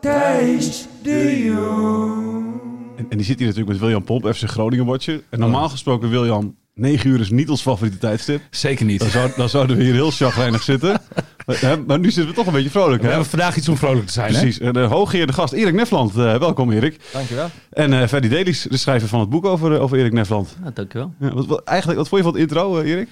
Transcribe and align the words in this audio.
Thijs 0.00 0.86
de 1.02 1.42
Jong. 1.44 2.60
En, 2.96 3.06
en 3.08 3.16
die 3.16 3.26
zit 3.26 3.38
hier 3.38 3.46
natuurlijk 3.46 3.72
met 3.72 3.78
William 3.80 4.04
Pomp, 4.04 4.34
FC 4.34 4.48
Groningen 4.48 4.86
watcher. 4.86 5.22
En 5.30 5.38
normaal 5.38 5.68
gesproken, 5.68 6.10
William, 6.10 6.56
9 6.74 7.10
uur 7.10 7.20
is 7.20 7.30
niet 7.30 7.50
ons 7.50 7.62
favoriete 7.62 7.98
tijdstip. 7.98 8.40
Zeker 8.50 8.84
niet. 8.84 9.00
Dan, 9.00 9.08
zou, 9.10 9.30
dan 9.36 9.48
zouden 9.48 9.76
we 9.76 9.82
hier 9.82 9.92
heel 9.92 10.10
chagrijnig 10.10 10.62
zitten. 10.62 11.00
Maar, 11.48 11.60
hè, 11.60 11.76
maar 11.76 11.98
nu 11.98 12.10
zitten 12.10 12.26
we 12.26 12.32
toch 12.38 12.46
een 12.46 12.52
beetje 12.52 12.70
vrolijk. 12.70 12.96
We 13.00 13.06
Hè? 13.06 13.12
hebben 13.12 13.30
vandaag 13.30 13.56
iets 13.56 13.68
om 13.68 13.76
vrolijk 13.76 14.06
te 14.06 14.12
zijn. 14.12 14.32
Precies. 14.32 14.58
En 14.58 14.72
de 14.72 14.80
hooggeëerde 14.80 15.32
gast 15.32 15.52
Erik 15.52 15.74
Nefland. 15.74 16.10
Eh, 16.10 16.38
welkom 16.38 16.70
Erik. 16.72 17.00
Dankjewel. 17.12 17.48
En 17.70 17.92
eh 18.00 18.08
Ferdy 18.08 18.28
Delis, 18.28 18.62
de 18.70 18.76
schrijver 18.76 19.08
van 19.08 19.20
het 19.20 19.28
boek 19.28 19.44
over, 19.46 19.74
eh, 19.74 19.82
over 19.82 19.98
Erik 19.98 20.12
Nefland. 20.12 20.56
Ja, 20.64 20.70
dankjewel. 20.74 21.12
Ja, 21.20 21.32
wat, 21.32 21.46
wat, 21.46 21.64
eigenlijk, 21.64 21.98
wat 21.98 22.08
vond 22.08 22.22
je 22.24 22.30
van 22.30 22.40
het 22.40 22.50
intro, 22.50 22.78
eh, 22.78 22.90
Erik? 22.90 23.08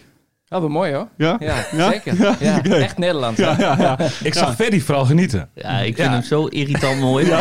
Oh, 0.49 0.61
wat 0.61 0.69
mooi 0.71 0.93
hoor. 0.93 1.09
Ja? 1.17 1.37
Ja, 1.39 1.55
Ja? 1.73 1.91
zeker. 1.91 2.37
Ja. 2.41 2.63
Echt 2.87 2.99
Nederlands. 2.99 3.39
Ja, 3.41 3.55
ja, 3.59 3.77
ja. 3.79 3.95
hè? 3.99 4.07
Ik 4.27 4.35
zag 4.35 4.55
Ferdy 4.55 4.81
vooral 4.81 5.05
genieten. 5.05 5.49
Ja, 5.55 5.79
ik 5.79 5.95
vind 5.95 6.09
Ja. 6.09 6.13
hem 6.13 6.23
zo 6.23 6.47
irritant 6.47 7.01
mooi. 7.01 7.27
ja, 7.31 7.39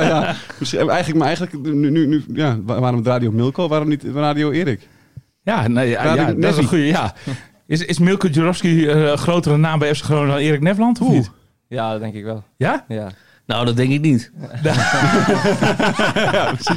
ja. 0.00 0.34
Dus, 0.58 0.74
eh, 0.74 0.88
eigenlijk, 0.88 1.18
maar 1.18 1.26
eigenlijk, 1.26 1.62
nu, 1.62 1.90
nu, 1.90 2.06
nu, 2.06 2.24
ja, 2.32 2.58
wa- 2.62 2.80
waarom 2.80 3.04
Radio 3.04 3.30
Milko, 3.30 3.68
waarom 3.68 3.88
niet 3.88 4.04
Radio 4.14 4.50
Erik? 4.50 4.88
Ja, 5.42 5.68
nee, 5.68 5.88
ja, 5.88 6.02
Radio 6.02 6.22
ja, 6.22 6.32
dat 6.32 6.52
is 6.52 6.56
een 6.58 6.64
goede. 6.68 6.86
Ja. 6.86 7.14
Is, 7.66 7.84
is 7.84 7.98
Milko 7.98 8.28
Jurovski 8.28 8.86
eh, 8.88 9.00
een 9.10 9.18
grotere 9.18 9.56
naam 9.56 9.78
bij 9.78 9.94
FC 9.94 10.04
Groningen 10.04 10.30
dan 10.30 10.38
Erik 10.38 10.60
Nefland? 10.60 11.00
Of 11.00 11.08
niet? 11.08 11.30
Ja, 11.68 11.90
dat 11.90 12.00
denk 12.00 12.14
ik 12.14 12.24
wel. 12.24 12.44
Ja? 12.56 12.84
Ja. 12.88 13.08
Nou, 13.46 13.64
dat 13.66 13.76
denk 13.76 13.92
ik 13.92 14.00
niet. 14.00 14.32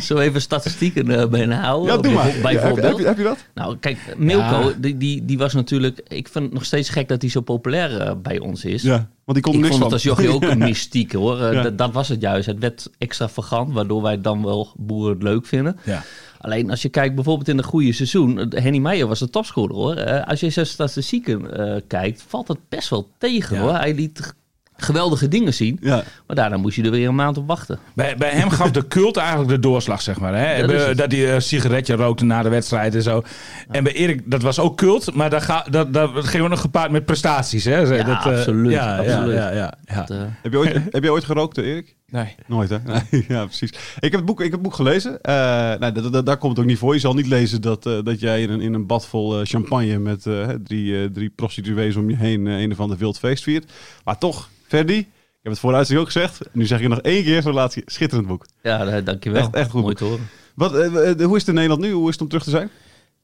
Zo 0.02 0.18
even 0.18 0.42
statistieken 0.42 1.10
uh, 1.10 1.26
bijna 1.26 1.62
houden. 1.62 1.96
Ja, 1.96 2.02
doe 2.02 2.12
maar. 2.14 2.26
Ja, 2.28 2.32
heb, 2.34 2.42
Bijvoorbeeld. 2.42 2.88
heb, 2.88 2.98
je- 2.98 3.06
heb 3.06 3.18
je 3.18 3.24
dat? 3.24 3.38
Nou, 3.54 3.78
kijk, 3.78 3.98
Milko, 4.18 4.44
Ja. 4.62 4.74
die, 4.78 4.98
die, 4.98 5.26
die 5.26 5.38
was 5.38 5.54
natuurlijk... 5.54 6.02
Ik 6.08 6.28
vind 6.28 6.46
het 6.46 6.54
nog 6.54 6.66
steeds 6.66 6.90
gek 6.90 7.08
dat 7.08 7.22
hij 7.22 7.30
zo 7.32 7.42
populair 7.42 8.00
eh, 8.02 8.14
bij 8.22 8.40
ons 8.40 8.66
is. 8.66 8.82
Ja, 8.82 9.10
want 9.26 9.28
die 9.38 9.42
komt 9.42 9.56
er 9.56 9.62
Ik 9.64 9.70
niks 9.70 9.78
vond 9.78 9.78
van. 9.78 9.84
het 9.84 9.94
als 9.94 10.04
jochie 10.04 10.30
ook 10.30 10.44
een 10.52 10.58
mystiek 10.70 11.14
hoor. 11.14 11.42
Eh, 11.42 11.54
Ja. 11.54 11.62
dat, 11.62 11.78
dat 11.78 11.92
was 11.94 12.08
het 12.08 12.22
juist. 12.22 12.46
Het 12.46 12.60
werd 12.60 12.90
extravagant, 12.98 13.74
waardoor 13.74 14.02
wij 14.02 14.22
dan 14.22 14.44
wel 14.44 14.74
boeren 14.78 15.14
het 15.14 15.24
leuk 15.24 15.46
vinden. 15.46 15.78
Ja. 15.84 16.04
Alleen 16.40 16.70
als 16.70 16.82
je 16.82 16.90
kijkt 16.90 17.16
bijvoorbeeld 17.16 17.48
in 17.48 17.58
het 17.58 17.66
goede 17.66 17.94
seizoen. 17.94 18.40
eh, 18.52 18.64
Henny 18.64 18.78
Meijer 18.80 19.08
was 19.08 19.20
de 19.20 19.30
topscorer 19.30 19.76
hoor. 19.76 19.96
Eh, 19.96 20.28
als 20.28 20.40
je 20.40 20.50
zijn 20.50 20.66
statistieken 20.66 21.58
eh, 21.76 21.82
kijkt, 21.88 22.24
valt 22.28 22.48
het 22.48 22.60
best 22.70 22.90
wel 22.90 23.08
tegen 23.18 23.56
Ja. 23.56 23.62
hoor. 23.62 23.74
Hij 23.74 23.94
liet 23.94 24.34
geweldige 24.78 25.28
dingen 25.28 25.54
zien. 25.54 25.78
Ja. 25.82 26.04
Maar 26.28 26.36
daarna 26.36 26.58
moest 26.58 26.76
je 26.76 26.84
er 26.84 26.92
weer 26.92 27.08
een 27.08 27.16
maand 27.16 27.38
op 27.38 27.48
wachten. 27.48 27.80
Bij, 27.94 28.16
bij 28.18 28.30
hem 28.30 28.50
gaf 28.50 28.72
de 28.72 28.88
cult 28.88 29.18
eigenlijk 29.18 29.50
de 29.50 29.60
doorslag, 29.60 30.02
zeg 30.02 30.20
maar. 30.20 30.36
Hè? 30.36 30.68
Dat 30.68 30.72
Eh, 30.72 30.96
dat 30.96 31.12
hij 31.12 31.34
een 31.36 31.42
sigaretje 31.42 31.96
rookte 31.96 32.26
na 32.26 32.42
de 32.44 32.50
wedstrijd 32.50 32.96
en 32.96 33.02
zo. 33.02 33.24
En 33.70 33.84
bij 33.84 33.94
Erik, 33.94 34.22
dat 34.26 34.42
was 34.42 34.60
ook 34.60 34.78
cult, 34.78 35.14
maar 35.14 35.30
dat, 35.30 35.44
ga, 35.44 35.66
dat, 35.70 35.94
dat 35.94 36.10
ging 36.26 36.44
ook 36.44 36.50
nog 36.50 36.62
gepaard 36.62 36.92
met 36.92 37.06
prestaties. 37.06 37.64
Hè? 37.64 37.78
Ja, 37.78 38.04
dat, 38.04 38.06
eh, 38.08 38.26
absoluut, 38.26 38.72
Ja, 38.72 38.98
absoluut. 38.98 39.36
ja, 39.36 39.50
ja, 39.50 39.56
ja, 39.56 39.74
ja. 39.86 39.96
Dat, 39.96 40.10
eh, 40.10 40.18
Heb, 40.42 40.52
je 40.52 40.58
ooit, 40.58 40.74
heb 40.92 41.04
je 41.04 41.12
ooit 41.12 41.24
gerookt, 41.24 41.58
eh, 41.58 41.66
Erik? 41.66 41.96
Nee. 42.12 42.36
Nooit, 42.48 42.70
hè? 42.70 42.78
Nee, 43.12 43.26
ja, 43.28 43.46
precies. 43.46 43.70
Ik 44.00 44.02
heb 44.02 44.12
het 44.14 44.26
boek, 44.26 44.38
ik 44.38 44.44
heb 44.44 44.54
het 44.54 44.62
boek 44.62 44.74
gelezen. 44.74 45.22
Eh, 45.22 45.34
nou, 45.80 46.24
daar 46.24 46.38
komt 46.38 46.52
het 46.52 46.60
ook 46.62 46.70
niet 46.70 46.78
voor. 46.78 46.94
Je 46.94 47.00
zal 47.00 47.14
niet 47.14 47.28
lezen 47.28 47.62
dat, 47.62 47.86
eh, 47.86 47.98
dat 48.04 48.20
jij 48.20 48.42
in 48.42 48.50
een, 48.50 48.62
in 48.62 48.74
een 48.74 48.86
bad 48.86 49.06
vol 49.08 49.40
eh, 49.40 49.46
champagne 49.46 49.98
met 50.00 50.26
eh, 50.26 50.50
drie, 50.64 51.02
eh, 51.04 51.10
drie 51.10 51.30
prostituees 51.30 51.96
om 51.96 52.10
je 52.10 52.16
heen 52.16 52.46
een 52.46 52.72
of 52.72 52.80
ander 52.80 52.98
wild 52.98 53.20
feest 53.20 53.44
viert. 53.44 53.72
Maar 54.04 54.18
toch, 54.18 54.50
Ferdy, 54.68 54.94
ik 54.94 55.08
heb 55.42 55.52
het 55.52 55.60
vooruit 55.62 55.96
ook 55.96 56.06
gezegd. 56.06 56.40
Nu 56.52 56.66
zeg 56.66 56.80
je 56.82 56.88
nog 56.88 57.00
één 57.02 57.24
keer 57.24 57.42
zo'n 57.42 57.54
laatste 57.54 57.82
schitterend 57.86 58.28
boek. 58.28 58.46
ja, 58.64 59.02
dankjewel. 59.02 59.42
Echt- 59.42 59.54
echt 59.56 59.70
goed. 59.70 59.82
Mooi 59.82 59.96
te 59.96 60.04
horen. 60.04 60.28
Wat, 60.56 60.72
hoe 60.72 61.36
is 61.36 61.40
het 61.40 61.48
in 61.48 61.54
Nederland 61.54 61.82
nu? 61.82 61.92
Hoe 61.92 62.06
is 62.08 62.14
het 62.14 62.22
om 62.22 62.28
terug 62.28 62.44
te 62.44 62.50
zijn? 62.50 62.70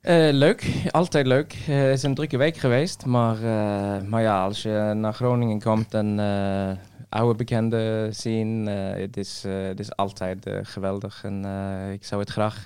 Eh, 0.02 0.34
leuk, 0.34 0.66
altijd 0.91 1.25
leuk. 1.28 1.56
Eh, 1.68 1.75
het 1.81 1.94
is 1.97 2.03
een 2.03 2.14
drukke 2.16 2.38
week 2.38 2.58
geweest, 2.58 3.06
maar, 3.06 3.36
eh, 3.36 4.08
maar 4.08 4.22
ja, 4.22 4.44
als 4.44 4.62
je 4.62 4.91
naar 4.96 5.14
Groningen 5.14 5.62
komt 5.62 5.94
en 5.94 6.20
eh, 6.20 6.72
oude 7.11 7.35
bekenden 7.35 8.16
zien, 8.16 8.67
eh, 8.67 9.01
het, 9.01 9.17
is, 9.17 9.44
eh, 9.45 9.61
het 9.61 9.79
is 9.79 9.95
altijd 9.95 10.45
eh, 10.45 10.59
geweldig. 10.63 11.23
En 11.23 11.45
ik 11.94 12.05
zou 12.05 12.22
het 12.22 12.29
graag 12.29 12.66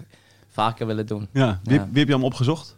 vaker 0.49 0.87
willen 0.87 1.05
doen. 1.05 1.27
Ja. 1.31 1.59
Wie, 1.63 1.73
Ja. 1.79 1.87
wie 1.89 1.97
heb 1.97 2.07
je 2.07 2.11
allemaal 2.13 2.29
opgezocht? 2.29 2.74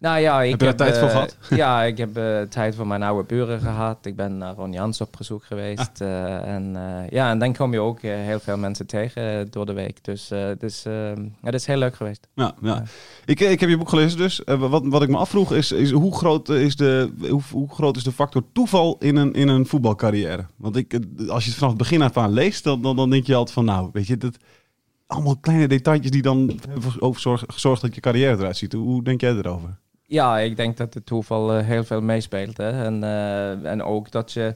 Nou 0.00 0.18
ja, 0.20 0.42
ik 0.42 0.50
Heb 0.50 0.60
je 0.60 0.66
daar 0.66 0.76
tijd 0.76 0.94
eh, 0.94 1.00
voor 1.00 1.08
gehad? 1.10 1.36
Ja, 1.62 1.82
ik 1.82 1.98
heb 1.98 2.16
eh, 2.16 2.40
tijd 2.40 2.74
voor 2.74 2.86
mijn 2.86 3.02
oude 3.02 3.26
buren 3.26 3.60
gehad. 3.60 4.06
Ik 4.06 4.16
ben 4.16 4.38
naar 4.38 4.54
Ron 4.54 4.72
Jans 4.72 5.00
op 5.00 5.14
bezoek 5.18 5.44
geweest. 5.44 6.00
eh, 6.00 6.54
en, 6.54 6.76
eh, 6.76 7.10
ja, 7.10 7.30
en 7.30 7.38
dan 7.38 7.54
kom 7.56 7.72
je 7.72 7.80
ook 7.80 8.00
eh, 8.00 8.10
heel 8.14 8.40
veel 8.40 8.56
mensen 8.56 8.86
tegen 8.86 9.38
eh, 9.40 9.46
door 9.50 9.66
de 9.66 9.72
week. 9.72 10.04
Dus 10.04 10.30
eh, 10.30 10.48
dus, 10.58 10.84
eh, 10.84 11.12
het 11.42 11.54
is 11.54 11.66
heel 11.66 11.76
leuk 11.76 11.94
geweest. 11.94 12.28
Ja, 12.34 12.54
ja. 12.62 12.82
Ik, 13.24 13.40
ik 13.40 13.60
heb 13.60 13.68
je 13.68 13.76
boek 13.78 13.88
gelezen 13.88 14.18
dus. 14.18 14.44
Eh, 14.44 14.58
wat, 14.70 14.82
wat 14.86 15.02
ik 15.02 15.08
me 15.08 15.16
afvroeg 15.16 15.52
is, 15.52 15.72
is, 15.72 15.90
hoe, 15.90 16.16
groot 16.16 16.48
is 16.48 16.76
de, 16.76 17.12
hoe, 17.30 17.42
hoe 17.52 17.68
groot 17.70 17.96
is 17.96 18.02
de 18.04 18.12
factor 18.12 18.42
toeval 18.52 18.96
in 18.98 19.16
een, 19.16 19.32
in 19.32 19.48
een 19.48 19.66
voetbalcarrière? 19.66 20.46
Want 20.56 20.76
ik, 20.76 20.92
eh, 20.92 21.28
als 21.28 21.42
je 21.44 21.50
het 21.50 21.58
vanaf 21.58 21.72
het 21.74 21.82
begin 21.82 22.02
af 22.02 22.16
aan 22.16 22.32
leest, 22.32 22.64
dan, 22.64 22.82
dan, 22.82 22.96
dan 22.96 23.10
denk 23.10 23.26
je 23.26 23.34
altijd 23.34 23.54
van 23.54 23.64
nou, 23.64 23.90
weet 23.92 24.06
je, 24.06 24.16
dat, 24.16 24.36
allemaal 25.06 25.36
kleine 25.36 25.68
detailtjes 25.68 26.10
die 26.10 26.22
dan 26.22 26.58
hebben 26.68 26.92
gezorgd 27.46 27.82
dat 27.82 27.94
je 27.94 28.00
carrière 28.00 28.36
eruit 28.38 28.56
ziet. 28.56 28.72
Hoe, 28.72 28.82
hoe 28.86 29.02
denk 29.02 29.20
jij 29.20 29.34
erover? 29.34 29.78
Ja, 30.10 30.38
ik 30.38 30.56
denk 30.56 30.76
dat 30.76 30.94
het 30.94 31.06
toeval 31.06 31.52
eh, 31.52 31.66
heel 31.66 31.84
veel 31.84 32.00
meespeelt. 32.00 32.56
Hè? 32.56 32.84
En, 32.84 33.04
eh, 33.04 33.70
en 33.70 33.82
ook 33.82 34.10
dat 34.10 34.32
je 34.32 34.54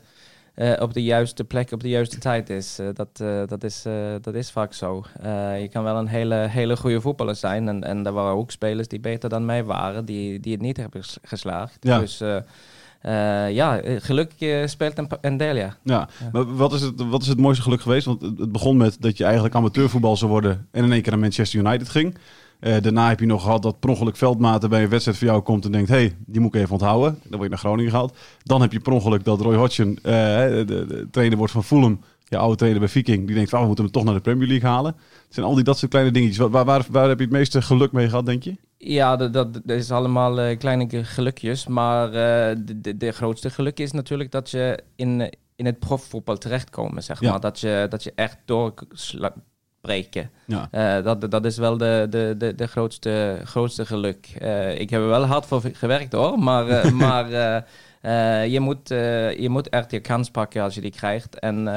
eh, 0.55 0.73
op 0.81 0.93
de 0.95 1.03
juiste 1.03 1.45
plek 1.45 1.73
op 1.73 1.81
de 1.81 1.89
juiste 1.89 2.19
tijd 2.19 2.51
is. 2.51 2.79
Dat, 2.95 3.17
dat, 3.49 3.65
is 3.65 3.83
dat 4.21 4.35
is 4.35 4.51
vaak 4.51 4.73
zo. 4.73 5.05
Je 5.61 5.69
kan 5.73 5.83
wel 5.85 5.97
een 5.97 6.07
hele, 6.07 6.35
hele 6.35 6.77
goede 6.77 7.01
voetballer 7.01 7.37
zijn. 7.37 7.69
En, 7.69 7.85
en 7.85 8.07
er 8.07 8.13
waren 8.13 8.37
ook 8.37 8.51
spelers 8.51 8.89
die 8.89 9.01
beter 9.01 9.29
dan 9.29 9.45
mij 9.45 9.65
waren, 9.65 10.05
die, 10.05 10.41
die 10.41 10.53
het 10.53 10.61
niet 10.61 10.77
hebben 10.77 11.03
ges- 11.03 11.19
geslaagd. 11.23 11.77
Ja. 11.81 11.99
Dus 11.99 12.23
ja, 13.55 13.81
geluk 13.99 14.33
speelt 14.65 14.99
een, 14.99 15.09
een 15.21 15.37
deel, 15.37 15.57
ja. 15.57 15.77
Ja, 15.83 16.09
maar 16.33 16.57
wat 16.57 16.73
is, 16.73 16.81
het, 16.81 17.09
wat 17.09 17.23
is 17.23 17.29
het 17.29 17.39
mooiste 17.39 17.63
geluk 17.63 17.81
geweest? 17.81 18.07
Want 18.07 18.23
het 18.23 18.39
het 18.39 18.53
begon 18.53 18.77
met 18.77 18.97
dat 19.01 19.17
je 19.17 19.25
eigenlijk 19.25 19.55
amateurvoetbal 19.55 20.17
zou 20.17 20.31
worden 20.31 20.69
en 20.71 20.85
in 20.85 20.93
één 20.93 21.03
keer 21.03 21.13
naar 21.13 21.21
Manchester 21.21 21.61
United 21.61 21.89
ging. 21.89 22.17
Eh, 22.65 22.81
daarna 22.83 23.09
heb 23.09 23.21
je 23.21 23.27
nog 23.27 23.43
gehad 23.43 23.63
dat 23.63 23.81
per 23.81 23.91
ongeluk 23.91 24.17
Veldmaten 24.17 24.71
bij 24.71 24.83
een 24.83 24.89
wedstrijd 24.89 25.19
voor 25.19 25.27
jou 25.27 25.43
komt 25.43 25.65
en 25.65 25.73
denkt... 25.73 25.89
hé, 25.89 25.95
hey, 25.95 26.17
die 26.27 26.41
moet 26.41 26.55
ik 26.55 26.61
even 26.61 26.73
onthouden. 26.73 27.13
Dan 27.23 27.31
word 27.31 27.43
je 27.43 27.49
naar 27.49 27.59
Groningen 27.59 27.91
gehaald. 27.91 28.17
Dan 28.43 28.61
heb 28.61 28.73
je 28.73 28.81
per 28.81 28.93
ongeluk 28.93 29.25
dat 29.25 29.41
Roy 29.41 29.55
Hodgson, 29.57 29.97
eh, 30.03 30.13
de, 30.13 30.65
de, 30.67 31.09
trainer 31.11 31.39
wordt 31.39 31.53
van 31.53 31.65
Fulham... 31.65 32.01
je 32.25 32.37
oude 32.37 32.57
trainer 32.57 32.81
bij 32.81 32.89
Viking, 32.91 33.27
die 33.27 33.35
denkt... 33.35 33.53
"Ah, 33.55 33.61
we 33.61 33.67
moeten 33.67 33.85
hem 33.85 33.93
toch 33.93 34.05
naar 34.05 34.15
de 34.15 34.21
Premier 34.21 34.49
League 34.49 34.69
halen. 34.71 34.93
Het 35.25 35.35
zijn 35.35 35.47
al 35.47 35.55
die 35.55 35.65
dat 35.65 35.79
soort 35.79 35.91
kleine 35.91 36.13
dingetjes. 36.13 36.39
Waar, 36.39 36.51
waar, 36.51 36.65
waar, 36.65 36.85
waar 36.91 37.09
heb 37.09 37.19
je 37.19 37.25
het 37.25 37.33
meeste 37.33 37.63
geluk 37.63 37.93
mee 37.93 38.09
gehad, 38.09 38.27
denk 38.27 38.43
je? 38.43 38.57
Ja, 38.79 39.17
dat, 39.17 39.33
dat, 39.33 39.53
dat 39.55 39.77
is 39.77 39.91
allemaal 39.91 40.41
eh, 40.41 40.59
kleine 40.59 40.89
ge- 40.89 41.05
gelukjes. 41.05 41.67
Maar 41.67 42.11
de, 42.11 42.81
de, 42.81 42.97
de 42.97 43.13
grootste 43.13 43.51
geluk 43.51 43.81
is 43.81 43.93
natuurlijk 43.93 44.31
dat 44.31 44.51
je 44.51 44.79
in, 44.97 45.33
in 45.57 45.67
het 45.67 45.79
profvoetbal 45.79 46.37
terechtkomt. 46.39 47.05
Zeg 47.05 47.21
Ja. 47.21 47.31
maar. 47.31 47.41
dat, 47.41 47.61
je, 47.61 47.87
dat 47.91 48.03
je 48.03 48.13
echt 48.15 48.39
doorbreken. 49.85 50.31
Ja. 50.45 50.69
Eh, 50.71 51.05
dat, 51.05 51.31
dat 51.31 51.45
is 51.45 51.57
wel 51.57 51.77
de, 51.77 52.07
de, 52.11 52.35
de, 52.39 52.55
de 52.55 52.67
grootste, 52.67 53.41
grootste 53.45 53.87
geluk. 53.87 54.35
Eh, 54.39 54.81
ik 54.81 54.91
heb 54.91 55.01
er 55.01 55.09
wel 55.09 55.25
hard 55.25 55.47
voor 55.47 55.63
gewerkt 55.73 56.13
hoor. 56.13 56.39
Maar, 56.39 56.69
eh, 56.69 56.91
maar 57.05 57.29
je, 58.49 58.61
moet, 58.61 58.89
je 59.39 59.47
moet 59.51 59.69
echt 59.69 59.91
je 59.91 60.01
kans 60.01 60.31
pakken 60.31 60.63
als 60.63 60.75
je 60.75 60.81
die 60.81 60.91
krijgt. 60.91 61.39
En, 61.39 61.69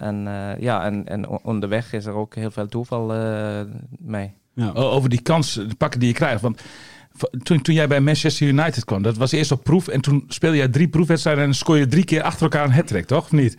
en, 0.00 0.28
ja, 0.60 0.84
en, 0.84 1.08
en 1.08 1.28
onderweg 1.28 1.92
is 1.92 2.06
er 2.06 2.14
ook 2.14 2.34
heel 2.34 2.50
veel 2.50 2.66
toeval 2.66 3.12
mee. 3.98 4.32
Ja. 4.54 4.72
Over 4.72 5.08
die 5.08 5.22
kans 5.22 5.60
pakken 5.78 6.00
die 6.00 6.08
je 6.08 6.14
krijgt. 6.14 6.40
Want 6.40 6.62
toen, 7.42 7.62
toen 7.62 7.74
jij 7.74 7.88
bij 7.88 8.00
Manchester 8.00 8.46
United 8.46 8.84
kwam, 8.84 9.02
dat 9.02 9.16
was 9.16 9.32
eerst 9.32 9.52
op 9.52 9.64
proef. 9.64 9.88
En 9.88 10.00
toen 10.00 10.24
speelde 10.28 10.56
jij 10.56 10.68
drie 10.68 10.88
proefwedstrijden 10.88 11.44
en 11.44 11.54
scoorde 11.54 11.80
je 11.80 11.86
drie 11.86 12.04
keer 12.04 12.22
achter 12.22 12.42
elkaar 12.42 12.64
een 12.64 12.72
hat 12.72 13.06
toch? 13.06 13.24
Of 13.24 13.32
niet? 13.32 13.56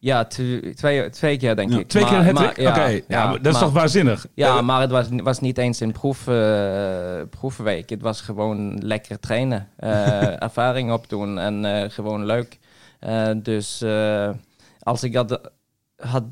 Ja, 0.00 0.24
tw- 0.24 0.66
twee, 0.74 1.10
twee 1.10 1.36
keer 1.36 1.56
denk 1.56 1.70
Ja, 1.72 1.78
ik. 1.78 1.88
Twee 1.88 2.02
Maar- 2.04 2.24
keer 2.24 2.32
maar- 2.34 2.44
hat 2.44 2.58
Oké, 2.58 3.00
ja, 3.08 3.32
dat 3.32 3.46
is 3.46 3.52
maar- 3.52 3.62
toch 3.62 3.72
waanzinnig? 3.72 4.26
Ja, 4.34 4.60
maar 4.62 4.80
het 4.80 4.90
was, 4.90 5.06
was 5.10 5.40
niet 5.40 5.58
eens 5.58 5.80
een 5.80 5.92
proef, 5.92 6.26
eh, 6.28 7.20
proefweek. 7.30 7.90
Het 7.90 8.02
was 8.02 8.20
gewoon 8.20 8.78
lekker 8.78 9.20
trainen. 9.20 9.68
eh, 9.76 10.42
ervaring 10.42 10.92
opdoen 10.92 11.38
en 11.38 11.64
eh, 11.64 11.90
gewoon 11.90 12.26
leuk. 12.26 12.58
Dus 13.36 13.84
als 14.80 15.02
ik 15.02 15.12
dat 15.12 15.50
had 15.96 16.24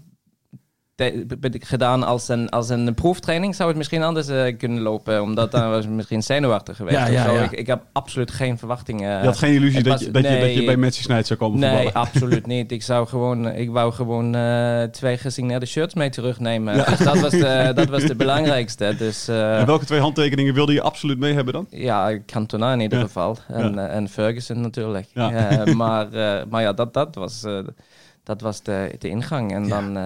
gedaan 1.52 2.02
als 2.02 2.28
een, 2.28 2.48
als 2.48 2.69
een 2.69 2.94
proeftraining, 2.94 3.54
zou 3.54 3.69
het 3.69 3.76
misschien 3.78 4.02
anders 4.02 4.28
eh, 4.28 4.56
kunnen 4.58 4.82
lopen. 4.82 5.22
Omdat 5.22 5.50
dan 5.50 5.70
was 5.70 5.84
ik 5.84 5.90
misschien 5.90 6.22
zenuwachtig 6.22 6.76
geweest. 6.76 6.96
Ja, 6.96 7.02
of 7.04 7.10
ja, 7.10 7.25
zo. 7.25 7.32
ja. 7.34 7.43
Ik, 7.43 7.50
ik 7.50 7.66
heb 7.66 7.82
absoluut 7.93 8.31
geen 8.31 8.58
verwachtingen. 8.58 9.19
Je 9.20 9.25
had 9.26 9.38
geen 9.38 9.54
illusie 9.54 9.82
dat, 9.82 9.93
was- 9.93 10.02
je, 10.02 10.10
dat, 10.10 10.22
je, 10.22 10.38
dat 10.40 10.54
je 10.54 10.64
bij 10.64 10.76
Manchester 10.76 11.10
United 11.10 11.26
zou 11.26 11.38
komen 11.38 11.58
Nee, 11.60 11.70
voetballen. 11.82 12.08
absoluut 12.08 12.46
niet. 12.56 12.72
Ik, 12.72 12.82
zou 12.82 13.06
gewoon, 13.06 13.46
ik 13.48 13.70
wou 13.70 13.93
gewoon 13.93 14.34
eh, 14.34 14.82
twee 14.82 15.16
gesigneerde 15.19 15.66
shirts 15.66 15.94
mee 15.94 16.10
terugnemen. 16.10 16.75
Dus 16.75 16.99
dat 16.99 17.19
was 17.20 17.31
de, 17.31 17.70
dat 17.75 17.88
was 17.88 18.02
de 18.02 18.14
belangrijkste. 18.14 18.94
Dus 18.99 19.28
eh, 19.28 19.58
En 19.60 19.66
welke 19.66 19.84
twee 19.84 20.00
handtekeningen 20.00 20.54
wilde 20.54 20.72
je 20.72 20.82
absoluut 20.82 21.19
mee 21.19 21.32
hebben 21.34 21.52
dan? 21.52 21.66
ja, 21.70 22.19
Cantona 22.26 22.72
in 22.72 22.81
ieder 22.81 23.00
geval. 23.00 23.37
En, 23.49 23.78
eh, 23.78 23.94
en 23.96 24.08
Ferguson 24.08 24.60
natuurlijk. 24.60 25.06
Eh, 25.14 25.64
maar, 25.64 26.12
eh, 26.12 26.44
maar 26.50 26.62
ja, 26.62 26.72
dat, 26.72 26.94
dat 26.94 27.14
was, 27.14 27.44
eh, 27.44 27.58
dat 28.25 28.40
was 28.40 28.62
de, 28.62 28.94
de 28.99 29.08
ingang. 29.08 29.52
En 29.54 29.69
dan, 29.69 29.96
eh, 29.96 30.04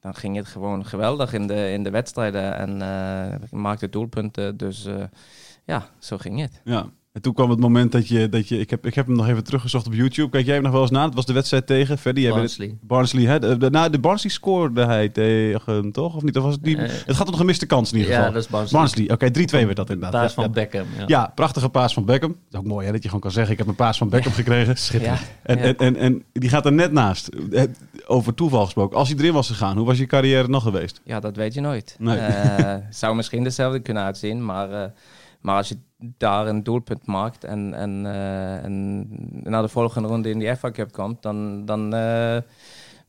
dan 0.00 0.14
ging 0.14 0.36
het 0.36 0.46
gewoon 0.46 0.86
geweldig 0.86 1.32
in 1.32 1.46
de, 1.46 1.70
in 1.70 1.82
de 1.82 1.90
wedstrijden. 1.90 2.56
En 2.56 2.82
eh, 2.82 3.50
maakte 3.50 3.88
doelpunten. 3.88 4.56
Dus 4.56 4.84
eh, 4.84 5.04
ja, 5.64 5.88
zo 5.98 6.18
ging 6.18 6.40
het. 6.40 6.60
Ja. 6.64 6.90
En 7.12 7.22
toen 7.22 7.34
kwam 7.34 7.50
het 7.50 7.58
moment 7.60 7.92
dat 7.92 8.08
je, 8.08 8.28
dat 8.28 8.48
je 8.48 8.58
ik, 8.58 8.70
heb, 8.70 8.86
ik 8.86 8.94
heb 8.94 9.06
hem 9.06 9.16
nog 9.16 9.28
even 9.28 9.44
teruggezocht 9.44 9.86
op 9.86 9.94
YouTube. 9.94 10.30
Kijk 10.30 10.44
jij 10.44 10.54
hem 10.54 10.62
nog 10.62 10.72
wel 10.72 10.80
eens 10.80 10.90
na? 10.90 11.04
Het 11.04 11.14
was 11.14 11.26
de 11.26 11.32
wedstrijd 11.32 11.66
tegen 11.66 11.98
het- 12.02 12.28
Barnsley. 12.28 12.76
Barnsley, 12.80 13.24
hè? 13.24 13.38
De, 13.38 13.56
de, 13.56 13.70
nou, 13.70 13.90
de 13.90 13.98
Barnsley 13.98 14.32
scoorde 14.32 14.84
hij 14.84 15.08
tegen, 15.08 15.92
toch? 15.92 16.14
Of 16.16 16.22
niet? 16.22 16.36
Of 16.36 16.42
was 16.44 16.54
het, 16.54 16.64
die, 16.64 16.76
Eh, 16.76 16.90
het 17.06 17.16
gaat 17.16 17.26
om 17.26 17.32
een 17.32 17.38
gemiste 17.38 17.66
kans 17.66 17.92
in 17.92 17.98
ieder 17.98 18.12
geval. 18.12 18.28
Ja, 18.28 18.34
dat 18.34 18.42
is 18.44 18.48
Barnsley. 18.48 18.80
Barnsley, 18.80 19.10
oké, 19.10 19.30
3-2 19.30 19.64
werd 19.64 19.76
dat 19.76 19.90
inderdaad. 19.90 20.20
Paas 20.20 20.28
Ja, 20.28 20.34
van 20.34 20.44
ja. 20.44 20.50
Beckham. 20.50 20.86
Ja. 20.98 21.04
Ja, 21.06 21.32
prachtige 21.34 21.68
paas 21.68 21.92
van 21.94 22.04
Beckham. 22.04 22.30
Dat 22.30 22.38
is 22.52 22.58
ook 22.58 22.64
mooi 22.72 22.86
hè, 22.86 22.92
dat 22.92 23.00
je 23.02 23.08
gewoon 23.08 23.22
kan 23.22 23.32
zeggen, 23.32 23.52
ik 23.52 23.58
heb 23.58 23.68
een 23.68 23.74
paas 23.74 23.98
van 23.98 24.08
Beckham 24.08 24.32
gekregen. 24.32 24.74
Ja, 25.02 25.18
En, 25.42 25.58
ja. 25.58 25.62
en, 25.64 25.76
en, 25.76 25.96
en 25.96 26.22
die 26.32 26.48
gaat 26.50 26.66
er 26.66 26.72
net 26.72 26.92
naast. 26.92 27.28
Eh, 27.52 27.62
Over 28.06 28.34
toeval 28.34 28.64
gesproken. 28.64 28.96
Als 28.98 29.08
hij 29.08 29.18
erin 29.18 29.32
was 29.32 29.46
gegaan, 29.48 29.76
hoe 29.76 29.86
was 29.86 29.98
je 29.98 30.06
carrière 30.06 30.48
nog 30.48 30.62
geweest? 30.62 31.00
Ja, 31.04 31.20
dat 31.20 31.36
weet 31.36 31.54
je 31.54 31.60
nooit. 31.60 31.96
Nee. 31.98 32.16
Eh, 32.18 32.74
zou 32.90 33.14
misschien 33.16 33.44
dezelfde 33.44 33.80
kunnen 33.80 34.02
uitzien, 34.02 34.44
maar, 34.44 34.70
eh, 34.72 34.90
maar 35.40 35.56
als 35.56 35.68
je 35.68 35.78
daar 35.98 36.46
een 36.46 36.62
doelpunt 36.62 37.06
maakt 37.06 37.44
en, 37.44 37.74
en, 37.74 38.06
eh, 38.06 38.64
en 38.64 39.06
naar 39.42 39.62
de 39.62 39.68
volgende 39.68 40.08
ronde 40.08 40.30
in 40.30 40.38
die 40.38 40.56
FA 40.56 40.70
Cup 40.70 40.92
komt, 40.92 41.22
dan, 41.22 41.64
dan 41.64 41.94
eh, 41.94 42.36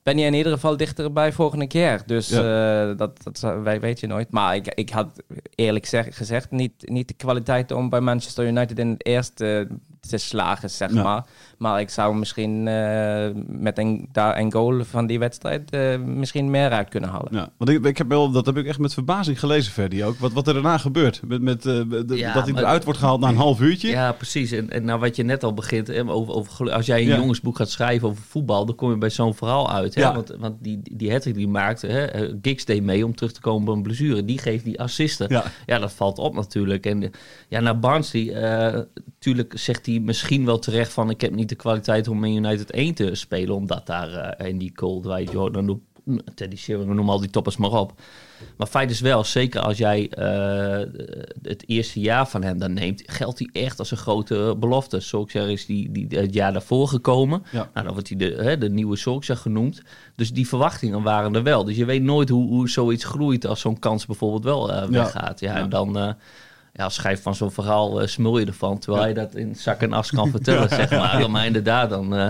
ben 0.04 0.18
je 0.18 0.26
in 0.26 0.34
ieder 0.34 0.52
geval 0.52 0.78
dichterbij 0.78 1.32
volgende 1.32 1.68
keer. 1.68 2.04
Dus 2.06 2.32
eh, 2.32 2.98
dat, 2.98 3.24
dat 3.24 3.40
wij 3.40 3.80
weet 3.80 4.00
je 4.00 4.08
nooit. 4.08 4.32
Maar 4.32 4.56
ik, 4.56 4.68
ik 4.68 4.90
had 4.90 5.24
eerlijk 5.56 5.86
zeg- 5.86 6.18
gezegd 6.18 6.52
niet, 6.52 6.90
niet 6.90 7.08
de 7.08 7.14
kwaliteit 7.14 7.72
om 7.72 7.90
bij 7.90 8.02
Manchester 8.02 8.48
United 8.48 8.80
in 8.80 8.90
het 8.90 9.06
eerste 9.06 9.68
te 10.10 10.18
slagen, 10.18 10.70
zeg 10.70 10.94
Ja. 10.94 11.04
maar. 11.04 11.24
Maar 11.58 11.80
ik 11.80 11.90
zou 11.90 12.16
misschien 12.16 12.68
eh, 12.68 13.30
met 13.48 13.78
een, 13.78 14.10
daar 14.12 14.38
een 14.38 14.52
goal 14.52 14.84
van 14.84 15.08
die 15.08 15.20
wedstrijd 15.20 15.70
eh, 15.72 15.98
misschien 16.00 16.50
meer 16.50 16.70
uit 16.70 16.90
kunnen 16.90 17.10
halen. 17.10 17.28
Ja, 17.32 17.50
want 17.58 17.70
ik, 17.70 17.86
ik 17.86 17.98
heb 17.98 18.08
wel, 18.08 18.32
dat 18.32 18.46
heb 18.46 18.58
ik 18.58 18.66
echt 18.66 18.80
met 18.80 18.94
verbazing 18.94 19.40
gelezen, 19.40 19.72
Ferdi 19.72 20.04
ook. 20.06 20.18
Wat, 20.18 20.32
wat 20.34 20.48
er 20.48 20.54
daarna 20.54 20.78
gebeurt. 20.78 21.22
Met, 21.28 21.42
met, 21.42 21.66
eh, 21.66 21.74
de- 21.90 22.06
Ja, 22.18 22.34
dat 22.34 22.44
hij 22.44 22.54
maar- 22.54 22.62
eruit 22.64 22.84
wordt 22.84 23.00
gehaald 23.00 23.20
na 23.20 23.28
een 23.28 23.36
half 23.36 23.60
uurtje. 23.62 23.88
Ja, 23.90 24.12
precies. 24.12 24.52
En, 24.52 24.70
en 24.70 24.86
nou 24.86 25.00
wat 25.00 25.16
je 25.16 25.24
net 25.24 25.44
al 25.44 25.54
begint, 25.54 25.88
hè, 25.88 26.10
over, 26.10 26.34
over, 26.34 26.52
geluk- 26.52 26.74
als 26.74 26.86
jij 26.86 27.02
een 27.02 27.08
Ja. 27.08 27.18
jongensboek 27.18 27.58
gaat 27.58 27.70
schrijven 27.70 28.08
over 28.08 28.24
voetbal, 28.24 28.66
dan 28.66 28.76
kom 28.76 28.90
je 28.90 28.98
bij 28.98 29.10
zo'n 29.10 29.36
verhaal 29.36 29.72
uit. 29.72 29.96
Hè? 29.96 30.02
Ja. 30.02 30.14
Want, 30.14 30.36
want 30.40 30.56
die, 30.64 30.80
die 30.92 31.12
hattrick 31.12 31.36
die 31.36 31.48
maakte, 31.48 31.88
hè, 31.88 32.08
Giggs 32.42 32.66
deed 32.66 32.84
mee 32.84 33.06
om 33.06 33.16
terug 33.16 33.32
te 33.32 33.42
komen 33.42 33.66
bij 33.66 33.74
een 33.74 33.82
blessure. 33.84 34.26
Die 34.26 34.38
geeft 34.40 34.64
die 34.64 34.80
assisten. 34.82 35.26
Ja. 35.30 35.44
Ja, 35.66 35.80
dat 35.80 35.92
valt 35.94 36.18
op 36.18 36.36
natuurlijk. 36.36 36.86
En 36.86 37.12
ja, 37.48 37.60
naar 37.60 37.80
Barnsley, 37.80 38.34
eh 38.34 38.80
natuurlijk 39.14 39.54
zegt 39.56 39.86
hij 39.86 39.91
misschien 40.00 40.46
wel 40.46 40.60
terecht 40.60 40.94
van 40.94 41.10
ik 41.10 41.22
heb 41.22 41.32
niet 41.32 41.50
de 41.50 41.56
kwaliteit 41.56 42.08
om 42.08 42.24
in 42.24 42.46
United 42.46 42.72
1 42.72 42.94
te 42.94 43.16
spelen, 43.16 43.56
omdat 43.56 43.86
daar 43.86 44.14
eh, 44.14 44.48
in 44.48 44.58
die 44.58 44.72
goal, 44.76 45.04
waar 45.04 45.22
je 45.22 45.32
Jordan 45.32 45.82
Teddy 46.36 46.56
Sheringham, 46.56 46.96
noem 46.96 47.10
al 47.10 47.20
die 47.20 47.30
toppers 47.30 47.58
maar 47.58 47.72
op. 47.72 47.94
Maar 48.58 48.68
feit 48.68 48.92
is 48.92 49.00
wel, 49.00 49.24
zeker 49.24 49.62
als 49.62 49.78
jij 49.78 50.10
eh, 50.10 50.88
het 51.42 51.64
eerste 51.68 52.00
jaar 52.00 52.28
van 52.28 52.44
hem 52.44 52.60
dan 52.60 52.74
neemt, 52.74 53.04
geldt 53.06 53.40
hij 53.40 53.50
echt 53.64 53.80
als 53.80 53.92
een 53.92 53.98
grote 53.98 54.56
belofte. 54.60 55.00
Solskjaer 55.00 55.50
is 55.50 55.66
die, 55.66 55.92
die 55.92 56.08
het 56.20 56.34
jaar 56.34 56.54
daarvoor 56.54 56.88
gekomen. 56.88 57.44
Ja. 57.52 57.70
Nou, 57.74 57.86
dan 57.86 57.94
wordt 57.94 58.10
hij 58.10 58.18
de, 58.18 58.44
hè, 58.44 58.58
de 58.58 58.70
nieuwe 58.70 58.96
Solskjaer 58.96 59.38
genoemd. 59.38 59.82
Dus 60.16 60.34
die 60.34 60.48
verwachtingen 60.48 61.04
waren 61.04 61.36
er 61.36 61.44
wel. 61.44 61.64
Dus 61.64 61.76
je 61.76 61.86
weet 61.86 62.02
nooit 62.04 62.30
hoe, 62.30 62.48
hoe 62.48 62.70
zoiets 62.70 63.04
groeit 63.04 63.46
als 63.46 63.60
zo'n 63.60 63.80
kans 63.80 64.06
bijvoorbeeld 64.06 64.44
wel 64.44 64.72
eh, 64.72 64.88
weggaat. 64.88 65.40
Ja, 65.40 65.56
Ja. 65.56 65.62
en 65.62 65.70
dan... 65.70 66.16
ja, 66.82 66.88
als 66.88 66.96
schrijf 66.96 67.22
van 67.22 67.36
zo'n 67.36 67.52
verhaal 67.52 68.02
eh, 68.02 68.08
smul 68.08 68.38
je 68.38 68.46
ervan, 68.46 68.80
terwijl 68.80 69.08
je 69.08 69.14
dat 69.14 69.36
in 69.36 69.56
zak 69.56 69.82
en 69.82 69.94
as 69.94 70.10
kan 70.12 70.30
vertellen, 70.38 70.70
zeg 70.70 70.90
maar. 70.90 71.30
Maar 71.32 71.46
inderdaad, 71.46 71.90
dan, 71.90 72.16
eh, 72.16 72.30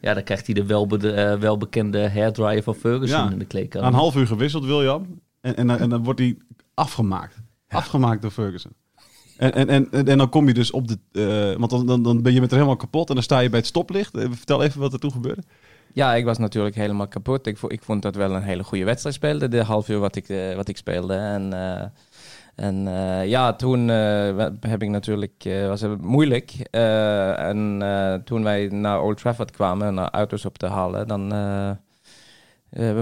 ja, 0.00 0.14
dan 0.14 0.22
krijgt 0.22 0.46
hij 0.46 0.54
de 0.54 0.64
welbe 0.66 1.12
eh, 1.12 1.38
welbekende 1.38 2.10
hairdryer 2.10 2.62
van 2.62 2.74
Ferguson 2.74 3.24
Ja. 3.24 3.30
in 3.30 3.38
de 3.38 3.44
kleedkamer. 3.44 3.86
Na 3.88 3.94
een 3.94 4.00
half 4.00 4.16
uur 4.16 4.26
gewisseld, 4.26 4.64
William. 4.64 5.20
En, 5.40 5.56
en, 5.56 5.66
dan- 5.66 5.78
en 5.78 5.88
dan 5.88 6.04
wordt 6.04 6.18
hij 6.20 6.36
afgemaakt. 6.74 7.36
Afgemaakt 7.68 8.22
door 8.22 8.30
Ferguson. 8.30 8.72
En, 9.36 9.52
en, 9.54 9.68
en, 9.68 9.90
en, 10.06 10.18
dan 10.18 10.28
kom 10.28 10.46
je 10.46 10.54
dus 10.54 10.70
op 10.70 10.88
de... 10.88 10.98
eh, 11.52 11.58
want 11.58 11.70
dan, 11.70 11.86
dan, 11.86 12.02
dan 12.02 12.22
ben 12.22 12.32
je 12.32 12.40
met 12.40 12.50
er 12.50 12.56
helemaal 12.56 12.76
kapot 12.76 13.08
en 13.08 13.14
dan 13.14 13.24
sta 13.24 13.38
je 13.38 13.48
bij 13.48 13.58
het 13.58 13.68
stoplicht. 13.68 14.10
Vertel 14.30 14.62
even 14.62 14.80
wat 14.80 14.92
er 14.92 14.98
toen 14.98 15.12
gebeurde. 15.12 15.42
Ja, 15.92 16.14
ik 16.14 16.24
was 16.24 16.38
natuurlijk 16.38 16.74
helemaal 16.74 17.08
kapot. 17.08 17.46
Ik, 17.46 17.58
vo- 17.58 17.68
ik 17.68 17.82
vond 17.82 18.02
dat 18.02 18.14
wel 18.14 18.34
een 18.34 18.42
hele 18.42 18.64
goede 18.64 18.84
wedstrijd 18.84 19.14
speelde, 19.14 19.48
de 19.48 19.62
half 19.62 19.88
uur 19.88 19.98
wat 19.98 20.16
ik, 20.16 20.26
wat 20.56 20.68
ik 20.68 20.76
speelde. 20.76 21.14
En, 21.14 21.52
eh, 21.52 21.86
en 22.60 22.88
eh, 22.88 23.26
ja, 23.26 23.52
toen 23.52 23.90
eh, 23.90 24.46
heb 24.60 24.82
ik 24.82 24.88
natuurlijk, 24.88 25.44
eh, 25.44 25.68
was 25.68 25.80
het 25.80 26.02
moeilijk. 26.02 26.52
En 26.70 27.82
toen 28.24 28.42
wij 28.42 28.66
naar 28.66 29.02
Old 29.02 29.16
Trafford 29.18 29.50
kwamen, 29.50 29.94
naar 29.94 30.10
auto's 30.10 30.44
op 30.44 30.58
te 30.58 30.66
halen, 30.66 31.08
dan 31.08 31.28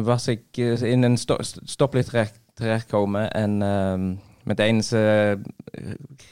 was 0.02 0.28
ik 0.28 0.56
in 0.80 1.02
een 1.02 1.16
sto 1.16 1.36
stoplicht 1.64 2.08
terecht, 2.08 2.40
terechtkomen. 2.54 3.30
En 3.30 3.62
ehm 3.62 4.14
meteen 4.44 4.82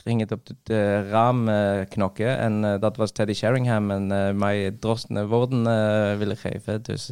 ging 0.02 0.20
het 0.20 0.32
op 0.32 0.46
het 0.46 0.76
raam 1.08 1.44
knokken. 1.88 2.38
En 2.38 2.80
dat 2.80 2.96
was 2.96 3.12
Teddy 3.12 3.32
Sheringham 3.32 3.90
en 3.90 4.36
mij 4.36 4.70
drosten 4.70 5.28
woorden 5.28 5.62
willen 6.18 6.36
geven. 6.36 6.82
Dus 6.82 7.10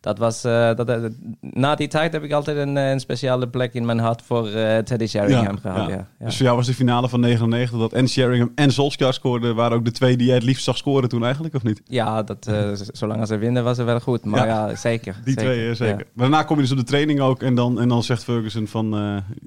dat 0.00 0.18
was, 0.18 0.44
eh, 0.44 0.74
dat, 0.74 0.88
eh, 0.88 1.04
na 1.40 1.74
die 1.74 1.88
tijd 1.88 2.12
heb 2.12 2.22
ik 2.22 2.32
altijd 2.32 2.56
een, 2.56 2.76
eh, 2.76 2.90
een 2.90 3.00
speciale 3.00 3.48
plek 3.48 3.74
in 3.74 3.86
mijn 3.86 3.98
hart 3.98 4.22
voor 4.22 4.48
Teddy 4.84 5.06
Sheringham 5.06 5.58
gehad. 5.58 5.88
Ja. 5.88 5.94
Ja, 6.18 6.24
Dus 6.24 6.36
voor 6.36 6.44
jou 6.44 6.56
was 6.56 6.66
de 6.66 6.74
finale 6.74 7.08
van 7.08 7.20
99 7.20 7.78
dat 7.78 7.92
en 7.92 8.08
Sheringham 8.08 8.52
en 8.54 8.72
Solskjaer 8.72 9.12
scoorden. 9.12 9.54
Waren 9.54 9.76
ook 9.76 9.84
de 9.84 9.90
twee 9.90 10.16
die 10.16 10.26
jij 10.26 10.34
het 10.34 10.44
liefst 10.44 10.64
zag 10.64 10.76
scoren 10.76 11.08
toen 11.08 11.24
eigenlijk, 11.24 11.54
of 11.54 11.62
niet? 11.62 11.82
Ja, 11.84 12.22
dat, 12.22 12.50
zolang 12.92 13.26
ze 13.26 13.38
winnen 13.38 13.64
was 13.64 13.76
het 13.76 13.86
wel 13.86 14.00
goed. 14.00 14.24
Maar 14.24 14.46
ja, 14.46 14.74
zeker. 14.74 15.20
Die 15.24 15.34
zeker, 15.38 15.52
twee, 15.52 15.74
zeker. 15.74 15.98
ja. 15.98 16.04
Maar 16.12 16.30
daarna 16.30 16.42
kom 16.42 16.56
je 16.56 16.62
dus 16.62 16.70
op 16.72 16.78
de 16.78 16.84
training 16.84 17.20
ook. 17.20 17.42
En 17.42 17.54
dan, 17.54 17.80
en 17.80 17.88
dan 17.88 18.02
zegt 18.02 18.24
Ferguson 18.24 18.66
van, 18.66 18.92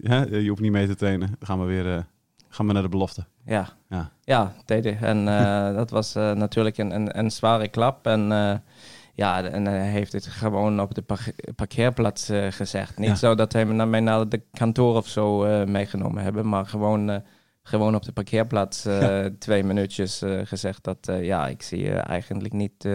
hè, 0.01 0.21
je 0.21 0.49
hoeft 0.49 0.61
niet 0.61 0.71
mee 0.71 0.87
te 0.87 0.95
trainen. 0.95 1.27
Dan 1.27 1.47
gaan 1.47 1.59
we 1.59 1.65
weer 1.65 2.05
gaan 2.49 2.67
we 2.67 2.73
naar 2.73 2.81
de 2.81 2.89
belofte. 2.89 3.25
Ja, 3.45 3.69
Ja. 3.89 4.09
ja 4.23 4.53
hij. 4.65 4.97
En 5.01 5.25
dat 5.75 5.89
was 5.89 6.13
natuurlijk 6.13 6.77
een, 6.77 6.95
een, 6.95 7.19
een 7.19 7.31
zware 7.31 7.67
klap. 7.67 8.07
En 8.07 8.31
ja, 9.15 9.43
en 9.43 9.65
hij 9.65 9.89
heeft 9.89 10.11
het 10.11 10.27
gewoon 10.27 10.81
op 10.81 10.93
de 10.95 11.01
par- 11.01 11.31
parkeerplaats 11.55 12.29
eh, 12.29 12.47
gezegd. 12.51 12.97
Niet 12.97 13.07
Ja. 13.09 13.15
zo 13.15 13.35
dat 13.35 13.53
hij 13.53 13.65
me- 13.65 13.85
mij 13.85 13.99
naar 13.99 14.29
de 14.29 14.41
kantoor 14.51 14.95
of 14.95 15.07
zo 15.07 15.43
eh, 15.43 15.65
meegenomen 15.67 16.23
hebben, 16.23 16.49
maar 16.49 16.65
gewoon, 16.65 17.09
eh, 17.09 17.17
gewoon 17.63 17.95
op 17.95 18.03
de 18.03 18.11
parkeerplaats 18.11 18.87
twee 19.39 19.63
minuutjes 19.63 20.21
gezegd 20.43 20.83
dat 20.83 20.97
ja, 21.21 21.47
ik 21.47 21.61
zie 21.61 21.79
je 21.83 21.91
eigenlijk 21.93 22.53
niet, 22.53 22.87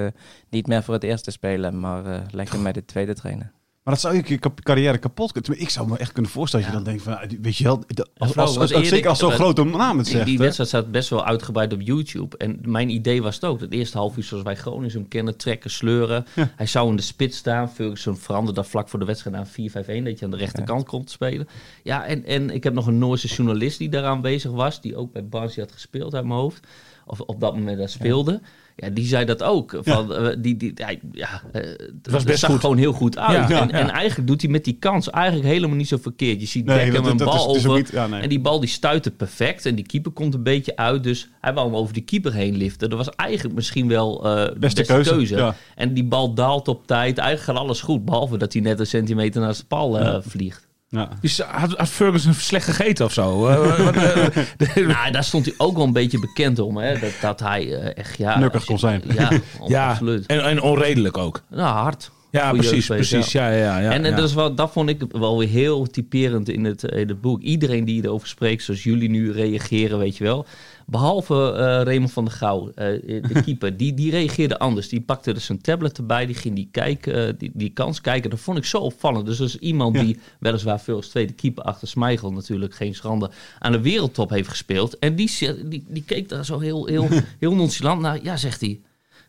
niet 0.51 0.67
meer 0.67 0.83
voor 0.83 0.95
het 0.95 1.03
eerste 1.05 1.31
spelen, 1.31 1.81
maar 1.81 2.23
lekker 2.31 2.59
met 2.59 2.75
de 2.75 2.85
tweede 2.85 3.15
trainen. 3.15 3.53
Maar 3.88 3.97
dat 3.97 4.07
zou 4.07 4.16
je 4.16 4.23
je 4.26 4.38
carrière 4.62 4.99
kapot 4.99 5.33
kunnen. 5.33 5.61
Ik 5.61 5.68
zou 5.71 5.88
me 5.88 5.99
echt 5.99 6.12
kunnen 6.12 6.30
voorstellen 6.30 6.66
dat 6.66 6.75
je 6.75 6.80
dan 6.83 6.90
denkt 6.92 7.04
van, 7.04 7.18
ah, 7.18 7.30
weet 7.42 7.57
je 7.57 7.64
wel, 7.64 7.83
als, 8.18 8.37
als, 8.37 8.57
als- 8.59 8.88
zeker 8.88 9.09
als 9.09 9.18
zo'n 9.18 9.30
grote 9.30 9.64
naam 9.64 9.99
het 9.99 10.07
zegt. 10.07 10.25
die 10.26 10.38
wedstrijd 10.38 10.68
staat 10.68 10.90
best 10.90 11.11
wel 11.11 11.25
uitgebreid 11.25 11.73
op 11.73 11.80
YouTube. 11.80 12.37
En 12.37 12.59
mijn 12.62 12.88
idee 12.88 13.23
was 13.23 13.35
het 13.35 13.45
ook. 13.45 13.61
Het 13.61 13.73
eerste 13.73 13.99
half 13.99 14.16
uur 14.16 14.23
zoals 14.23 14.42
wij 14.45 14.57
Gronings 14.57 14.95
hem 14.95 15.09
kennen. 15.09 15.37
Trekken, 15.37 15.71
sleuren. 15.71 16.26
Hij 16.57 16.66
zou 16.66 16.90
in 16.90 16.97
de 16.97 17.02
spits 17.02 17.37
staan. 17.37 17.71
Ferguson 17.71 18.16
veranderde 18.16 18.61
dat 18.61 18.71
vlak 18.71 18.88
voor 18.88 18.99
de 18.99 19.04
wedstrijd 19.04 19.37
naar 19.37 19.47
4-5-1. 19.47 20.04
Dat 20.04 20.18
je 20.18 20.25
aan 20.25 20.30
de 20.30 20.37
rechterkant 20.37 20.87
komt 20.87 21.07
te 21.07 21.12
spelen. 21.12 21.49
Ja, 21.83 22.04
en, 22.07 22.25
en 22.25 22.50
ik 22.50 22.64
heb 22.64 22.73
nog 22.75 22.87
een 22.87 22.99
Noorse 22.99 23.26
journalist 23.28 23.78
die 23.78 23.88
daar 23.88 24.04
aanwezig 24.04 24.50
was. 24.50 24.80
Die 24.80 24.97
ook 24.97 25.12
bij 25.12 25.28
Barnsley 25.28 25.64
had 25.64 25.75
gespeeld 25.75 26.14
uit 26.14 26.25
mijn 26.25 26.40
hoofd. 26.40 26.66
of 27.07 27.21
op 27.21 27.40
dat 27.40 27.54
moment 27.54 27.78
daar 27.78 27.88
speelde. 27.88 28.40
Ja, 28.80 28.88
die 28.90 29.06
zei 29.06 29.25
dat 29.25 29.42
ook. 29.42 29.78
Van, 29.80 30.14
eh, 30.14 30.37
die, 30.38 30.56
die, 30.56 30.73
ja, 30.75 30.88
ja, 31.12 31.42
eh, 31.52 31.62
het 31.62 32.11
was 32.11 32.25
best 32.25 32.38
zag 32.38 32.50
goed. 32.50 32.61
gewoon 32.61 32.76
heel 32.76 32.92
goed 32.92 33.18
uit. 33.18 33.49
Ja. 33.49 33.61
en, 33.61 33.70
en 33.70 33.90
eigenlijk 33.90 34.28
doet 34.28 34.42
hij 34.42 34.50
met 34.50 34.64
die 34.64 34.76
kans 34.78 35.11
eigenlijk 35.11 35.47
helemaal 35.47 35.76
niet 35.76 35.88
zo 35.88 35.97
verkeerd. 35.97 36.40
Je 36.40 36.47
ziet 36.47 36.64
Nee, 36.64 36.90
Beckham 36.90 37.06
een 37.11 37.16
bal 37.16 37.54
is 37.56 37.66
over. 37.66 37.76
niet- 37.78 37.90
ja, 37.90 38.06
nee. 38.06 38.20
En 38.20 38.28
die 38.28 38.40
bal 38.40 38.61
die 38.61 38.68
stuitte 38.68 39.11
perfect. 39.11 39.66
En 39.66 39.75
die 39.75 39.87
keeper 39.87 40.12
komt 40.12 40.35
een 40.35 40.42
beetje 40.42 40.76
uit. 40.76 41.02
Dus 41.02 41.28
hij 41.40 41.54
wou 41.54 41.66
hem 41.66 41.76
over 41.76 41.92
die 41.94 42.02
keeper 42.02 42.32
heen 42.32 42.56
liften. 42.56 42.90
Dat 42.90 42.99
was 42.99 43.11
eigenlijk 43.16 43.54
misschien 43.54 43.88
wel 43.88 44.25
eh 44.26 44.35
de 44.35 44.54
Beste 44.58 44.85
beste, 44.85 45.11
keuze. 45.14 45.54
En 45.75 45.94
die 45.94 46.04
bal 46.04 46.35
daalt 46.35 46.68
op 46.68 46.87
tijd. 46.87 47.18
Eigenlijk 47.18 47.50
gaat 47.50 47.64
alles 47.66 47.80
goed. 47.80 48.04
Behalve 48.04 48.37
dat 48.37 48.52
hij 48.52 48.62
net 48.62 48.80
een 48.80 48.87
centimeter 48.87 49.40
naast 49.40 49.64
de 49.68 49.76
eh, 49.76 50.16
vliegt. 50.20 50.68
Ja. 50.90 51.09
Dus 51.21 51.40
had, 51.40 51.73
had 51.76 51.88
Ferguson 51.88 52.35
slecht 52.35 52.64
gegeten 52.64 53.04
of 53.04 53.12
zo? 53.12 53.47
Eh, 53.47 53.85
wat, 53.85 53.97
eh, 54.76 54.87
Nou, 54.87 55.11
daar 55.11 55.25
stond 55.25 55.45
hij 55.45 55.54
ook 55.57 55.76
wel 55.76 55.87
een 55.87 55.92
beetje 55.92 56.21
bekend 56.21 56.59
om. 56.59 56.76
Hè? 56.76 56.99
Dat, 56.99 57.12
dat 57.21 57.40
hij 57.40 57.75
eh, 57.75 57.97
echt... 57.97 58.18
Ja, 58.18 58.38
Nukkig 58.38 58.64
kon 58.64 58.78
zijn. 58.78 59.02
Ja, 59.14 59.30
ja, 59.66 59.90
absoluut. 59.90 60.26
en, 60.26 60.45
en 60.45 60.62
onredelijk 60.62 61.18
ook. 61.18 61.42
Nou, 61.50 61.76
hard. 61.76 62.11
Ja, 62.30 62.52
precies, 62.52 62.87
precies. 62.87 63.32
Ja, 63.32 63.50
ja, 63.50 63.78
ja, 63.78 63.92
en 63.92 64.04
en 64.04 64.16
dat, 64.16 64.25
is 64.25 64.35
wel, 64.35 64.54
dat 64.54 64.73
vond 64.73 64.88
ik 64.88 65.04
wel 65.11 65.38
weer 65.38 65.49
heel 65.49 65.87
typerend 65.87 66.49
in 66.49 66.64
het, 66.64 66.82
in 66.82 67.08
het 67.08 67.20
boek. 67.20 67.42
Iedereen 67.42 67.85
die 67.85 68.04
erover 68.04 68.28
spreekt, 68.28 68.62
zoals 68.62 68.82
jullie 68.82 69.11
nu 69.11 69.32
reageren, 69.32 69.99
weet 69.99 70.16
je 70.16 70.25
wel. 70.25 70.47
Behalve 70.87 71.52
eh 71.52 71.85
Raymond 71.85 72.12
van 72.12 72.25
der 72.25 72.35
Gouw, 72.35 72.70
eh, 72.75 72.87
de 73.02 73.40
keeper, 73.44 73.76
die, 73.76 73.94
die 73.94 74.11
reageerde 74.11 74.58
anders. 74.58 74.88
Die 74.88 75.00
pakte 75.00 75.32
dus 75.32 75.44
zijn 75.44 75.61
tablet 75.61 75.99
erbij, 75.99 76.26
die 76.26 76.35
ging 76.35 76.54
die, 76.54 76.68
kijken, 76.70 77.26
eh, 77.26 77.35
die, 77.38 77.50
die 77.54 77.70
kans 77.70 78.00
kijken. 78.00 78.30
Dat 78.30 78.40
vond 78.40 78.58
ik 78.58 78.64
zo 78.64 78.78
opvallend. 78.78 79.26
Dus 79.26 79.37
dat 79.37 79.49
is 79.49 79.56
iemand 79.56 79.94
die 79.94 80.18
weliswaar 80.38 80.80
veel 80.80 80.97
als 80.97 81.08
tweede 81.08 81.32
keeper 81.32 81.62
achter 81.64 81.88
Smeichel 81.88 82.32
natuurlijk, 82.32 82.75
geen 82.75 82.94
schande, 82.94 83.30
aan 83.58 83.73
de 83.73 83.80
wereldtop 83.80 84.30
heeft 84.30 84.49
gespeeld. 84.49 84.99
En 84.99 85.14
die, 85.14 85.30
die, 85.64 85.85
die 85.88 86.04
keek 86.06 86.28
daar 86.28 86.44
zo 86.44 86.58
heel, 86.58 86.87
heel, 86.87 87.08
heel 87.38 87.54
nonchalant 87.54 88.00
naar. 88.00 88.18
Ja, 88.23 88.37
zegt 88.37 88.61
hij. 88.61 88.80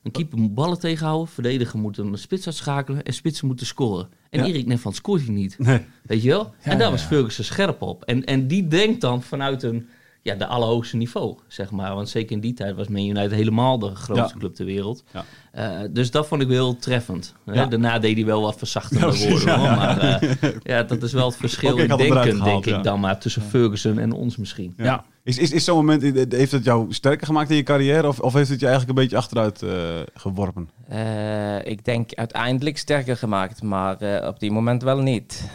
Een 0.04 0.12
keeper 0.12 0.38
moet 0.38 0.54
ballen 0.54 0.80
tegenhouden, 0.80 1.28
verdediger 1.28 1.80
moet 1.80 1.98
een 1.98 2.18
spits 2.18 2.46
uitschakelen 2.46 3.04
en 3.04 3.14
spitsen 3.14 3.48
moeten 3.48 3.66
scoren. 3.66 4.10
En 4.30 4.40
Ja. 4.40 4.46
Erik 4.46 4.66
Nefan 4.66 4.94
scoort 4.94 5.22
hij 5.22 5.34
niet. 5.34 5.56
Nee. 5.60 5.86
Weet 6.04 6.22
je 6.22 6.30
wel? 6.30 6.54
Ja, 6.64 6.72
en 6.72 6.78
daar 6.78 6.88
ja, 6.88 6.92
was. 6.94 7.02
Ferguson 7.04 7.46
scherp 7.46 7.82
op. 7.82 8.04
En, 8.04 8.26
en 8.26 8.48
die 8.48 8.68
denkt 8.68 9.02
dan 9.02 9.22
vanuit 9.24 9.64
een, 9.64 9.88
ja, 10.22 10.36
de 10.36 10.46
allerhoogste 10.46 10.98
niveau, 10.98 11.38
zeg 11.48 11.72
maar. 11.72 11.96
Want 11.96 12.10
zeker 12.10 12.32
in 12.32 12.40
die 12.40 12.54
tijd 12.54 12.76
was 12.76 12.88
Man 12.88 13.06
United 13.06 13.32
helemaal 13.32 13.80
de 13.80 13.96
grootste 13.96 14.38
club 14.38 14.56
ter 14.56 14.66
wereld. 14.66 15.04
Ja. 15.14 15.26
Eh, 15.52 15.88
dus 15.92 16.12
dat 16.12 16.28
vond 16.28 16.42
ik 16.42 16.48
wel 16.48 16.66
heel 16.66 16.78
treffend. 16.78 17.34
hè. 17.46 17.68
Daarna 17.68 18.00
deed 18.00 18.16
hij 18.16 18.26
wel 18.26 18.42
wat 18.42 18.58
verzachtende 18.58 19.06
woorden. 19.18 19.46
ja, 19.48 19.58
hoor. 19.58 19.68
Maar 19.68 20.00
eh, 20.00 20.52
ja, 20.64 20.84
dat 20.84 21.04
is 21.04 21.14
wel 21.14 21.26
het 21.26 21.36
verschil 21.38 21.78
in 21.78 21.88
denken, 21.88 22.22
gehaald, 22.24 22.64
denk 22.64 22.78
ik 22.78 22.84
dan 22.84 23.00
maar, 23.00 23.20
tussen 23.20 23.42
Ferguson 23.42 24.00
en 24.00 24.12
ons 24.12 24.38
misschien. 24.38 24.74
Ja. 24.78 25.06
Is, 25.30 25.38
is, 25.38 25.52
is 25.52 25.64
zo'n 25.64 25.76
moment, 25.76 26.02
heeft 26.32 26.52
het 26.52 26.64
jou 26.64 26.94
sterker 26.94 27.26
gemaakt 27.28 27.50
in 27.50 27.56
je 27.56 27.64
carrière? 27.64 28.08
Of, 28.08 28.20
of 28.20 28.34
heeft 28.34 28.50
het 28.50 28.60
je 28.60 28.66
eigenlijk 28.68 28.98
een 28.98 29.04
beetje 29.04 29.18
achteruit 29.18 29.62
eh, 29.62 29.70
geworpen? 30.14 30.70
Eh, 30.88 31.66
ik 31.66 31.86
denk 31.86 32.14
uiteindelijk 32.14 32.78
sterker 32.78 33.18
gemaakt, 33.18 33.62
maar 33.62 33.98
eh, 34.02 34.28
op 34.28 34.40
die 34.40 34.52
moment 34.52 34.84
wel 34.84 34.98
niet. 35.02 35.52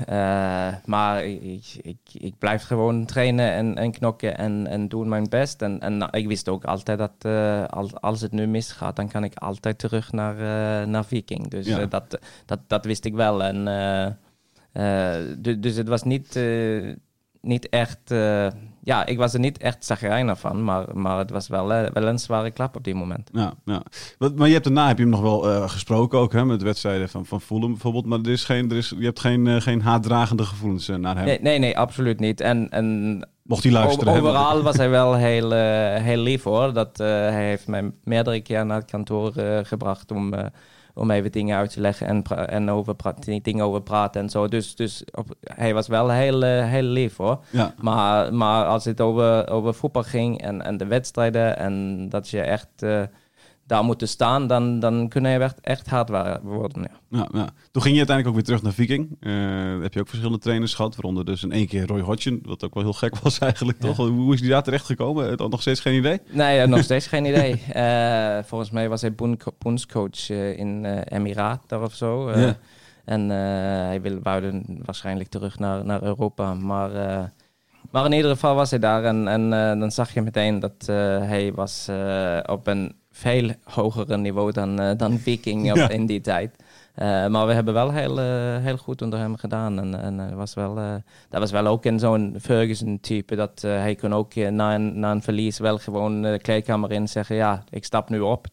Maar 0.84 1.24
ik, 1.24 1.64
ik, 1.82 1.96
ik 2.12 2.34
blijf 2.38 2.62
gewoon 2.62 3.04
trainen 3.06 3.52
en, 3.52 3.76
en 3.76 3.92
knokken 3.92 4.38
en, 4.38 4.66
en 4.66 4.88
doen 4.88 5.08
mijn 5.08 5.28
best. 5.28 5.62
En, 5.62 5.80
en 5.80 5.96
nou, 5.96 6.18
ik 6.18 6.26
wist 6.26 6.48
ook 6.48 6.64
altijd 6.64 6.98
dat 6.98 7.32
als, 7.70 7.94
als 7.94 8.20
het 8.20 8.32
nu 8.32 8.46
misgaat, 8.46 8.96
dan 8.96 9.08
kan 9.08 9.24
ik 9.24 9.34
altijd 9.34 9.78
terug 9.78 10.12
naar, 10.12 10.34
naar 10.88 11.04
Viking. 11.04 11.48
Dus 11.48 11.66
Ja. 11.66 11.86
dat, 11.86 12.18
dat, 12.46 12.58
dat 12.66 12.84
wist 12.84 13.04
ik 13.04 13.14
wel. 13.14 13.42
En, 13.44 13.68
eh, 13.68 14.06
eh, 15.16 15.22
du- 15.38 15.58
dus 15.60 15.76
het 15.76 15.88
was 15.88 16.02
niet, 16.02 16.38
niet 17.40 17.68
echt... 17.68 18.14
ja, 18.84 19.06
ik 19.06 19.18
was 19.18 19.34
er 19.34 19.40
niet 19.40 19.58
echt 19.58 19.84
zagrijnig 19.84 20.40
van, 20.40 20.64
maar, 20.64 20.84
maar 20.92 21.18
het 21.18 21.30
was 21.30 21.48
wel, 21.48 21.72
eh, 21.72 21.90
wel 21.92 22.06
een 22.06 22.18
zware 22.18 22.50
klap 22.50 22.76
op 22.76 22.84
die 22.84 22.94
moment. 22.94 23.30
Ja, 23.32 23.54
ja. 23.64 23.82
Maar 24.18 24.46
je 24.46 24.52
hebt 24.52 24.64
daarna 24.64 24.86
heb 24.86 24.96
je 24.96 25.02
hem 25.02 25.12
nog 25.12 25.20
wel 25.20 25.50
eh, 25.50 25.68
gesproken 25.68 26.18
ook, 26.18 26.32
hè, 26.32 26.44
met 26.44 26.62
wedstrijden 26.62 27.08
van, 27.08 27.26
van 27.26 27.40
Fulham 27.40 27.70
bijvoorbeeld. 27.70 28.06
Maar 28.06 28.18
er 28.18 28.30
is 28.30 28.44
geen, 28.44 28.70
er 28.70 28.76
is, 28.76 28.94
je 28.98 29.04
hebt 29.04 29.20
geen, 29.20 29.46
eh, 29.46 29.60
geen 29.60 29.82
haatdragende 29.82 30.44
gevoelens 30.44 30.88
naar 30.88 31.16
hem. 31.16 31.24
Nee, 31.24 31.40
nee, 31.40 31.58
nee, 31.58 31.78
absoluut 31.78 32.20
niet. 32.20 32.40
En, 32.40 32.70
en 32.70 33.18
Mocht 33.42 33.62
hij 33.62 33.72
luisteren. 33.72 34.14
overal 34.14 34.62
was 34.70 34.76
hij 34.76 34.90
wel 34.90 35.14
heel, 35.14 35.50
heel 36.00 36.22
lief 36.22 36.42
hoor. 36.42 36.72
Dat, 36.72 36.98
hij 36.98 37.44
heeft 37.48 37.66
mij 37.66 37.92
meerdere 38.04 38.40
keer 38.40 38.66
naar 38.66 38.78
het 38.78 38.90
kantoor 38.90 39.32
gebracht 39.62 40.10
om, 40.10 40.34
om 40.94 41.10
even 41.10 41.32
dingen 41.32 41.56
uit 41.56 41.70
te 41.70 41.80
leggen 41.80 42.06
en, 42.06 42.22
en 42.46 42.70
over 42.70 42.96
dingen 43.42 43.64
over 43.64 43.82
praten 43.82 44.22
en 44.22 44.28
zo. 44.28 44.48
Dus, 44.48 44.76
dus 44.76 45.04
op, 45.14 45.34
hij 45.40 45.74
was 45.74 45.88
wel 45.88 46.10
heel, 46.10 46.42
eh, 46.42 46.64
heel 46.64 46.82
lief 46.82 47.16
hoor. 47.16 47.44
Ja, 47.50 47.74
Maar, 47.80 48.34
maar 48.34 48.64
als 48.64 48.84
het 48.84 49.00
over, 49.00 49.50
over 49.50 49.74
voetbal 49.74 50.02
ging 50.02 50.40
en, 50.42 50.62
en 50.62 50.76
de 50.76 50.86
wedstrijden 50.86 51.58
en 51.58 52.06
dat 52.08 52.28
je 52.28 52.40
echt 52.40 52.68
eh, 52.76 53.02
daar 53.66 53.84
moet 53.84 54.08
staan, 54.08 54.46
dan, 54.46 54.80
dan 54.80 55.08
kun 55.08 55.24
je 55.24 55.38
echt, 55.38 55.60
echt 55.60 55.88
hard 55.88 56.08
worden. 56.42 56.82
Ja. 56.82 57.18
ja, 57.18 57.28
ja. 57.32 57.48
Toen 57.70 57.82
ging 57.82 57.96
je 57.96 58.06
uiteindelijk 58.06 58.28
ook 58.28 58.34
weer 58.34 58.44
terug 58.44 58.62
naar 58.62 58.72
Viking. 58.72 59.16
Eh, 59.20 59.82
heb 59.82 59.94
je 59.94 60.00
ook 60.00 60.08
verschillende 60.08 60.42
trainers 60.42 60.74
gehad, 60.74 60.94
waaronder 60.94 61.24
dus 61.24 61.42
in 61.42 61.52
één 61.52 61.66
keer 61.66 61.86
Roy 61.86 62.00
Hodgson, 62.00 62.40
wat 62.44 62.64
ook 62.64 62.74
wel 62.74 62.82
heel 62.82 62.92
gek 62.92 63.16
was 63.16 63.38
eigenlijk, 63.38 63.78
toch? 63.78 63.96
Hoe 63.96 64.34
is 64.34 64.40
die 64.40 64.50
daar 64.50 64.62
terecht 64.62 64.86
gekomen? 64.86 65.50
Nog 65.50 65.60
steeds 65.60 65.80
geen 65.80 65.94
idee? 65.94 66.20
Nee, 66.30 66.60
eh, 66.60 66.68
nog 66.68 66.82
steeds 66.90 67.06
geen 67.06 67.24
idee. 67.24 67.62
Eh, 67.72 68.38
volgens 68.44 68.70
mij 68.70 68.88
was 68.88 69.00
hij 69.00 69.14
bondscoach 69.58 70.30
in 70.30 70.84
eh 70.84 71.18
Emiraten 71.18 71.82
of 71.82 71.94
zo. 71.94 72.28
En 73.04 73.28
hij 73.28 74.00
wil, 74.00 74.18
wou 74.22 74.40
dan 74.40 74.64
waarschijnlijk 74.84 75.28
terug 75.28 75.58
naar, 75.58 75.84
naar 75.84 76.02
Europa. 76.02 76.54
Maar, 76.54 76.90
maar 77.90 78.04
in 78.04 78.12
ieder 78.12 78.30
geval 78.30 78.54
was 78.54 78.70
hij 78.70 78.78
daar. 78.78 79.04
En, 79.04 79.28
en 79.28 79.50
dan 79.78 79.90
zag 79.90 80.14
je 80.14 80.22
meteen 80.22 80.58
dat 80.58 80.86
hij 81.26 81.52
was 81.54 81.88
op 82.46 82.66
een 82.66 82.94
veel 83.16 83.50
hogere 83.64 84.16
niveau 84.16 84.52
dan, 84.52 84.80
eh, 84.80 84.96
dan 84.96 85.18
Viking 85.24 85.70
op, 85.70 85.76
Ja. 85.76 85.88
in 85.88 86.06
die 86.06 86.20
tijd. 86.20 86.56
Eh, 86.94 87.26
maar 87.26 87.46
we 87.46 87.52
hebben 87.52 87.74
wel 87.74 87.92
heel, 87.92 88.20
eh, 88.20 88.56
heel 88.58 88.76
goed 88.76 89.02
onder 89.02 89.18
hem 89.18 89.36
gedaan. 89.36 89.78
En, 89.78 90.00
en 90.02 90.36
was 90.36 90.54
wel, 90.54 90.74
dat 91.28 91.40
was 91.40 91.50
wel 91.50 91.66
ook 91.66 91.84
in 91.84 91.98
zo'n 91.98 92.36
Ferguson-type. 92.40 93.36
Dat 93.36 93.60
hij 93.62 93.94
kon 93.94 94.14
ook 94.14 94.34
na, 94.34 94.74
een, 94.74 94.98
na 94.98 95.10
een 95.10 95.22
verlies 95.22 95.58
wel 95.58 95.78
gewoon 95.78 96.22
de 96.22 96.38
kleedkamer 96.42 96.92
in 96.92 97.08
zeggen... 97.08 97.36
ja, 97.36 97.64
ik 97.70 97.84
stap 97.84 98.08
nu 98.08 98.20
op. 98.20 98.46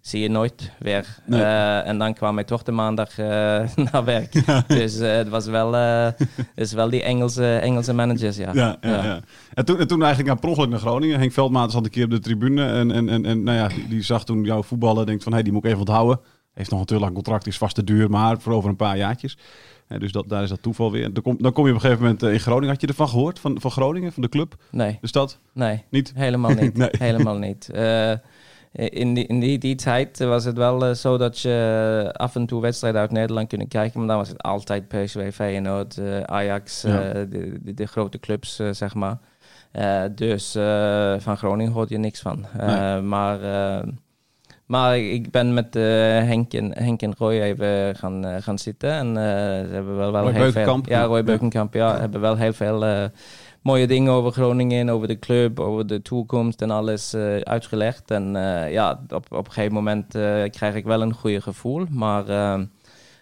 Zie 0.00 0.20
je 0.20 0.28
nooit 0.28 0.72
weer. 0.78 1.18
Nee. 1.26 1.42
Eh, 1.42 1.86
en 1.86 1.98
dan 1.98 2.14
kwam 2.14 2.44
toch 2.44 2.62
de 2.62 2.72
maandag 2.72 3.18
eh, 3.18 3.26
naar 3.92 4.04
werk. 4.04 4.32
Dus 4.66 4.98
eh, 4.98 5.12
het 5.16 5.28
was 5.28 5.46
wel, 5.46 5.76
is 6.54 6.72
wel 6.72 6.90
die 6.90 7.02
Engelse, 7.02 7.56
Engelse 7.56 7.92
managers, 7.92 8.36
ja. 8.36 8.50
Ja, 8.54 8.76
ja, 8.80 9.04
ja. 9.04 9.20
En, 9.54 9.64
toen, 9.64 9.78
en 9.78 9.86
toen 9.86 9.98
eigenlijk 10.02 10.28
naar 10.28 10.38
per 10.38 10.48
ongeluk 10.48 10.70
naar 10.70 10.78
Groningen. 10.78 11.18
Henk 11.18 11.32
Veldmaat 11.32 11.72
zat 11.72 11.84
een 11.84 11.90
keer 11.90 12.04
op 12.04 12.10
de 12.10 12.18
tribune 12.18 12.66
en, 12.66 12.90
en, 12.90 13.08
en, 13.08 13.24
en 13.24 13.42
nou 13.42 13.56
ja, 13.56 13.68
die, 13.68 13.88
die 13.88 14.02
zag 14.02 14.24
toen 14.24 14.44
jou 14.44 14.64
voetballen. 14.64 15.06
Denkt 15.06 15.22
van, 15.22 15.32
hé, 15.32 15.42
die 15.42 15.52
moet 15.52 15.62
ik 15.64 15.68
even 15.68 15.80
onthouden. 15.80 16.20
Heeft 16.54 16.70
nog 16.70 16.80
een 16.80 16.86
te 16.86 16.98
lang 16.98 17.14
contract, 17.14 17.46
is 17.46 17.58
vast 17.58 17.74
te 17.74 17.84
duur, 17.84 18.10
maar 18.10 18.40
voor 18.40 18.52
over 18.52 18.70
een 18.70 18.76
paar 18.76 18.96
jaartjes. 18.96 19.38
Eh, 19.88 19.98
dus 20.00 20.12
dat, 20.12 20.28
daar 20.28 20.42
is 20.42 20.48
dat 20.48 20.62
toeval 20.62 20.92
weer. 20.92 21.12
Dan 21.12 21.22
kom, 21.22 21.36
dan 21.38 21.52
kom 21.52 21.64
je 21.64 21.70
op 21.70 21.76
een 21.76 21.82
gegeven 21.82 22.02
moment 22.02 22.22
in 22.22 22.40
Groningen. 22.40 22.68
Had 22.68 22.80
je 22.80 22.86
ervan 22.86 23.08
gehoord, 23.08 23.38
van, 23.38 23.60
van 23.60 23.70
Groningen, 23.70 24.12
van 24.12 24.22
de 24.22 24.28
club, 24.28 24.54
Nee, 24.70 24.98
de 25.00 25.06
stad? 25.06 25.38
nee. 25.52 25.84
Niet? 25.90 26.12
Helemaal 26.14 26.50
niet. 26.50 26.76
Nee. 26.78 26.90
Helemaal 26.98 27.38
niet. 27.38 27.70
Eh, 28.72 28.86
in 28.90 29.14
die, 29.14 29.26
in 29.26 29.40
die, 29.40 29.58
die 29.58 29.74
tijd 29.74 30.18
was 30.18 30.44
het 30.44 30.56
wel 30.56 30.84
eh, 30.86 30.94
zo 30.94 31.16
dat 31.18 31.38
je 31.40 32.10
af 32.16 32.34
en 32.34 32.46
toe 32.46 32.60
wedstrijden 32.60 33.00
uit 33.00 33.10
Nederland 33.10 33.48
kunnen 33.48 33.68
kijken. 33.68 33.98
Maar 33.98 34.08
dan 34.08 34.16
was 34.18 34.28
het 34.28 34.42
altijd 34.42 34.88
PSV, 34.88 35.30
Feyenoord, 35.34 35.98
eh, 35.98 36.20
Ajax, 36.20 36.82
Ja. 36.82 37.02
eh, 37.02 37.14
de, 37.14 37.58
de, 37.62 37.74
de 37.74 37.86
grote 37.86 38.18
clubs, 38.18 38.58
eh, 38.58 38.68
zeg 38.72 38.94
maar. 38.94 39.18
Eh, 39.72 40.02
dus 40.14 40.54
eh, 40.54 41.14
van 41.18 41.36
Groningen 41.36 41.72
hoorde 41.72 41.94
je 41.94 42.00
niks 42.00 42.20
van. 42.20 42.46
Eh, 42.58 42.66
Nee. 42.92 43.00
Maar... 43.02 43.42
eh, 43.42 43.86
maar 44.66 44.98
ik 44.98 45.30
ben 45.30 45.54
met 45.54 45.76
eh, 45.76 45.82
Henk, 46.22 46.52
en, 46.54 46.78
Henk 46.78 47.02
en 47.02 47.14
Roy 47.18 47.40
even 47.40 47.96
gaan, 47.96 48.24
eh, 48.26 48.42
gaan 48.42 48.58
zitten. 48.58 48.90
En 48.90 49.06
eh, 49.08 49.22
ze 49.66 49.72
hebben 49.72 49.96
wel, 49.96 50.12
wel 50.12 50.22
Roy 50.22 50.32
heel 50.32 50.42
Beukenkamp, 50.42 50.84
veel... 50.86 50.94
Ja, 50.94 51.00
ja. 51.00 51.06
Roy 51.06 51.16
Ja. 51.16 51.22
Beukenkamp, 51.24 51.74
ja. 51.74 51.98
Hebben 51.98 52.20
wel 52.20 52.36
heel 52.36 52.52
veel 52.52 52.84
eh, 52.84 53.04
mooie 53.62 53.86
dingen 53.86 54.12
over 54.12 54.32
Groningen, 54.32 54.88
over 54.88 55.08
de 55.08 55.18
club, 55.18 55.60
over 55.60 55.86
de 55.86 56.02
toekomst 56.02 56.62
en 56.62 56.70
alles 56.70 57.12
eh, 57.12 57.36
uitgelegd. 57.36 58.10
En 58.10 58.36
eh, 58.36 58.72
ja, 58.72 59.00
op, 59.08 59.26
op 59.32 59.46
een 59.46 59.52
gegeven 59.52 59.74
moment 59.74 60.14
eh, 60.14 60.42
krijg 60.50 60.74
ik 60.74 60.84
wel 60.84 61.02
een 61.02 61.14
goede 61.14 61.40
gevoel. 61.40 61.86
Maar, 61.90 62.24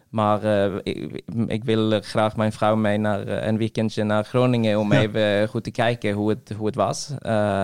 maar 0.09 0.45
ik, 0.83 1.23
ik 1.47 1.65
wil 1.65 2.01
graag 2.01 2.37
mijn 2.37 2.53
vrouw 2.53 2.77
mee 2.77 2.99
naar 2.99 3.29
een 3.29 3.57
weekendje 3.57 4.05
naar 4.05 4.25
Groningen 4.25 4.79
om 4.79 4.93
Ja. 4.93 5.01
even 5.01 5.49
goed 5.49 5.65
te 5.65 5.71
kijken 5.71 6.13
hoe 6.13 6.29
het, 6.29 6.53
hoe 6.57 6.67
het 6.67 6.75
was. 6.75 7.11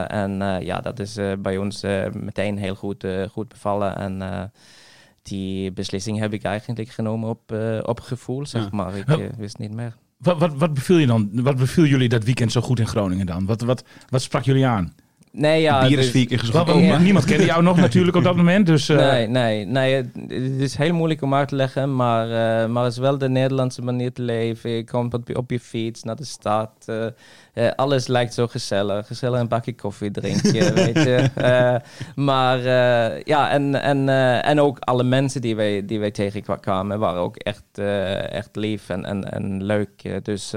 En 0.06 0.58
ja, 0.60 0.80
dat 0.80 0.98
is 0.98 1.18
bij 1.38 1.56
ons 1.56 1.82
meteen 2.12 2.58
heel 2.58 2.74
goed, 2.74 3.06
goed 3.30 3.48
bevallen. 3.48 3.96
En 3.96 4.52
die 5.22 5.72
beslissing 5.72 6.18
heb 6.18 6.32
ik 6.32 6.42
eigenlijk 6.42 6.88
genomen 6.88 7.28
op, 7.28 7.54
op 7.82 8.00
gevoel, 8.00 8.46
zeg 8.46 8.62
Ja. 8.62 8.68
maar. 8.72 8.96
Ik 8.96 9.30
wist 9.36 9.58
niet 9.58 9.72
meer. 9.74 9.96
Wat, 10.22 10.38
wat, 10.38 10.54
wat 10.54 10.74
beviel 10.74 10.96
je 10.98 11.06
dan? 11.06 11.30
Wat 11.32 11.56
beviel 11.56 11.84
jullie 11.84 12.08
dat 12.08 12.24
weekend 12.24 12.52
zo 12.52 12.60
goed 12.60 12.78
in 12.78 12.86
Groningen 12.86 13.26
dan? 13.26 13.46
Wat, 13.46 13.60
wat, 13.60 13.84
wat 14.08 14.22
sprak 14.22 14.42
jullie 14.42 14.66
aan? 14.66 14.94
Nee, 15.32 15.60
ja. 15.60 15.80
Bier 15.86 15.98
is 15.98 16.04
dus- 16.04 16.10
vier 16.10 16.26
keer 16.26 17.00
Niemand 17.00 17.24
kende 17.24 17.44
jou 17.44 17.62
nog 17.62 17.76
natuurlijk 17.76 18.16
op 18.16 18.22
dat 18.24 18.36
moment. 18.36 18.66
Dus, 18.66 18.88
eh, 18.88 18.96
Nee, 18.96 19.26
nee, 19.26 19.64
nee. 19.66 19.94
Het, 19.94 20.06
het 20.28 20.60
is 20.60 20.76
heel 20.76 20.94
moeilijk 20.94 21.22
om 21.22 21.34
uit 21.34 21.48
te 21.48 21.56
leggen, 21.56 21.96
maar, 21.96 22.24
eh, 22.62 22.68
maar 22.68 22.82
het 22.84 22.92
is 22.92 22.98
wel 22.98 23.18
de 23.18 23.28
Nederlandse 23.28 23.82
manier 23.82 24.12
te 24.12 24.22
leven. 24.22 24.70
Je 24.70 24.84
komt 24.84 25.14
op, 25.14 25.28
je- 25.28 25.36
op 25.36 25.50
je 25.50 25.60
fiets 25.60 26.02
naar 26.02 26.16
de 26.16 26.24
stad. 26.24 26.70
eh, 26.86 27.70
alles 27.76 28.06
lijkt 28.06 28.34
zo 28.34 28.46
gezellig. 28.46 29.06
Gezellig 29.06 29.40
een 29.40 29.48
bakje 29.48 29.74
koffie 29.74 30.10
drinken, 30.10 30.74
weet 30.84 31.02
je. 31.02 31.28
Eh, 31.34 31.74
maar 32.14 32.58
eh, 32.58 33.22
ja, 33.22 33.50
en, 33.50 33.82
en, 33.82 34.08
eh, 34.08 34.48
en 34.48 34.60
ook 34.60 34.78
alle 34.78 35.02
mensen 35.04 35.40
die 35.40 35.56
wij, 35.56 35.84
die 35.86 36.00
wij 36.00 36.10
tegenkwamen 36.10 36.98
waren 36.98 37.20
ook 37.20 37.36
echt, 37.36 37.64
echt 38.30 38.56
lief 38.56 38.88
en, 38.88 39.04
en, 39.04 39.32
en 39.32 39.62
leuk. 39.64 40.24
Dus 40.24 40.54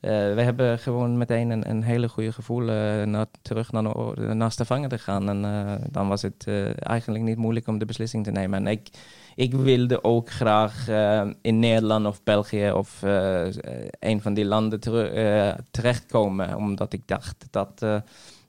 we 0.00 0.40
hebben 0.42 0.78
gewoon 0.78 1.18
meteen 1.18 1.50
een, 1.50 1.70
een 1.70 1.82
hele 1.82 2.08
goede 2.08 2.32
gevoel 2.32 2.60
eh, 2.68 3.02
naar, 3.02 3.26
terug 3.42 3.72
naar, 3.72 3.94
naar 4.36 4.52
Stavanger 4.52 4.88
te 4.88 4.98
gaan. 4.98 5.28
En 5.28 5.44
eh, 5.44 5.86
dan 5.90 6.08
was 6.08 6.22
het 6.22 6.44
eh, 6.46 6.88
eigenlijk 6.88 7.24
niet 7.24 7.36
moeilijk 7.36 7.66
om 7.66 7.78
de 7.78 7.84
beslissing 7.84 8.24
te 8.24 8.30
nemen. 8.30 8.58
En 8.58 8.72
ik, 8.72 8.88
ik 9.34 9.54
wilde 9.54 10.04
ook 10.04 10.30
graag 10.30 10.88
eh, 10.88 11.30
in 11.42 11.58
Nederland 11.58 12.06
of 12.06 12.22
België 12.22 12.70
of 12.70 13.02
eh, 13.02 13.46
eh, 13.46 13.88
een 13.98 14.20
van 14.20 14.34
die 14.34 14.44
landen 14.44 14.80
eh, 15.14 15.54
terechtkomen. 15.70 16.56
Omdat 16.56 16.92
ik 16.92 17.02
dacht 17.06 17.46
dat 17.50 17.82
eh, 17.82 17.96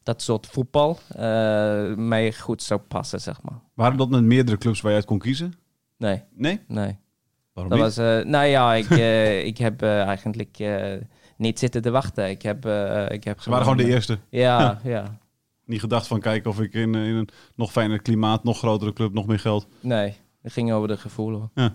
dat 0.04 0.22
soort 0.22 0.48
voetbal 0.48 1.00
eh, 1.10 1.94
mij 1.96 2.34
goed 2.34 2.64
zou 2.64 2.80
passen, 2.80 3.22
zeg 3.22 3.42
maar. 3.42 3.60
Waren 3.74 3.98
dat 3.98 4.10
met 4.10 4.24
meerdere 4.24 4.58
clubs 4.58 4.82
waar 4.82 4.92
je 4.92 4.98
uit 4.98 5.08
kon 5.08 5.20
kiezen? 5.20 5.54
Nee, 5.98 6.24
Nee? 6.34 6.60
nee. 6.68 6.98
Waarom 7.54 7.72
Dat 7.78 7.86
niet? 7.86 7.96
was, 7.96 8.20
eh, 8.20 8.26
nou 8.26 8.46
ja, 8.46 8.74
ik, 8.74 8.90
eh, 8.90 9.46
ik 9.46 9.58
heb 9.58 9.82
eh, 9.82 10.02
eigenlijk 10.04 10.60
eh, 10.60 10.94
niet 11.42 11.60
zitten 11.60 11.82
te 11.82 11.92
wachten. 11.92 12.30
Ik 12.30 12.42
heb, 12.42 12.66
eh, 12.66 13.10
ik 13.10 13.24
heb 13.24 13.42
Ze 13.42 13.50
waren 13.50 13.64
gewoon 13.66 13.78
de 13.86 13.90
eerste. 13.94 14.18
Ja, 14.30 14.80
ja. 14.84 15.20
Niet 15.66 15.80
gedacht 15.80 16.08
van 16.08 16.20
kijken 16.20 16.50
of 16.50 16.60
ik 16.60 16.74
in, 16.74 16.96
in 16.96 17.16
een 17.16 17.30
nog 17.56 17.72
fijner 17.72 18.02
klimaat, 18.02 18.44
nog 18.44 18.58
grotere 18.58 18.94
club, 18.94 19.14
nog 19.14 19.26
meer 19.28 19.40
geld. 19.40 19.68
Nee, 19.80 20.16
het 20.42 20.54
ging 20.54 20.72
over 20.72 20.88
de 20.88 20.98
gevoel. 20.98 21.32
hoor. 21.34 21.50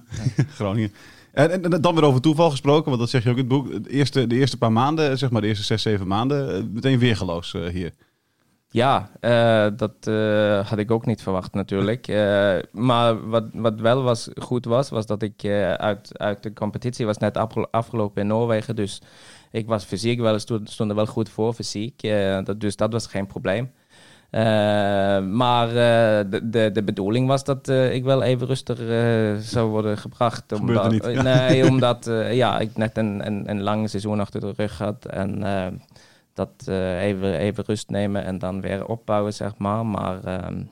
Groningen. 0.59 0.93
En, 1.33 1.51
en, 1.51 1.73
en 1.73 1.81
dan 1.81 1.95
weer 1.95 2.05
over 2.05 2.21
toeval 2.21 2.51
gesproken, 2.51 2.89
want 2.89 2.99
dat 2.99 3.11
zeg 3.11 3.23
je 3.23 3.31
ook 3.31 3.37
in 3.37 3.41
het 3.41 3.53
boek. 3.53 3.85
De 3.85 3.91
eerste, 3.91 4.27
de 4.27 4.37
eerste 4.37 4.59
paar 4.59 4.73
maanden, 4.73 5.19
zeg 5.19 5.31
maar 5.31 5.41
de 5.41 5.47
eerste 5.47 5.65
zes, 5.65 5.83
zeven 5.83 6.07
maanden, 6.07 6.55
eh, 6.57 6.63
meteen 6.73 6.99
weergeloos 6.99 7.55
eh, 7.55 7.67
hier. 7.67 7.93
Ja, 8.69 9.11
dat 9.77 10.05
had 10.69 10.79
ik 10.79 10.91
ook 10.91 11.07
niet 11.07 11.23
verwacht 11.23 11.55
natuurlijk. 11.55 12.07
Maar 12.73 13.29
wat, 13.29 13.45
wat 13.53 13.81
wel 13.81 14.03
was, 14.03 14.29
goed 14.35 14.65
was, 14.65 14.89
was 14.89 15.07
dat 15.07 15.23
ik 15.23 15.45
uit, 15.77 16.19
uit 16.19 16.43
de 16.43 16.53
competitie 16.53 17.07
was 17.07 17.19
net 17.19 17.37
afgelo- 17.37 17.69
afgelopen 17.71 18.23
in 18.23 18.29
Noorwegen. 18.29 18.77
Dus 18.77 19.03
ik 19.57 19.67
was 19.67 19.85
fysiek 19.85 20.21
wel, 20.21 20.39
stond, 20.39 20.79
er 20.79 20.95
wel 20.95 21.07
goed 21.07 21.29
voor, 21.29 21.55
fysiek. 21.55 22.03
eh, 22.03 22.45
dat, 22.45 22.61
dus 22.61 22.77
dat 22.77 22.93
was 22.93 23.07
geen 23.07 23.27
probleem. 23.27 23.73
Eh, 24.31 24.43
maar 25.21 25.69
eh, 25.69 26.31
de, 26.31 26.49
de, 26.51 26.71
de 26.73 26.83
bedoeling 26.83 27.27
was 27.27 27.45
dat 27.45 27.69
ik 27.69 28.05
wel 28.05 28.23
even 28.23 28.47
rustig 28.47 28.79
zou 29.43 29.71
worden 29.71 29.99
gebracht. 29.99 30.53
Omdat, 30.53 30.91
niet. 30.91 31.23
Nee, 31.23 31.69
omdat 31.71 32.11
ja, 32.31 32.59
ik 32.59 32.77
net 32.77 32.97
een, 32.97 33.27
een, 33.27 33.51
een 33.51 33.63
lang 33.63 33.91
seizoen 33.91 34.21
achter 34.21 34.41
de 34.41 34.53
rug 34.57 34.79
had. 34.79 35.07
En 35.07 35.45
dat 36.35 36.69
even, 37.01 37.39
even 37.39 37.65
rust 37.67 37.91
nemen 37.91 38.25
en 38.25 38.39
dan 38.39 38.61
weer 38.61 38.87
opbouwen, 38.87 39.35
zeg 39.35 39.57
maar. 39.59 39.87
Maar 39.87 40.25
ehm, 40.25 40.63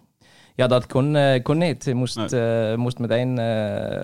ja, 0.55 0.67
dat 0.67 0.87
kon, 0.87 1.17
kon 1.43 1.59
niet. 1.59 1.87
Ik 1.87 1.95
moest, 1.95 2.37
moest 2.77 2.99
meteen 2.99 3.31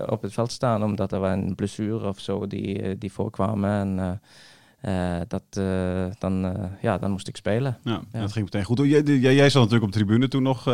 op 0.09 0.21
het 0.21 0.33
veld 0.33 0.51
staan, 0.51 0.83
omdat 0.83 1.11
er 1.11 1.21
wel 1.21 1.31
een 1.31 1.55
blessure 1.55 2.07
of 2.07 2.19
zo 2.19 2.47
die, 2.47 2.97
die 2.97 3.11
voorkwamen. 3.11 3.69
En 3.69 4.21
eh, 4.81 5.19
dat, 5.27 5.43
eh, 5.49 6.05
dan, 6.19 6.45
eh, 6.45 6.63
ja, 6.81 6.97
dan 6.97 7.11
moest 7.11 7.27
ik 7.27 7.35
spelen. 7.35 7.77
Ja, 7.83 8.01
Ja. 8.11 8.19
dat 8.21 8.31
ging 8.31 8.45
meteen 8.45 8.63
goed. 8.63 8.77
Jij, 8.77 9.01
jij, 9.01 9.35
jij 9.35 9.49
zat 9.49 9.61
natuurlijk 9.61 9.83
op 9.83 9.91
de 9.91 9.97
tribune 9.97 10.27
toen 10.27 10.43
nog 10.43 10.67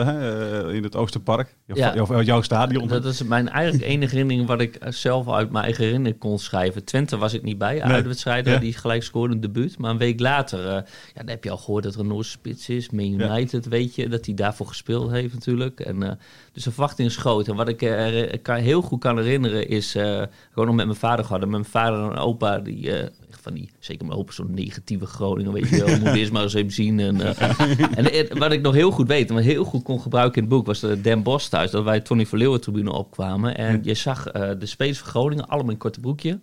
in 0.73 0.83
het 0.83 0.95
Oosterpark. 0.95 1.55
Jouw, 1.65 1.77
Ja. 1.77 1.95
jouw, 1.95 2.21
jouw 2.21 2.41
stadion. 2.41 2.87
Dat 2.87 3.05
is 3.05 3.23
mijn 3.23 3.49
eigenlijk 3.49 3.89
enige 3.93 4.11
herinnering 4.15 4.47
wat 4.47 4.61
ik 4.61 4.77
zelf 4.89 5.29
uit 5.29 5.51
mijn 5.51 5.63
eigen 5.63 5.83
herinnering 5.83 6.19
kon 6.19 6.39
schrijven. 6.39 6.83
Twente 6.85 7.17
was 7.17 7.33
ik 7.33 7.43
niet 7.43 7.57
bij, 7.57 7.81
uitwedstrijden, 7.81 8.53
Ja. 8.53 8.59
die 8.59 8.73
gelijk 8.73 9.03
scoorde 9.03 9.33
een 9.33 9.41
debuut. 9.41 9.77
Maar 9.77 9.91
een 9.91 9.97
week 9.97 10.19
later, 10.19 10.63
ja, 10.63 10.83
dan 11.13 11.27
heb 11.27 11.43
je 11.43 11.49
al 11.49 11.57
gehoord 11.57 11.83
dat 11.83 11.93
er 11.93 11.99
een 11.99 12.07
Noorse 12.07 12.31
spits 12.31 12.69
is. 12.69 12.89
Man 12.89 13.05
United, 13.21 13.65
weet 13.67 13.95
je, 13.95 14.09
dat 14.09 14.25
hij 14.25 14.35
daarvoor 14.35 14.67
gespeeld 14.67 15.11
heeft 15.11 15.33
natuurlijk. 15.33 15.79
En, 15.79 16.19
dus 16.57 16.65
de 16.65 16.71
verwachting 16.71 17.07
is 17.07 17.17
groot. 17.17 17.47
En 17.47 17.55
wat 17.55 17.67
ik 17.67 18.39
kan, 18.41 18.55
heel 18.55 18.81
goed 18.81 18.99
kan 18.99 19.17
herinneren 19.17 19.67
is, 19.67 19.95
eh, 19.95 20.21
gewoon 20.49 20.65
nog 20.67 20.75
met 20.75 20.85
mijn 20.85 20.97
vader 20.97 21.25
gehad. 21.25 21.41
En 21.41 21.49
mijn 21.49 21.65
vader 21.65 22.11
en 22.11 22.17
opa, 22.17 22.59
die... 22.59 22.93
eh, 22.93 23.07
van 23.29 23.53
die, 23.53 23.69
zeker 23.79 24.05
mijn 24.05 24.19
opa, 24.19 24.31
zo'n 24.31 24.53
negatieve 24.53 25.05
Groningen, 25.05 25.53
weet 25.53 25.69
je 25.69 25.85
wel. 25.85 25.97
Moet 25.99 26.15
eerst 26.15 26.31
maar 26.31 26.43
eens 26.43 26.53
even 26.53 26.71
zien. 26.71 26.99
En, 26.99 27.21
en 27.95 28.37
wat 28.37 28.51
ik 28.51 28.61
nog 28.61 28.73
heel 28.73 28.91
goed 28.91 29.07
weet, 29.07 29.29
en 29.29 29.35
wat 29.35 29.43
heel 29.43 29.63
goed 29.63 29.83
kon 29.83 30.01
gebruiken 30.01 30.35
in 30.35 30.41
het 30.41 30.53
boek, 30.53 30.65
was 30.65 30.79
de 30.79 31.01
Den 31.01 31.23
Bosch 31.23 31.47
thuis. 31.49 31.71
Dat 31.71 31.83
wij 31.83 31.99
Tony 31.99 32.25
Verleeuwen 32.25 32.61
tribune 32.61 32.91
opkwamen. 32.91 33.57
En 33.57 33.79
je 33.83 33.93
zag 33.93 34.23
de 34.31 34.65
spelers 34.65 34.99
van 34.99 35.07
Groningen, 35.07 35.47
allemaal 35.47 35.65
in 35.65 35.71
een 35.71 35.77
korte 35.77 35.99
broekje. 35.99 36.39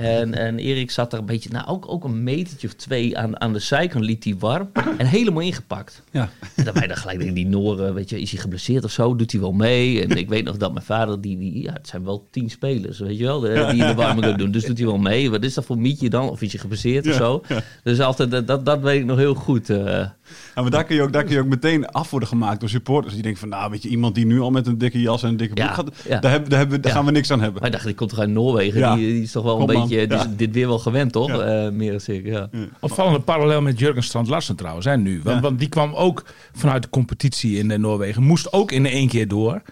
En, 0.00 0.34
en 0.34 0.58
Erik 0.58 0.90
zat 0.90 1.12
er 1.12 1.18
een 1.18 1.26
beetje, 1.26 1.50
nou 1.50 1.66
ook, 1.66 1.88
ook 1.88 2.04
een 2.04 2.22
metertje 2.22 2.66
of 2.66 2.72
twee 2.74 3.18
aan, 3.18 3.40
aan 3.40 3.52
de 3.52 3.58
zijkant, 3.58 4.04
liet 4.04 4.24
hij 4.24 4.34
warm. 4.38 4.70
En 4.98 5.06
helemaal 5.06 5.42
ingepakt. 5.42 6.02
Ja. 6.10 6.28
En 6.56 6.64
dan 6.64 6.74
wij 6.74 6.86
dan 6.86 6.96
gelijk 6.96 7.16
denken, 7.18 7.34
die 7.36 7.46
Noren, 7.46 7.94
weet 7.94 8.10
je, 8.10 8.20
is 8.20 8.30
hij 8.30 8.40
geblesseerd 8.40 8.84
of 8.84 8.90
zo? 8.90 9.16
Doet 9.16 9.32
hij 9.32 9.40
wel 9.40 9.52
mee? 9.52 10.02
En 10.02 10.16
ik 10.16 10.28
weet 10.28 10.44
nog 10.44 10.56
dat 10.56 10.72
mijn 10.72 10.84
vader, 10.84 11.20
die, 11.20 11.38
die 11.38 11.62
ja, 11.62 11.72
het 11.72 11.88
zijn 11.88 12.04
wel 12.04 12.26
tien 12.30 12.50
spelers, 12.50 12.98
weet 12.98 13.18
je 13.18 13.24
wel, 13.24 13.40
die 13.40 13.50
in 13.50 13.78
de 13.86 13.94
warming 13.94 14.24
gaan 14.26 14.38
doen. 14.38 14.50
Dus 14.50 14.64
doet 14.64 14.78
hij 14.78 14.86
wel 14.86 14.98
mee? 14.98 15.30
Wat 15.30 15.44
is 15.44 15.54
dat 15.54 15.64
voor 15.64 15.78
mietje 15.78 16.10
dan? 16.10 16.28
Of 16.30 16.42
is 16.42 16.52
hij 16.52 16.60
geblesseerd 16.60 17.06
of 17.06 17.14
zo? 17.14 17.42
Dus 17.82 18.00
altijd, 18.00 18.46
dat- 18.46 18.64
dat, 18.64 18.80
weet 18.80 19.00
ik 19.00 19.06
nog 19.06 19.18
heel 19.18 19.34
goed. 19.34 19.70
eh. 19.70 20.06
Ja, 20.54 20.62
maar 20.62 20.70
daar 20.70 20.84
kun, 20.84 20.96
je 20.96 21.02
ook, 21.02 21.12
daar 21.12 21.24
kun 21.24 21.32
je 21.32 21.40
ook 21.40 21.46
meteen 21.46 21.86
af 21.86 22.10
worden 22.10 22.28
gemaakt 22.28 22.60
door 22.60 22.68
supporters. 22.68 23.12
Die 23.14 23.22
denken 23.22 23.40
van, 23.40 23.48
nou 23.48 23.70
weet 23.70 23.82
je, 23.82 23.88
iemand 23.88 24.14
die 24.14 24.26
nu 24.26 24.40
al 24.40 24.50
met 24.50 24.66
een 24.66 24.78
dikke 24.78 25.00
jas 25.00 25.22
en 25.22 25.28
een 25.28 25.36
dikke 25.36 25.54
broek 25.54 25.66
Ja, 25.68 25.74
gaat, 25.74 25.90
ja. 26.08 26.18
daar, 26.20 26.30
hebben, 26.30 26.50
daar, 26.50 26.58
hebben, 26.58 26.80
daar 26.80 26.90
Ja. 26.90 26.96
gaan 26.96 27.06
we 27.06 27.12
niks 27.12 27.30
aan 27.30 27.40
hebben. 27.40 27.60
Wij 27.60 27.70
dachten, 27.70 27.88
die 27.88 27.96
komt 27.96 28.10
toch 28.10 28.18
uit 28.18 28.30
Noorwegen? 28.30 28.78
Ja. 28.80 28.94
Die, 28.94 29.06
die 29.12 29.22
is 29.22 29.32
toch 29.32 29.44
wel 29.44 29.60
een 29.60 29.66
Kom, 29.66 29.88
beetje, 29.88 30.06
is 30.06 30.22
dit 30.36 30.54
weer 30.54 30.66
wel 30.68 30.78
gewend, 30.78 31.12
toch? 31.12 31.28
Ja. 31.28 31.64
Eh, 31.64 31.72
meer 31.72 31.90
dan 32.06 32.14
ik, 32.16 32.26
ja. 32.26 32.48
Opvallende 32.80 33.20
parallel 33.20 33.62
met 33.62 33.78
Jurgen 33.78 34.02
Strand 34.02 34.28
Larsen 34.28 34.56
trouwens, 34.56 34.86
hè, 34.86 34.96
nu. 34.96 35.20
Want, 35.22 35.36
Ja. 35.36 35.42
want 35.42 35.58
die 35.58 35.68
kwam 35.68 35.94
ook 35.94 36.24
vanuit 36.52 36.82
de 36.82 36.88
competitie 36.88 37.58
in 37.58 37.70
eh, 37.70 37.78
Noorwegen. 37.78 38.22
Moest 38.22 38.52
ook 38.52 38.72
in 38.72 38.86
één 38.86 39.08
keer 39.08 39.28
door. 39.28 39.62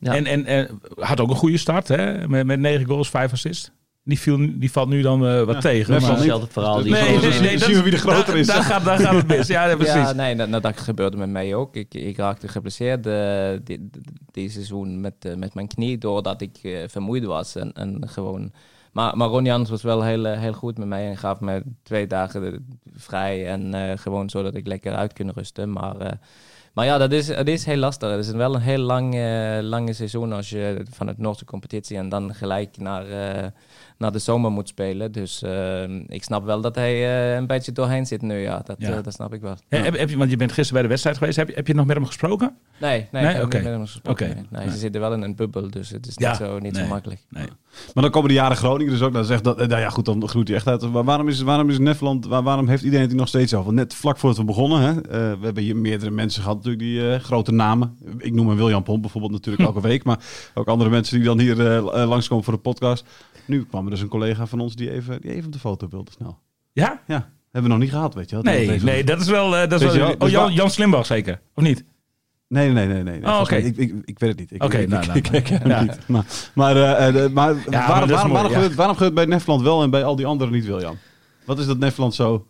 Ja. 0.00 0.14
En, 0.14 0.26
en, 0.26 0.46
en 0.46 0.80
had 0.96 1.20
ook 1.20 1.30
een 1.30 1.36
goede 1.36 1.56
start, 1.58 1.88
hè? 1.88 2.28
Met, 2.28 2.46
met 2.46 2.58
negen 2.60 2.86
goals, 2.86 3.10
vijf 3.10 3.32
assists. 3.32 3.70
Die, 4.08 4.18
viel, 4.20 4.36
die 4.58 4.70
valt 4.72 4.88
nu 4.88 5.02
dan 5.02 5.26
eh, 5.26 5.42
wat 5.42 5.60
tegen. 5.60 5.92
maar- 5.92 6.00
wel 6.00 6.10
Hetzelfde 6.10 6.46
verhaal. 6.50 6.82
Die 6.82 6.92
Nee, 6.92 7.00
is 7.14 7.20
nee, 7.20 7.30
nee, 7.30 7.40
nee. 7.40 7.58
dat- 7.58 7.68
zien 7.68 7.76
we 7.76 7.82
wie 7.82 7.90
de 7.90 7.98
groter 7.98 8.36
is. 8.36 8.46
Daar 8.46 8.62
gaat, 8.62 8.84
daar 8.84 8.98
gaat 8.98 9.14
het 9.14 9.26
mis. 9.26 9.46
Ja, 9.46 9.74
precies. 9.76 9.94
Ja, 9.94 10.12
nee, 10.12 10.36
dat, 10.36 10.48
nou, 10.48 10.62
dat 10.62 10.80
gebeurde 10.80 11.16
met 11.16 11.28
mij 11.30 11.54
ook. 11.54 11.76
Ik, 11.76 11.94
ik 11.94 12.16
raakte 12.16 12.48
geblesseerd 12.48 13.06
eh, 13.06 13.48
die, 13.64 13.90
die 14.32 14.50
seizoen 14.50 15.00
met, 15.00 15.14
eh, 15.20 15.34
met 15.34 15.54
mijn 15.54 15.66
knie 15.68 15.98
doordat 15.98 16.40
ik 16.40 16.58
eh, 16.62 16.72
vermoeid 16.86 17.24
was. 17.24 17.56
En, 17.56 17.72
en 17.72 18.02
gewoon... 18.08 18.52
Maar, 18.92 19.16
maar 19.16 19.28
Ron 19.28 19.44
Jans 19.44 19.70
was 19.70 19.82
wel 19.82 20.02
heel, 20.02 20.26
eh, 20.26 20.40
heel 20.40 20.52
goed 20.52 20.78
met 20.78 20.88
mij 20.88 21.08
en 21.08 21.16
gaf 21.16 21.40
me 21.40 21.62
twee 21.82 22.06
dagen 22.06 22.66
vrij. 22.96 23.46
En 23.46 23.74
eh, 23.74 23.98
gewoon 23.98 24.30
zodat 24.30 24.54
ik 24.54 24.66
lekker 24.66 24.94
uit 24.94 25.12
kon 25.12 25.30
rusten. 25.34 25.72
Maar, 25.72 25.96
eh, 25.96 26.12
maar 26.74 26.84
ja, 26.86 26.98
dat 26.98 27.12
is, 27.12 27.28
het 27.28 27.48
is 27.48 27.64
heel 27.64 27.76
lastig. 27.76 28.10
Het 28.10 28.24
is 28.26 28.30
wel 28.30 28.54
een 28.54 28.60
heel 28.60 28.78
lang, 28.78 29.14
eh, 29.14 29.58
lange 29.62 29.92
seizoen 29.92 30.32
als 30.32 30.50
je 30.50 30.82
van 30.90 31.06
het 31.06 31.18
Noordse 31.18 31.44
competitie 31.44 31.96
en 31.96 32.08
dan 32.08 32.34
gelijk 32.34 32.76
naar, 32.76 33.06
eh, 33.08 33.46
naar 33.98 34.12
de 34.12 34.18
zomer 34.18 34.50
moet 34.50 34.68
spelen. 34.68 35.12
Dus 35.12 35.42
eh, 35.42 35.82
ik 36.06 36.24
snap 36.24 36.44
wel 36.44 36.60
dat 36.60 36.74
hij 36.74 36.92
eh, 36.94 37.34
een 37.36 37.46
beetje 37.46 37.72
doorheen 37.72 38.06
zit 38.06 38.22
nu. 38.22 38.38
Ja, 38.38 38.62
dat, 38.64 38.76
Ja. 38.78 38.90
eh, 38.96 39.02
dat 39.02 39.12
snap 39.12 39.32
ik 39.34 39.40
wel. 39.40 39.54
Heb, 39.68 39.96
heb 39.98 40.08
je, 40.10 40.16
want 40.16 40.30
je 40.30 40.36
bent 40.36 40.52
gisteren 40.52 40.72
bij 40.72 40.82
de 40.82 40.88
wedstrijd 40.88 41.16
geweest. 41.16 41.36
Heb 41.36 41.48
je, 41.48 41.54
heb 41.54 41.66
je 41.66 41.74
nog 41.74 41.86
met 41.86 41.96
hem 41.96 42.06
gesproken? 42.06 42.56
Nee, 42.80 43.06
nee, 43.12 43.22
Nee? 43.22 43.30
ik 43.30 43.36
heb 43.36 43.44
Oké. 43.44 43.54
niet 43.56 43.64
met 43.64 43.72
hem 43.74 43.86
gesproken. 43.86 44.30
Oké. 44.30 44.44
Nee. 44.50 44.70
Ze 44.70 44.76
zitten 44.76 45.00
wel 45.00 45.12
in 45.12 45.22
een 45.22 45.34
bubbel, 45.36 45.70
dus 45.70 45.90
het 45.90 46.06
is 46.06 46.16
niet, 46.16 46.36
zo, 46.36 46.58
niet 46.58 46.76
zo 46.76 46.86
makkelijk. 46.86 47.20
Maar 47.94 48.02
dan 48.02 48.10
komen 48.10 48.28
de 48.28 48.34
jaren 48.34 48.56
Groningen 48.56 48.92
dus 48.92 49.02
ook. 49.02 49.12
Dan 49.12 49.24
zegt 49.24 49.44
dat, 49.44 49.58
eh, 49.60 49.66
nou 49.66 49.80
ja, 49.80 49.88
goed, 49.90 50.04
dan 50.04 50.28
groeit 50.28 50.48
hij 50.48 50.56
echt 50.56 50.66
uit. 50.66 50.92
Maar 50.92 51.04
waarom 51.04 51.28
is, 51.28 51.40
waarom 51.40 51.70
is 51.70 51.78
Nefland, 51.78 52.26
waar- 52.26 52.42
waarom 52.42 52.68
heeft 52.68 52.82
iedereen 52.82 53.06
het 53.08 53.16
nog 53.16 53.28
steeds 53.28 53.54
over? 53.54 53.72
Net 53.72 53.94
vlak 53.94 54.18
voordat 54.18 54.38
we 54.38 54.44
begonnen, 54.44 54.80
hè, 54.82 54.94
we 55.38 55.44
hebben 55.44 55.62
hier 55.62 55.76
meerdere 55.76 56.10
mensen 56.10 56.42
gehad, 56.42 56.56
natuurlijk, 56.56 56.82
die 56.82 57.18
grote 57.18 57.52
namen. 57.52 57.96
Ik 58.18 58.32
noem 58.32 58.48
een 58.48 58.56
William 58.56 58.82
Pomp 58.82 59.00
bijvoorbeeld 59.02 59.32
natuurlijk 59.32 59.64
elke 59.68 59.80
week, 59.80 60.04
maar 60.04 60.18
ook 60.54 60.66
andere 60.68 60.90
mensen 60.90 61.16
die 61.16 61.24
dan 61.26 61.38
hier 61.38 61.74
eh, 61.76 62.08
langskomen 62.08 62.44
voor 62.44 62.52
de 62.52 62.58
podcast. 62.58 63.04
Nu 63.48 63.64
kwam 63.64 63.84
er 63.84 63.90
dus 63.90 64.00
een 64.00 64.08
collega 64.08 64.46
van 64.46 64.60
ons 64.60 64.74
die 64.74 64.90
even, 64.90 65.20
die 65.20 65.30
even 65.30 65.46
op 65.46 65.52
de 65.52 65.58
foto 65.58 65.88
wilde 65.88 66.10
snel. 66.10 66.38
Ja? 66.72 67.02
Ja, 67.06 67.30
hebben 67.50 67.62
we 67.62 67.68
nog 67.68 67.78
niet 67.78 67.90
gehad, 67.90 68.14
weet 68.14 68.30
je 68.30 68.34
wel. 68.34 68.44
Nee, 68.44 68.80
nee, 68.80 69.04
dat 69.04 69.20
is 69.20 69.28
wel... 69.28 69.56
eh, 69.56 69.68
dat 69.68 69.80
is 69.80 69.86
wel 69.86 69.96
wel, 69.96 70.12
oh, 70.12 70.20
dus 70.20 70.30
Jan, 70.30 70.52
Jan 70.52 70.70
Slimbach 70.70 71.06
zeker, 71.06 71.40
of 71.54 71.62
niet? 71.62 71.84
Nee, 72.48 72.70
nee, 72.70 72.86
nee, 72.86 73.02
nee. 73.02 73.20
nee. 73.20 73.30
Oh, 73.30 73.40
oké. 73.40 73.56
Ik, 73.56 73.76
ik, 73.76 73.94
ik 74.04 74.18
weet 74.18 74.38
het 74.38 74.50
niet. 74.50 74.62
Oké, 74.62 74.78
ik, 74.84 74.88
nou, 74.88 75.06
nou, 75.06 75.18
ik, 75.18 75.28
ik 75.28 75.48
ja. 75.66 75.82
niet. 75.82 75.98
Maar, 76.08 76.24
maar, 76.54 76.76
eh, 76.76 77.24
eh, 77.24 77.32
maar 77.32 77.54
waarom, 77.54 78.08
waarom, 78.08 78.08
mooi, 78.08 78.32
waarom, 78.32 78.50
ja. 78.50 78.56
gebeurt, 78.56 78.74
waarom 78.74 78.96
gebeurt 78.96 78.98
het 78.98 79.14
bij 79.14 79.24
Nefland 79.36 79.62
wel 79.62 79.82
en 79.82 79.90
bij 79.90 80.04
al 80.04 80.16
die 80.16 80.26
anderen 80.26 80.52
niet, 80.52 80.66
William? 80.66 80.98
Wat 81.44 81.58
is 81.58 81.66
dat 81.66 81.78
Nefland 81.78 82.14
zo? 82.14 82.46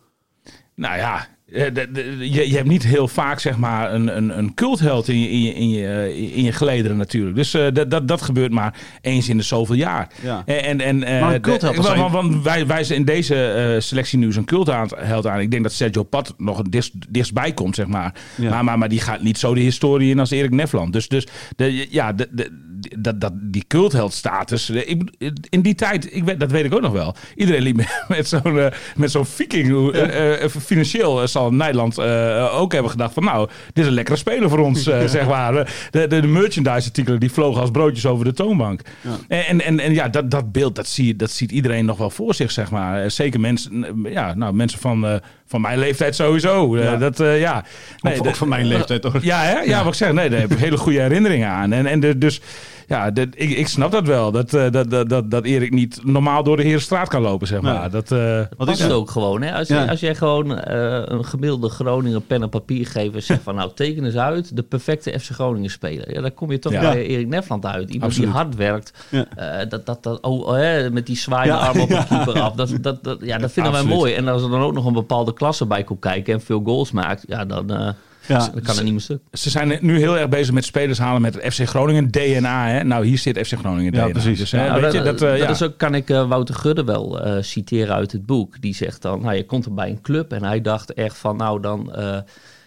Nou 0.75 0.97
ja, 0.97 1.27
je, 1.51 2.43
je 2.49 2.55
hebt 2.55 2.67
niet 2.67 2.83
heel 2.85 3.07
vaak 3.07 3.39
zeg 3.39 3.57
maar 3.57 3.93
een, 3.93 4.17
een, 4.17 4.37
een 4.37 4.53
cultheld 4.53 5.07
in 5.07 5.19
je, 5.19 5.29
in, 5.29 5.41
je, 5.41 5.53
in, 5.53 5.69
je, 5.69 5.87
eh, 5.87 6.37
in 6.37 6.43
je 6.43 6.51
gelederen 6.51 6.97
natuurlijk. 6.97 7.35
Dus 7.35 7.53
eh, 7.53 7.65
dat, 7.73 7.91
dat, 7.91 8.07
dat 8.07 8.21
gebeurt 8.21 8.51
maar 8.51 8.75
eens 9.01 9.29
in 9.29 9.37
de 9.37 9.43
zoveel 9.43 9.75
jaar. 9.75 10.07
Ja. 10.21 10.43
En, 10.45 10.81
en, 10.81 11.03
eh, 11.03 11.21
Maar 11.21 11.33
een 11.33 11.41
cultheld, 11.41 11.75
de- 11.75 12.07
want, 12.11 12.43
wij 12.43 12.67
wijzen 12.67 12.95
in 12.95 13.05
deze 13.05 13.45
eh, 13.45 13.81
selectie 13.81 14.17
nu 14.19 14.33
zo'n 14.33 14.45
cultheld 14.45 15.27
aan. 15.27 15.39
Ik 15.39 15.51
denk 15.51 15.63
dat 15.63 15.71
Sergio 15.71 16.03
Pat 16.03 16.33
nog 16.37 16.57
het 16.57 16.71
dichtst, 16.71 16.91
dichtstbij 17.09 17.53
komt, 17.53 17.75
zeg 17.75 17.87
maar. 17.87 18.13
Ja. 18.35 18.49
Maar, 18.49 18.63
maar. 18.63 18.77
maar 18.77 18.89
die 18.89 19.01
gaat 19.01 19.21
niet 19.21 19.37
zo 19.37 19.53
de 19.53 19.59
historie 19.61 20.09
in 20.09 20.19
als 20.19 20.31
Erik 20.31 20.51
Nefland. 20.51 20.93
Dus, 20.93 21.07
dus 21.07 21.27
de, 21.55 21.87
ja, 21.89 22.13
de, 22.13 22.27
de, 22.31 22.67
dat, 22.97 23.21
dat, 23.21 23.31
die 23.35 23.63
cultheldstatus. 23.67 24.69
eh, 24.69 24.97
bedoel, 24.97 25.31
in 25.49 25.61
die 25.61 25.75
tijd, 25.75 26.15
ik 26.15 26.23
weet, 26.23 26.39
dat 26.39 26.51
weet 26.51 26.65
ik 26.65 26.73
ook 26.73 26.81
nog 26.81 26.91
wel. 26.91 27.15
Iedereen 27.35 27.61
liep 27.61 27.75
met, 28.07 28.27
zo'n 28.27 28.59
eh, 28.59 28.65
met 28.95 29.11
zo'n 29.11 29.25
viking. 29.25 29.91
eh, 29.93 30.43
eh, 30.43 30.49
financieel 30.49 31.21
eh, 31.21 31.27
zal 31.27 31.51
Nederland 31.53 31.97
eh, 31.97 32.59
ook 32.59 32.71
hebben 32.73 32.91
gedacht 32.91 33.13
van 33.13 33.23
nou, 33.23 33.47
dit 33.73 33.83
is 33.83 33.85
een 33.89 33.93
lekkere 33.95 34.17
speler 34.17 34.49
voor 34.49 34.59
ons, 34.59 34.87
eh, 34.87 35.05
zeg 35.05 35.27
maar. 35.27 35.53
De, 35.91 36.07
de, 36.07 36.21
de 36.21 36.27
merchandise 36.27 36.87
artikelen 36.87 37.19
die 37.19 37.31
vlogen 37.31 37.61
als 37.61 37.71
broodjes 37.71 38.05
over 38.05 38.25
de 38.25 38.33
toonbank. 38.33 38.81
En, 39.27 39.45
en, 39.47 39.61
en, 39.61 39.79
en 39.79 39.93
ja, 39.93 40.07
dat, 40.07 40.31
dat 40.31 40.51
beeld, 40.51 40.75
dat, 40.75 40.87
zie, 40.87 41.15
dat 41.15 41.31
ziet 41.31 41.51
iedereen 41.51 41.85
nog 41.85 41.97
wel 41.97 42.09
voor 42.09 42.33
zich, 42.33 42.51
zeg 42.51 42.71
maar. 42.71 43.03
Eh, 43.03 43.09
Zeker 43.09 43.39
mensen, 43.39 43.83
eh, 44.05 44.11
ja, 44.11 44.33
nou, 44.33 44.53
mensen 44.53 44.79
van, 44.79 45.05
eh, 45.07 45.15
van 45.45 45.61
mijn 45.61 45.79
leeftijd 45.79 46.15
sowieso. 46.15 46.75
Eh, 46.75 46.83
Ja. 46.83 46.95
Dat, 46.95 47.19
eh, 47.19 47.39
ja. 47.39 47.63
Ook, 48.01 48.27
ook 48.27 48.35
van 48.35 48.47
mijn 48.47 48.65
leeftijd 48.65 49.03
hoor. 49.03 49.17
ja, 49.21 49.41
hè? 49.41 49.59
ja, 49.59 49.77
wat 49.83 49.87
ik 49.93 49.99
zeg, 49.99 50.11
nee, 50.11 50.29
daar 50.29 50.39
heb 50.39 50.51
ik 50.51 50.57
hele 50.57 50.77
goede 50.77 50.99
herinneringen 51.01 51.49
aan. 51.49 51.71
En, 51.71 51.85
en 51.85 51.99
de, 51.99 52.17
dus, 52.17 52.41
ja, 52.89 53.11
ik, 53.13 53.35
ik 53.35 53.67
snap 53.67 53.91
dat 53.91 54.07
wel. 54.07 54.31
Dat, 54.31 54.53
eh, 54.53 54.71
dat, 54.71 54.89
dat, 54.89 55.09
dat, 55.09 55.31
dat 55.31 55.45
Erik 55.45 55.71
niet 55.73 55.99
normaal 56.03 56.43
door 56.43 56.57
de 56.57 56.63
Herenstraat 56.63 57.07
kan 57.07 57.21
lopen, 57.21 57.47
zeg 57.47 57.61
maar. 57.61 57.79
Nee. 57.79 57.89
Dat, 57.89 58.11
eh, 58.11 58.37
Wat 58.37 58.55
Past 58.57 58.69
is 58.71 58.79
het? 58.79 58.91
ook 58.91 59.09
gewoon. 59.09 59.41
Hè? 59.41 59.53
Als, 59.53 59.67
je, 59.67 59.89
als 59.89 59.99
jij 59.99 60.15
gewoon 60.15 60.57
eh, 60.59 61.01
een 61.05 61.25
gemiddelde 61.25 61.69
Groningen 61.69 62.25
pen 62.25 62.41
en 62.41 62.49
papier 62.49 62.87
geeft 62.87 63.15
en 63.15 63.23
zegt 63.23 63.43
van 63.43 63.55
nou 63.55 63.71
teken 63.75 64.05
eens 64.05 64.15
uit 64.15 64.55
de 64.55 64.63
perfecte 64.63 65.19
FC 65.19 65.29
Groningen 65.31 65.69
speler. 65.69 66.13
Ja, 66.13 66.21
dan 66.21 66.33
kom 66.33 66.51
je 66.51 66.59
toch 66.59 66.71
Ja. 66.71 66.81
bij 66.81 67.05
Erik 67.05 67.27
Nefland 67.27 67.65
uit. 67.65 67.89
Iemand 67.89 68.03
Absoluut. 68.11 68.29
die 68.31 68.39
hard 68.39 68.55
werkt. 68.55 68.93
Ja. 69.09 69.25
Eh, 69.35 69.69
dat, 69.69 69.85
dat, 69.85 70.03
dat, 70.03 70.21
oh, 70.21 70.47
oh, 70.47 70.53
hè, 70.55 70.89
met 70.89 71.05
die 71.05 71.17
zwaaiende 71.17 71.59
Ja. 71.59 71.67
arm 71.67 71.79
op 71.79 71.89
de 71.99 72.05
keeper 72.09 72.39
af. 72.41 72.53
Dat, 72.53 72.71
dat, 72.81 73.03
dat, 73.03 73.17
ja, 73.21 73.37
dat 73.37 73.51
vinden 73.51 73.71
wij 73.71 73.83
mooi. 73.83 74.13
En 74.13 74.27
als 74.27 74.43
er 74.43 74.49
dan 74.49 74.61
ook 74.61 74.73
nog 74.73 74.85
een 74.85 74.93
bepaalde 74.93 75.33
klasse 75.33 75.65
bij 75.65 75.83
komt 75.83 75.99
kijken 75.99 76.33
en 76.33 76.41
veel 76.41 76.61
goals 76.63 76.91
maakt. 76.91 77.23
Ja, 77.27 77.45
dan, 77.45 77.95
Ja. 78.29 78.61
kan 78.63 78.77
er 78.77 78.83
niet 78.83 78.91
meer 78.91 79.01
stuk. 79.01 79.21
ze 79.31 79.49
zijn 79.49 79.77
nu 79.81 79.97
heel 79.97 80.17
erg 80.17 80.29
bezig 80.29 80.53
met 80.53 80.65
spelers 80.65 80.99
halen 80.99 81.21
met 81.21 81.33
het 81.33 81.53
FC 81.53 81.67
Groningen 81.67 82.11
DNA. 82.11 82.67
Hè? 82.67 82.83
Nou, 82.83 83.05
hier 83.05 83.17
zit 83.17 83.47
FC 83.47 83.57
Groningen 83.57 83.93
Ja, 83.93 84.07
precies. 84.07 84.39
Dus, 84.39 84.51
Ja, 84.51 84.73
hè, 84.73 84.81
weet 84.81 84.93
je, 84.93 85.01
dat, 85.01 85.21
eh, 85.21 85.37
ja. 85.37 85.49
is 85.49 85.61
ook, 85.61 85.77
kan 85.77 85.95
ik 85.95 86.09
eh, 86.09 86.27
Wouter 86.27 86.55
Gudde 86.55 86.83
wel 86.83 87.21
eh, 87.21 87.43
citeren 87.43 87.95
uit 87.95 88.11
het 88.11 88.25
boek. 88.25 88.61
Die 88.61 88.75
zegt 88.75 89.01
dan, 89.01 89.21
nou, 89.21 89.35
je 89.35 89.45
komt 89.45 89.65
er 89.65 89.73
bij 89.73 89.89
een 89.89 90.01
club 90.01 90.33
en 90.33 90.43
hij 90.43 90.61
dacht 90.61 90.93
echt 90.93 91.17
van, 91.17 91.37
nou 91.37 91.61
dan, 91.61 91.93
eh, 91.93 92.17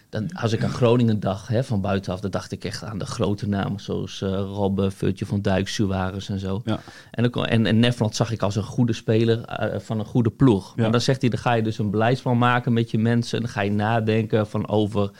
dan 0.09 0.29
als 0.33 0.51
ik 0.51 0.63
aan 0.63 0.69
Groningen 0.69 1.19
dacht, 1.19 1.47
hè, 1.47 1.63
van 1.63 1.81
buitenaf, 1.81 2.19
dan 2.19 2.31
dacht 2.31 2.51
ik 2.51 2.63
echt 2.63 2.83
aan 2.83 2.97
de 2.97 3.05
grote 3.05 3.47
namen 3.47 3.79
zoals 3.79 4.21
eh 4.21 4.29
Robben, 4.29 4.91
Virtje 4.91 5.25
van 5.25 5.41
Dijk, 5.41 5.67
Suarez 5.67 6.29
en 6.29 6.39
zo. 6.39 6.61
Ja. 6.65 6.79
En, 7.11 7.31
dan 7.31 7.45
en, 7.45 7.65
en 7.65 7.79
Nefland 7.79 8.15
zag 8.15 8.31
ik 8.31 8.41
als 8.41 8.55
een 8.55 8.63
goede 8.63 8.93
speler 8.93 9.41
eh, 9.41 9.79
van 9.79 9.99
een 9.99 10.05
goede 10.05 10.29
ploeg. 10.29 10.73
Ja. 10.75 10.81
Maar 10.81 10.91
dan 10.91 11.01
zegt 11.01 11.21
hij, 11.21 11.29
dan 11.29 11.39
ga 11.39 11.53
je 11.53 11.61
dus 11.61 11.77
een 11.77 11.91
beleidsplan 11.91 12.37
maken 12.37 12.73
met 12.73 12.91
je 12.91 12.97
mensen. 12.97 13.37
En 13.37 13.43
dan 13.43 13.53
ga 13.53 13.61
je 13.61 13.71
nadenken 13.71 14.47
van 14.47 14.67
over 14.67 15.11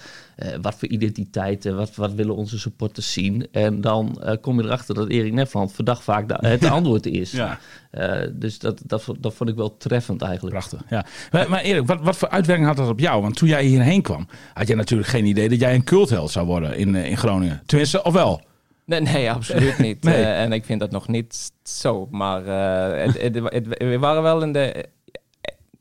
wat 0.62 0.76
voor 0.76 0.88
identiteiten, 0.88 1.76
wat, 1.76 1.96
wat 1.96 2.13
willen 2.13 2.36
onze 2.36 2.60
supporters 2.60 3.13
zien. 3.13 3.48
En 3.52 3.82
dan 3.82 4.22
eh, 4.22 4.34
kom 4.41 4.60
je 4.60 4.65
erachter 4.65 4.96
dat 4.96 5.10
Erik 5.10 5.34
Nefland 5.34 5.74
verdacht 5.74 6.04
vaak 6.04 6.28
de- 6.28 6.48
het 6.48 6.65
antwoord 6.78 7.06
is. 7.06 7.32
Ja. 7.32 7.60
Eh, 7.91 8.22
dus 8.34 8.60
dat, 8.60 8.82
dat, 8.86 9.06
dat 9.19 9.34
vond 9.34 9.50
ik 9.50 9.56
wel 9.56 9.78
treffend 9.78 10.22
eigenlijk. 10.22 10.56
Prachtig, 10.56 10.82
ja. 10.89 11.06
Maar, 11.32 11.50
maar 11.50 11.62
Erik, 11.62 11.88
wat, 11.88 12.02
wat 12.02 12.17
voor 12.17 12.30
uitwerking 12.30 12.67
had 12.67 12.78
dat 12.78 12.89
op 12.89 13.00
jou? 13.00 13.22
Want 13.22 13.36
toen 13.36 13.48
jij 13.50 13.63
hierheen 13.65 14.02
kwam, 14.02 14.28
had 14.54 14.67
jij 14.67 14.76
natuurlijk 14.76 15.10
geen 15.10 15.26
idee 15.26 15.50
dat 15.50 15.60
jij 15.60 15.76
een 15.76 15.84
cultheld 15.84 16.32
zou 16.32 16.46
worden 16.46 16.78
in, 16.78 16.96
eh, 16.96 17.10
in 17.10 17.17
Groningen. 17.17 17.62
Tenminste, 17.65 18.04
of 18.04 18.13
wel? 18.13 18.41
Nee, 18.86 19.02
nee, 19.02 19.32
absoluut 19.32 19.78
niet. 19.78 20.04
Nee. 20.04 20.15
Eh, 20.15 20.41
en 20.41 20.52
ik 20.52 20.65
vind 20.65 20.80
dat 20.80 20.91
nog 20.91 21.08
niet 21.08 21.52
zo. 21.63 22.08
Maar 22.12 22.46
eh, 22.46 23.06
het, 23.06 23.22
het, 23.22 23.36
het- 23.54 23.78
we 23.78 24.00
waren 24.00 24.22
wel 24.24 24.41
in 24.41 24.54
de, 24.54 24.86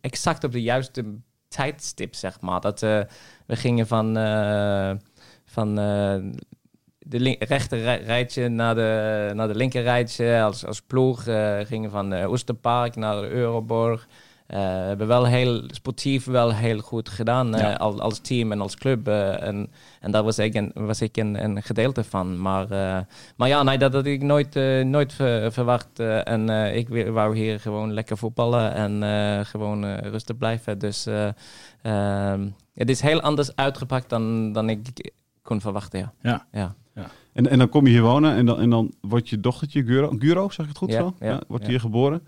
exact 0.00 0.44
op 0.44 0.52
de 0.52 0.62
juiste 0.62 1.04
tijdstip, 1.52 2.14
zeg 2.14 2.40
maar. 2.40 2.60
Dat, 2.60 2.82
eh, 2.82 3.00
we 3.46 3.56
gingen 3.56 3.86
van, 3.86 4.16
eh, 4.16 4.92
van 5.44 5.78
eh, 5.78 6.16
de 6.98 7.36
rechter 7.38 7.82
rij- 7.82 8.02
rijtje 8.02 8.48
naar 8.48 8.74
de, 8.74 9.30
naar 9.34 9.48
de 9.48 9.54
linker 9.54 9.82
rijtje 9.82 10.42
als, 10.42 10.66
als 10.66 10.82
ploeg. 10.82 11.22
gingen 11.62 11.90
van 11.90 12.14
uh, 12.14 12.30
Oesterpark 12.30 12.96
naar 12.96 13.20
de 13.20 13.28
Euroborg. 13.28 14.06
Eh, 14.52 14.58
we 14.58 14.64
hebben 14.66 15.06
wel 15.06 15.26
heel 15.26 15.62
sportief 15.66 16.24
wel 16.24 16.54
heel 16.54 16.78
goed 16.78 17.08
gedaan 17.08 17.54
eh, 17.54 17.60
Ja. 17.60 17.72
als, 17.72 17.98
als 18.00 18.18
team 18.18 18.52
en 18.52 18.60
als 18.60 18.76
club. 18.76 19.08
eh, 19.08 19.42
en, 19.46 19.70
en 20.00 20.10
daar 20.10 20.22
was 20.22 20.38
ik, 20.38 20.54
een, 20.54 20.70
was 20.74 21.00
ik 21.00 21.16
een, 21.16 21.44
een 21.44 21.62
gedeelte 21.62 22.04
van. 22.04 22.40
Maar, 22.40 22.66
maar 23.36 23.48
ja, 23.48 23.62
nee, 23.62 23.78
dat 23.78 23.92
had 23.92 24.06
ik 24.06 24.22
nooit, 24.22 24.54
nooit 24.84 25.12
ver- 25.12 25.52
verwacht. 25.52 25.98
en 26.24 26.48
ik 26.74 26.88
wou 27.12 27.36
hier 27.36 27.60
gewoon 27.60 27.92
lekker 27.92 28.16
voetballen 28.18 28.72
en 28.74 29.46
gewoon 29.46 29.94
rustig 29.94 30.36
blijven. 30.36 30.78
Dus 30.78 31.06
eh, 31.06 31.28
ehm, 31.82 32.46
het 32.74 32.90
is 32.90 33.00
heel 33.00 33.20
anders 33.20 33.56
uitgepakt 33.56 34.08
dan, 34.08 34.52
dan 34.52 34.68
ik 34.68 35.12
kon 35.42 35.60
verwachten, 35.60 35.98
ja. 35.98 36.12
Ja. 36.52 36.74
ja. 36.94 37.06
En, 37.32 37.48
en 37.48 37.58
dan 37.58 37.68
kom 37.68 37.84
je 37.86 37.92
hier 37.92 38.02
wonen 38.02 38.34
en 38.34 38.46
dan, 38.46 38.60
en 38.60 38.70
dan 38.70 38.92
wordt 39.00 39.28
je 39.28 39.40
dochtertje 39.40 39.84
Guro, 39.84 40.12
Guro 40.18 40.48
zeg 40.50 40.58
ik 40.64 40.68
het 40.68 40.78
goed 40.78 40.90
Ja, 40.92 40.98
zo? 40.98 41.14
ja, 41.20 41.40
wordt 41.48 41.66
hier 41.66 41.80
geboren. 41.80 42.22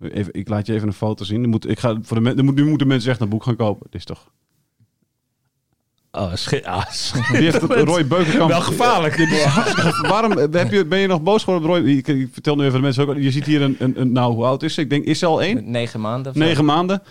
Even, 0.00 0.34
ik 0.34 0.48
laat 0.48 0.66
je 0.66 0.72
even 0.74 0.86
een 0.88 0.94
foto 0.94 1.24
zien. 1.24 1.48
Moet, 1.48 1.68
ik 1.70 1.78
ga, 1.78 1.98
voor 2.02 2.16
de, 2.16 2.22
men- 2.22 2.36
dan 2.36 2.44
moet, 2.44 2.54
nu 2.54 2.64
moeten 2.64 2.86
mensen 2.86 3.10
echt 3.10 3.20
een 3.20 3.28
boek 3.28 3.42
gaan 3.42 3.56
kopen. 3.56 3.86
Dit 3.90 4.00
is 4.00 4.04
toch... 4.06 4.30
Oh, 6.12 6.34
schi- 6.34 6.62
ah, 6.64 6.84
Die 7.32 7.40
heeft 7.40 7.60
het 7.60 7.72
Roy 7.90 8.06
Beukenkamp... 8.06 8.50
Wel 8.50 8.60
gevaarlijk. 8.60 9.16
Waarom 10.08 10.32
eh, 10.32 10.60
heb 10.60 10.70
je, 10.72 10.84
ben 10.86 10.98
je 10.98 11.06
nog 11.06 11.22
boos 11.22 11.44
geworden 11.44 11.70
op 11.70 11.76
Roy? 11.76 11.88
Ik, 11.88 12.08
ik 12.08 12.28
vertel 12.32 12.56
nu 12.56 12.62
even 12.62 12.74
de 12.74 12.80
mensen 12.80 13.08
ook. 13.08 13.16
Je 13.16 13.30
ziet 13.30 13.44
hier 13.46 13.62
een, 13.62 13.76
een, 13.78 14.00
een... 14.00 14.12
Nou, 14.12 14.34
hoe 14.34 14.44
oud 14.44 14.62
is 14.62 14.74
ze? 14.74 14.80
Ik 14.80 14.90
denk, 14.90 15.04
is 15.04 15.18
ze 15.18 15.26
al 15.26 15.42
één? 15.42 15.70
Negen 15.70 16.00
maanden. 16.00 16.32
Negen 16.36 16.64
maanden. 16.64 17.02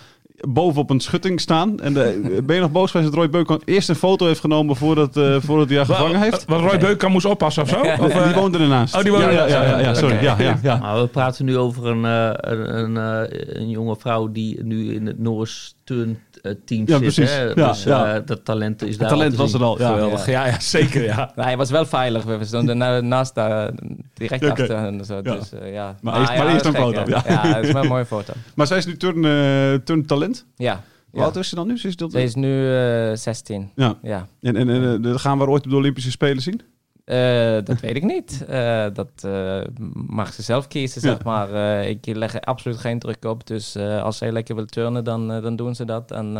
Bovenop 0.47 0.89
een 0.89 0.99
schutting 0.99 1.41
staan. 1.41 1.79
En 1.79 1.93
de, 1.93 2.39
ben 2.43 2.55
je 2.55 2.61
nog 2.61 2.71
boos 2.71 2.91
geweest 2.91 3.09
dat 3.09 3.19
Roy 3.19 3.29
Beukenkamp 3.29 3.61
eerst 3.65 3.89
een 3.89 3.95
foto 3.95 4.25
heeft 4.25 4.39
genomen 4.39 4.75
voordat, 4.75 5.17
eh, 5.17 5.35
voordat 5.39 5.67
hij 5.67 5.77
haar 5.77 5.85
gevangen 5.85 6.21
heeft? 6.21 6.45
Wat 6.45 6.59
Roy 6.59 6.77
Beuken 6.77 7.11
moest 7.11 7.25
oppassen 7.25 7.63
of 7.63 7.69
zo? 7.69 7.79
Of, 7.79 7.99
Of, 7.99 8.09
eh, 8.09 8.23
die 8.23 8.33
woonde 8.33 8.57
ernaast. 8.57 8.95
Oh, 8.95 9.01
die 9.01 9.11
woonde 9.11 9.31
ja, 9.31 9.47
ja, 9.47 9.63
ja, 9.63 9.79
ja, 9.79 9.93
sorry. 9.93 10.23
Ja, 10.23 10.35
ja, 10.39 10.59
ja. 10.61 10.77
Maar 10.77 11.01
we 11.01 11.07
praten 11.07 11.45
nu 11.45 11.57
over 11.57 11.85
een, 11.85 12.05
eh, 12.05 12.29
een, 12.51 12.77
een, 12.77 12.97
eh, 12.97 13.59
een 13.61 13.69
jonge 13.69 13.95
vrouw 13.99 14.31
die 14.31 14.63
nu 14.63 14.93
in 14.93 15.05
het 15.05 15.19
Noors 15.19 15.75
Turn 15.83 16.19
eh, 16.41 16.51
team 16.65 16.83
Ja, 16.85 16.97
zit. 16.97 16.99
precies. 17.01 17.31
Hè? 17.31 17.43
Ja, 17.43 17.53
dus 17.67 17.83
ja. 17.83 18.15
eh, 18.15 18.21
dat 18.25 18.45
talent 18.45 18.81
is 18.81 18.97
daar 18.97 19.07
Het 19.09 19.17
talent 19.17 19.35
was 19.35 19.53
er 19.53 19.63
al. 19.63 19.79
Ja. 19.79 19.89
Geweldig. 19.89 20.25
Ja, 20.25 20.45
ja, 20.45 20.59
zeker, 20.59 21.03
ja. 21.03 21.31
Nee, 21.35 21.45
hij 21.45 21.57
was 21.57 21.69
wel 21.69 21.85
veilig. 21.85 22.23
We 22.23 22.45
stonden 22.45 22.77
na- 22.77 23.01
naast 23.01 23.35
daar, 23.35 23.71
direct 24.13 24.43
Oké. 24.43 24.51
achter 24.51 24.77
hen. 24.77 25.05
Zo, 25.05 25.15
Ja. 25.23 25.35
Dus, 25.35 25.51
eh, 25.53 25.73
ja. 25.73 25.95
Maar 26.01 26.19
eerst- 26.19 26.35
maar 26.37 26.45
ja, 26.45 26.53
eerst 26.53 26.65
een 26.65 26.71
gek, 26.73 26.81
foto, 26.81 27.03
Ja, 27.07 27.23
ja. 27.27 27.53
dat 27.53 27.63
is 27.63 27.71
wel 27.71 27.81
een 27.81 27.87
mooie 27.87 28.05
foto. 28.05 28.33
Maar 28.55 28.67
zij 28.67 28.77
is 28.77 28.85
nu 28.85 28.97
turn, 28.97 29.25
eh, 29.25 29.73
turn 29.83 30.05
talent. 30.05 30.45
Ja. 30.55 30.81
Hoe 31.11 31.19
ja. 31.19 31.25
oud 31.25 31.35
is 31.35 31.49
ze 31.49 31.55
dan 31.55 31.67
nu? 31.67 31.77
Ze 31.77 31.87
is 31.87 31.95
dat... 31.95 32.11
Ze 32.11 32.21
is 32.23 32.35
nu 32.35 32.75
eh 32.75 33.15
16. 33.15 33.71
Ja. 33.75 33.97
Ja. 34.01 34.27
En, 34.41 34.55
en, 34.55 34.69
en 34.69 34.93
eh, 34.93 35.03
dat 35.11 35.21
gaan 35.21 35.37
we 35.37 35.43
haar 35.43 35.51
ooit 35.53 35.63
op 35.65 35.69
de 35.71 35.75
Olympische 35.77 36.11
Spelen 36.11 36.41
zien? 36.41 36.61
Eh, 37.09 37.57
dat 37.63 37.79
weet 37.79 37.95
ik 37.95 38.03
niet. 38.03 38.45
Eh, 38.47 38.85
dat 38.93 39.09
eh, 39.21 39.61
mag 40.07 40.33
ze 40.33 40.41
zelf 40.41 40.67
kiezen, 40.67 41.01
zeg 41.01 41.23
maar. 41.23 41.49
Ik 41.83 42.05
leg 42.05 42.33
er 42.33 42.41
absoluut 42.41 42.77
geen 42.77 42.99
druk 42.99 43.25
op. 43.25 43.47
Dus 43.47 43.75
als 43.77 44.17
zij 44.17 44.31
lekker 44.31 44.55
wil 44.55 44.65
turnen, 44.65 45.03
dan, 45.03 45.27
dan 45.27 45.55
doen 45.55 45.75
ze 45.75 45.85
dat. 45.85 46.11
En 46.11 46.33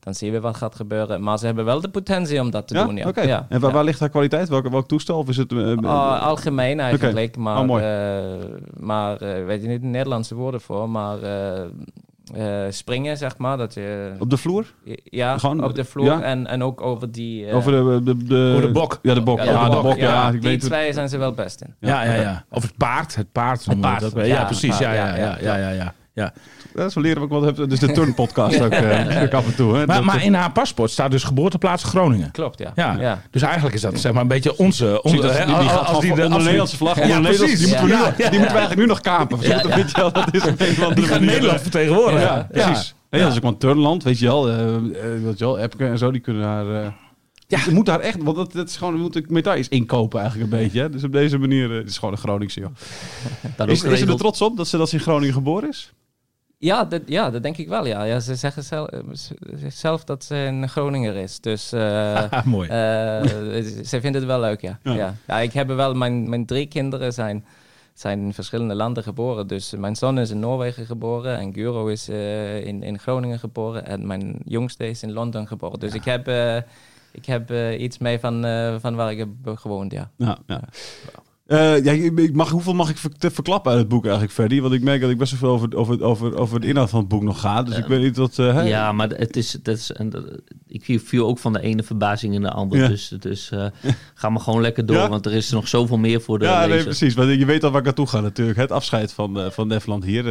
dan 0.00 0.14
zien 0.14 0.32
we 0.32 0.40
wat 0.40 0.56
gaat 0.56 0.74
gebeuren. 0.74 1.22
Maar 1.22 1.38
ze 1.38 1.46
hebben 1.46 1.64
wel 1.64 1.80
de 1.80 1.88
potentie 1.88 2.40
om 2.40 2.50
dat 2.50 2.68
te 2.68 2.74
ja? 2.74 2.84
doen, 2.84 2.96
ja. 2.96 3.12
Ja. 3.22 3.46
En 3.48 3.60
waar, 3.60 3.84
ligt 3.84 4.00
haar 4.00 4.08
kwaliteit? 4.08 4.48
Welk, 4.48 4.68
welk 4.68 4.88
toestel? 4.88 5.18
Of 5.18 5.28
is 5.28 5.36
het... 5.36 5.52
Ah, 5.52 6.22
algemeen 6.22 6.80
eigenlijk, 6.80 7.36
maar, 7.36 7.58
Oh, 7.58 7.80
maar 8.80 9.18
weet 9.46 9.62
je 9.62 9.68
niet 9.68 9.80
de 9.80 9.86
Nederlandse 9.86 10.34
woorden 10.34 10.60
voor, 10.60 10.90
maar 10.90 11.18
eh, 12.34 12.66
eh, 12.66 12.72
springen, 12.72 13.16
zeg 13.16 13.38
maar. 13.38 13.56
Dat 13.56 13.74
je, 13.74 14.12
op 14.18 14.30
de 14.30 14.36
vloer? 14.36 14.74
ja, 15.04 15.38
gewoon, 15.38 15.64
op 15.64 15.74
de 15.74 15.84
vloer 15.84 16.06
ja? 16.06 16.22
en, 16.22 16.46
en 16.46 16.62
ook 16.62 16.80
over 16.80 17.12
die... 17.12 17.46
eh, 17.46 17.56
Over 17.56 17.72
de, 17.72 18.00
de, 18.04 18.24
de, 18.24 18.52
Over 18.56 18.66
de 18.66 18.72
bok. 18.72 18.98
Ja, 19.02 19.14
de 19.14 19.22
bok. 19.22 19.38
Ja, 19.38 19.44
ja, 19.44 19.68
de 19.68 19.80
bok. 19.80 19.96
Ja, 19.96 20.26
ik 20.26 20.32
die 20.32 20.40
weet 20.40 20.62
het. 20.62 20.70
twee 20.70 20.92
zijn 20.92 21.08
ze 21.08 21.18
wel 21.18 21.32
best 21.32 21.60
in. 21.60 21.74
Ja, 21.80 22.02
ja, 22.02 22.14
ja. 22.14 22.44
Of 22.50 22.62
het 22.62 22.76
paard. 22.76 23.14
Het 23.14 23.32
paard. 23.32 23.64
we 23.64 23.76
paard. 23.76 24.12
Ja, 24.14 24.22
Ja, 24.24 24.44
precies. 24.44 24.78
paard, 24.78 24.94
Ja, 24.94 25.16
ja, 25.16 25.36
ja, 25.40 25.56
ja, 25.56 25.70
ja, 25.70 25.94
ja. 26.14 26.22
ja, 26.24 26.24
ja. 26.24 26.32
ja. 26.74 26.82
Ja, 26.82 26.88
zo 26.88 27.00
leren 27.00 27.28
we 27.28 27.34
ook 27.34 27.44
wat. 27.56 27.70
Dus 27.70 27.78
de 27.78 27.92
turn 27.92 28.14
podcast 28.14 28.60
ook, 28.60 28.70
eh, 28.82 29.22
ook 29.22 29.32
af 29.32 29.46
en 29.46 29.54
toe. 29.54 29.76
Hè? 29.76 29.86
Maar, 29.86 29.96
Dat- 29.96 30.04
maar 30.04 30.22
in 30.24 30.34
haar 30.34 30.52
paspoort 30.52 30.90
staat 30.90 31.10
dus 31.10 31.22
geboorteplaats 31.24 31.84
Groningen. 31.84 32.30
Klopt, 32.30 32.58
ja. 32.58 32.72
Ja. 32.74 32.96
ja. 33.00 33.22
Dus 33.30 33.42
eigenlijk 33.42 33.74
is 33.74 33.80
dat 33.80 34.00
zeg 34.00 34.12
maar 34.12 34.22
een 34.22 34.28
beetje 34.28 34.56
onze... 34.56 34.84
Zie 34.86 35.02
onze 35.02 35.16
je 35.16 35.22
dat- 35.22 35.38
hè, 35.38 35.46
die, 35.46 35.58
die 35.58 35.68
gaat 35.68 35.86
als 35.86 36.00
die 36.00 36.10
onder 36.10 36.28
de 36.28 36.34
als 36.34 36.42
Nederlandse 36.42 36.76
vlag. 36.76 37.06
Ja, 37.06 37.20
precies. 37.20 37.58
Die 37.58 37.66
moeten 37.68 37.86
we 37.86 37.92
nu 37.92 37.98
Ja, 37.98 38.04
nog- 38.04 38.14
die 38.14 38.24
moeten 38.24 38.40
we 38.40 38.46
eigenlijk 38.46 38.76
nu 38.80 38.86
nog 38.86 39.00
kapen. 39.00 39.38
Ja, 39.40 39.48
ja. 39.48 39.74
Weet 39.76 39.90
je 39.90 39.96
wel, 39.96 40.12
dat 40.12 40.34
is 40.34 40.44
een 40.44 40.56
Die 40.94 41.04
gaat 41.06 41.20
Nederland 41.20 41.56
eh, 41.56 41.62
vertegenwoordigen. 41.62 42.26
Ja, 42.26 42.48
precies. 42.52 42.94
Nee, 43.10 43.20
dat 43.22 43.30
is 43.30 43.36
ook 43.36 43.42
wel 43.42 43.52
een 43.52 43.58
turnland, 43.58 44.02
weet 44.02 44.18
je 44.18 44.26
wel. 44.26 44.48
eh, 44.48 44.74
eh, 44.74 44.82
weet 45.22 45.38
je 45.38 45.44
wel, 45.44 45.58
Epke 45.58 45.86
en 45.86 45.98
zo, 45.98 46.10
die 46.10 46.20
kunnen 46.20 46.42
daar... 46.42 46.82
eh 46.84 46.88
ja. 47.46 47.58
Je 47.64 47.70
moet 47.70 47.86
daar 47.86 48.00
echt, 48.00 48.22
want 48.22 48.36
dat, 48.36 48.52
dat 48.52 48.68
is 48.68 48.76
gewoon, 48.76 48.94
we 48.94 49.00
moeten 49.00 49.24
medailles 49.28 49.68
inkopen 49.68 50.20
eigenlijk 50.20 50.52
een 50.52 50.58
beetje. 50.58 50.80
Hè? 50.80 50.90
Dus 50.90 51.04
op 51.04 51.12
deze 51.12 51.38
manier, 51.38 51.70
eh, 51.70 51.76
het 51.76 51.88
is 51.88 51.98
gewoon 51.98 52.14
een 52.14 52.20
Groningse, 52.20 52.60
joh. 52.60 52.70
Is, 53.70 53.82
is 53.82 53.98
ze 53.98 54.06
er 54.06 54.16
trots 54.16 54.40
op 54.42 54.56
dat 54.56 54.68
ze, 54.68 54.76
dat 54.76 54.88
ze 54.88 54.94
in 54.96 55.00
Groningen 55.02 55.34
geboren 55.34 55.68
is? 55.68 55.92
Ja, 56.64 56.84
dat, 56.84 57.02
ja, 57.06 57.30
dat 57.30 57.42
denk 57.42 57.56
ik 57.56 57.68
wel. 57.68 57.86
Ja. 57.86 58.02
Ja, 58.02 58.20
ze 58.20 58.34
zeggen 58.34 58.62
zelf, 58.62 58.88
zelf 59.68 60.04
dat 60.04 60.24
ze 60.24 60.34
een 60.34 60.68
Groninger 60.68 61.16
is. 61.16 61.40
Dus 61.40 61.72
eh, 61.72 62.14
Ah, 62.30 62.44
mooi. 62.44 62.68
eh, 62.68 63.22
ze 63.84 64.00
vinden 64.00 64.14
het 64.14 64.24
wel 64.24 64.40
leuk, 64.40 64.60
ja. 64.60 64.78
Ja. 64.82 64.92
ja. 64.92 65.14
ja. 65.26 65.38
ik 65.38 65.52
heb 65.52 65.68
wel, 65.68 65.94
mijn, 65.94 66.28
mijn 66.28 66.46
drie 66.46 66.66
kinderen 66.66 67.12
zijn, 67.12 67.44
zijn 67.94 68.20
in 68.20 68.34
verschillende 68.34 68.74
landen 68.74 69.02
geboren. 69.02 69.46
Dus 69.46 69.72
mijn 69.78 69.96
zoon 69.96 70.18
is 70.18 70.30
in 70.30 70.38
Noorwegen 70.38 70.86
geboren 70.86 71.38
en 71.38 71.52
Guro 71.54 71.86
is 71.86 72.08
eh, 72.08 72.66
in, 72.66 72.82
in 72.82 72.98
Groningen 72.98 73.38
geboren. 73.38 73.86
En 73.86 74.06
mijn 74.06 74.36
jongste 74.44 74.88
is 74.88 75.02
in 75.02 75.12
Londen 75.12 75.46
geboren. 75.46 75.78
Dus 75.78 75.94
ik 75.94 76.04
heb, 76.04 76.28
eh, 76.28 76.56
ik 77.12 77.26
heb 77.26 77.50
eh, 77.50 77.80
iets 77.80 77.98
mee 77.98 78.18
van, 78.18 78.44
eh, 78.44 78.74
van 78.78 78.94
waar 78.94 79.10
ik 79.10 79.18
heb 79.18 79.28
gewoond, 79.58 79.92
ja. 79.92 80.10
Ja, 80.16 80.38
Eh, 81.46 81.84
ja, 81.84 81.92
ik- 81.92 82.34
mag, 82.34 82.50
hoeveel 82.50 82.74
mag 82.74 82.90
ik 82.90 82.96
verklappen 83.18 83.70
uit 83.70 83.80
het 83.80 83.88
boek 83.88 84.02
eigenlijk, 84.04 84.32
Ferdy? 84.34 84.60
Want 84.60 84.74
ik 84.74 84.82
merk 84.82 85.00
dat 85.00 85.10
ik 85.10 85.18
best 85.18 85.40
wel 85.40 85.58
veel 85.58 85.68
over, 85.72 85.76
over, 85.78 86.02
over, 86.02 86.36
over 86.38 86.60
de 86.60 86.66
inhoud 86.66 86.90
van 86.90 86.98
het 86.98 87.08
boek 87.08 87.22
nog 87.22 87.40
ga. 87.40 87.62
Dus 87.62 87.76
ik 87.76 87.86
weet 87.86 88.00
niet 88.02 88.16
wat... 88.16 88.38
eh? 88.38 88.68
Ja, 88.68 88.92
maar 88.92 89.08
het 89.08 89.36
is, 89.36 89.56
dat 89.62 89.76
is 89.76 89.92
en 89.92 90.10
dat- 90.10 90.24
ik 90.66 91.00
viel- 91.04 91.26
ook 91.26 91.38
van 91.38 91.52
de 91.52 91.60
ene 91.60 91.82
verbazing 91.82 92.34
in 92.34 92.40
de 92.42 92.50
andere. 92.50 92.82
Ja. 92.82 92.88
Dus, 92.88 93.08
dus 93.18 93.50
eh, 93.50 93.66
ga 94.14 94.28
maar 94.28 94.40
gewoon 94.40 94.60
lekker 94.60 94.86
door, 94.86 94.96
Ja? 94.96 95.08
want 95.08 95.26
er 95.26 95.32
is 95.32 95.50
nog 95.50 95.68
zoveel 95.68 95.98
meer 95.98 96.20
voor 96.20 96.38
de 96.38 96.44
Ja, 96.44 96.58
nee, 96.60 96.68
lezer. 96.68 96.84
precies. 96.84 97.14
Want 97.14 97.28
je 97.38 97.44
weet 97.44 97.64
al 97.64 97.70
waar 97.70 97.78
ik 97.80 97.84
naartoe 97.86 98.06
ga 98.06 98.20
natuurlijk. 98.20 98.58
Het 98.58 98.72
afscheid 98.72 99.12
van, 99.12 99.48
van 99.52 99.68
Nefland 99.68 100.04
hier 100.04 100.22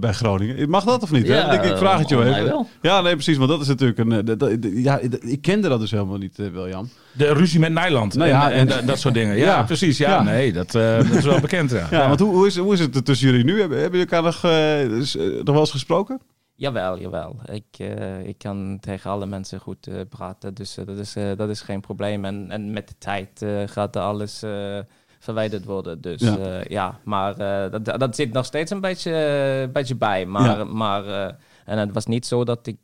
bij- 0.00 0.12
Groningen. 0.12 0.68
Mag 0.70 0.84
dat 0.84 1.02
of 1.02 1.10
niet? 1.12 1.28
hè? 1.28 1.54
Ik, 1.54 1.64
ik 1.70 1.76
vraag 1.76 1.98
het 1.98 2.08
je 2.08 2.14
wel 2.16 2.24
volgens 2.24 2.44
even. 2.44 2.56
wel. 2.56 2.68
Ja, 2.82 3.00
nee, 3.00 3.12
precies. 3.14 3.36
Want 3.36 3.50
dat 3.50 3.60
is 3.60 3.66
natuurlijk 3.68 3.98
een... 3.98 4.82
ja, 4.82 4.98
ik 5.20 5.42
kende 5.42 5.68
dat 5.68 5.80
dus 5.80 5.90
helemaal 5.90 6.18
niet, 6.18 6.36
William. 6.36 6.88
De 7.18 7.32
ruzie 7.32 7.60
met 7.60 7.72
Nijland. 7.72 8.14
Nou 8.14 8.28
ja, 8.28 8.50
en, 8.50 8.68
en, 8.68 8.78
en- 8.78 8.86
dat- 8.86 8.98
soort 8.98 9.14
dingen. 9.14 9.36
Ja, 9.36 9.44
Ja. 9.44 9.62
precies. 9.62 9.98
Ja, 9.98 10.10
Ja. 10.10 10.22
nee, 10.22 10.52
dat, 10.52 10.74
eh, 10.74 10.96
dat 10.96 11.10
is 11.10 11.24
wel 11.24 11.40
bekend. 11.40 11.70
Ja. 11.70 11.86
Ja, 11.98 12.08
want 12.08 12.20
hoe, 12.20 12.34
hoe, 12.34 12.46
is, 12.46 12.56
hoe 12.56 12.72
is 12.72 12.80
het 12.80 13.04
tussen 13.04 13.28
jullie 13.30 13.44
nu? 13.44 13.60
Hebben, 13.60 13.80
hebben 13.80 13.98
jullie 13.98 14.14
elkaar 14.14 14.32
nog, 14.32 14.44
eh, 14.44 15.36
nog 15.36 15.44
wel 15.54 15.58
eens 15.60 15.70
gesproken? 15.70 16.20
Jawel, 16.54 16.98
jawel. 17.00 17.36
Ik, 17.52 17.64
eh, 17.78 18.26
ik 18.26 18.38
kan 18.38 18.78
tegen 18.80 19.10
alle 19.10 19.26
mensen 19.26 19.60
goed 19.60 19.86
eh, 19.86 19.94
praten, 20.08 20.54
dus 20.54 20.74
dat, 20.74 20.88
is, 20.98 21.16
eh, 21.16 21.24
dat 21.36 21.48
is 21.48 21.60
geen 21.60 21.80
probleem. 21.80 22.24
En, 22.24 22.46
en 22.50 22.72
met 22.72 22.88
de 22.88 22.94
tijd 22.98 23.42
eh, 23.42 23.50
gaat 23.66 23.96
er 23.96 24.02
alles 24.02 24.42
eh, 24.42 24.78
verwijderd 25.18 25.64
worden. 25.64 26.00
Dus 26.00 26.22
Ja. 26.68 26.98
maar 27.04 27.36
eh, 27.38 27.70
dat, 27.82 28.00
dat 28.00 28.16
zit 28.16 28.32
nog 28.32 28.44
steeds 28.44 28.70
een 28.70 28.80
beetje, 28.80 29.70
beetje 29.72 29.96
bij. 29.96 30.26
Maar, 30.26 30.58
Ja. 30.58 30.64
maar 30.64 31.06
eh, 31.06 31.32
en 31.64 31.78
het 31.78 31.92
was 31.92 32.06
niet 32.06 32.26
zo 32.26 32.44
dat 32.44 32.66
ik... 32.66 32.78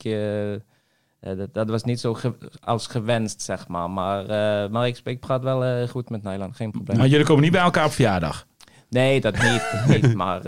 eh, 1.25 1.37
dat, 1.37 1.55
dat 1.55 1.69
was 1.69 1.85
niet 1.85 2.01
zo 2.01 2.15
ge- 2.15 2.35
als 2.65 2.87
gewenst, 2.87 3.43
zeg 3.43 3.69
maar. 3.69 3.91
Maar, 3.91 4.21
eh, 4.23 4.71
maar 4.71 4.87
ik, 4.87 5.01
ik 5.05 5.21
praat 5.21 5.43
wel 5.43 5.65
eh, 5.65 5.89
goed 5.89 6.11
met 6.11 6.23
Nederland, 6.23 6.57
geen 6.57 6.71
probleem. 6.71 6.99
Maar 6.99 7.07
jullie 7.07 7.27
komen 7.27 7.43
niet 7.43 7.53
bij 7.53 7.61
elkaar 7.61 7.85
op 7.85 7.93
verjaardag. 7.93 8.47
Nee, 8.89 9.21
dat 9.21 9.33
niet. 9.43 9.71
dat 9.73 10.03
niet 10.03 10.15
maar 10.15 10.43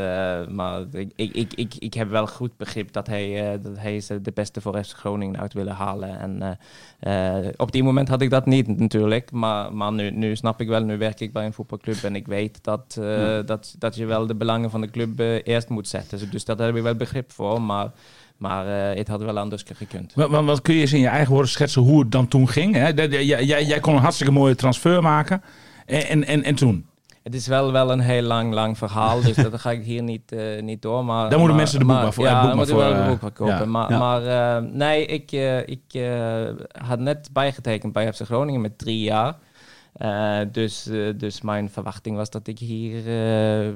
maar 0.50 0.80
ik, 0.92 1.12
ik, 1.16 1.52
ik, 1.54 1.74
ik, 1.74 1.94
heb 1.94 2.10
wel 2.10 2.26
goed 2.26 2.56
begrip 2.56 2.92
dat 2.92 3.06
hij, 3.06 3.58
dat 3.62 3.78
hij 3.78 4.00
ze 4.00 4.20
de 4.20 4.32
beste 4.34 4.60
voor 4.60 4.84
FC 4.84 4.96
Groningen 4.96 5.40
uit 5.40 5.52
willen 5.52 5.74
halen. 5.74 6.18
En 6.18 6.58
op 7.56 7.72
die 7.72 7.82
moment 7.82 8.08
had 8.08 8.20
ik 8.22 8.30
dat 8.30 8.46
niet 8.46 8.78
natuurlijk. 8.78 9.30
Maar, 9.30 9.74
maar 9.74 9.92
nu, 9.92 10.10
nu 10.10 10.36
snap 10.36 10.60
ik 10.60 10.68
wel, 10.68 10.82
nu 10.82 10.98
werk 10.98 11.20
ik 11.20 11.32
bij 11.32 11.44
een 11.46 11.52
voetbalclub 11.52 12.02
en 12.02 12.16
ik 12.16 12.26
weet 12.26 12.64
dat, 12.64 12.96
Ja. 13.00 13.42
dat, 13.42 13.74
dat 13.78 13.96
je 13.96 14.04
wel 14.06 14.26
de 14.26 14.34
belangen 14.34 14.70
van 14.70 14.80
de 14.80 14.90
club 14.90 15.18
eerst 15.46 15.68
moet 15.68 15.88
zetten. 15.88 16.30
Dus 16.30 16.44
daar 16.44 16.58
heb 16.58 16.76
ik 16.76 16.82
wel 16.82 16.94
begrip 16.94 17.32
voor. 17.32 17.62
Maar, 17.62 17.90
maar 18.36 18.90
eh, 18.90 18.96
het 18.98 19.08
had 19.08 19.22
wel 19.22 19.38
anders 19.38 19.64
gekund. 19.74 20.12
Wat, 20.14 20.30
wat, 20.30 20.44
wat 20.44 20.62
kun 20.62 20.74
je 20.74 20.80
eens 20.80 20.92
in 20.92 21.00
je 21.00 21.06
eigen 21.08 21.32
woorden 21.32 21.50
schetsen 21.50 21.82
hoe 21.82 22.00
het 22.00 22.12
dan 22.12 22.28
toen 22.28 22.48
ging? 22.48 22.74
Hè? 22.74 22.88
Jij, 22.88 23.24
jij, 23.24 23.64
jij 23.64 23.80
kon 23.80 23.94
een 23.94 24.00
hartstikke 24.00 24.32
mooie 24.32 24.54
transfer 24.54 25.02
maken. 25.02 25.42
En, 25.86 26.02
en, 26.08 26.24
en, 26.26 26.42
en 26.42 26.54
toen? 26.54 26.86
Het 27.22 27.34
is 27.34 27.46
wel, 27.46 27.72
wel 27.72 27.90
een 27.92 28.00
heel 28.00 28.22
lang, 28.22 28.52
lang 28.54 28.78
verhaal, 28.78 29.20
dus 29.22 29.34
dat 29.36 29.60
ga 29.60 29.70
ik 29.70 29.84
hier 29.84 30.02
niet, 30.02 30.32
eh, 30.32 30.62
niet 30.62 30.82
door. 30.82 31.04
Maar, 31.04 31.28
Daar 31.30 31.38
moeten 31.38 31.56
mensen 31.56 31.78
de 31.78 31.84
boek 31.84 31.94
maar- 31.94 32.02
maar 32.02 32.12
voor- 32.12 32.24
Ja, 32.24 32.54
moeten 32.54 32.76
wel 32.76 32.92
eh, 32.92 32.98
een 32.98 33.06
boek 33.08 33.18
voor 33.20 33.30
kopen. 33.32 33.54
ja, 33.58 33.64
maar 33.64 33.90
ja. 33.90 33.98
maar 33.98 34.26
eh, 34.56 34.70
nee, 34.72 35.06
ik, 35.06 35.32
eh, 35.32 35.58
ik 35.58 35.80
eh, 35.92 36.48
had 36.86 36.98
net 36.98 37.28
bijgetekend 37.32 37.92
bij 37.92 38.12
FC 38.12 38.20
Groningen 38.24 38.60
met 38.60 38.78
drie 38.78 39.00
jaar. 39.00 39.34
Eh, 39.92 40.38
dus, 40.52 40.86
eh, 40.88 40.98
dus 41.16 41.40
mijn 41.40 41.70
verwachting 41.70 42.16
was 42.16 42.30
dat 42.30 42.46
ik 42.46 42.58
hier 42.58 42.96
eh, 43.06 43.68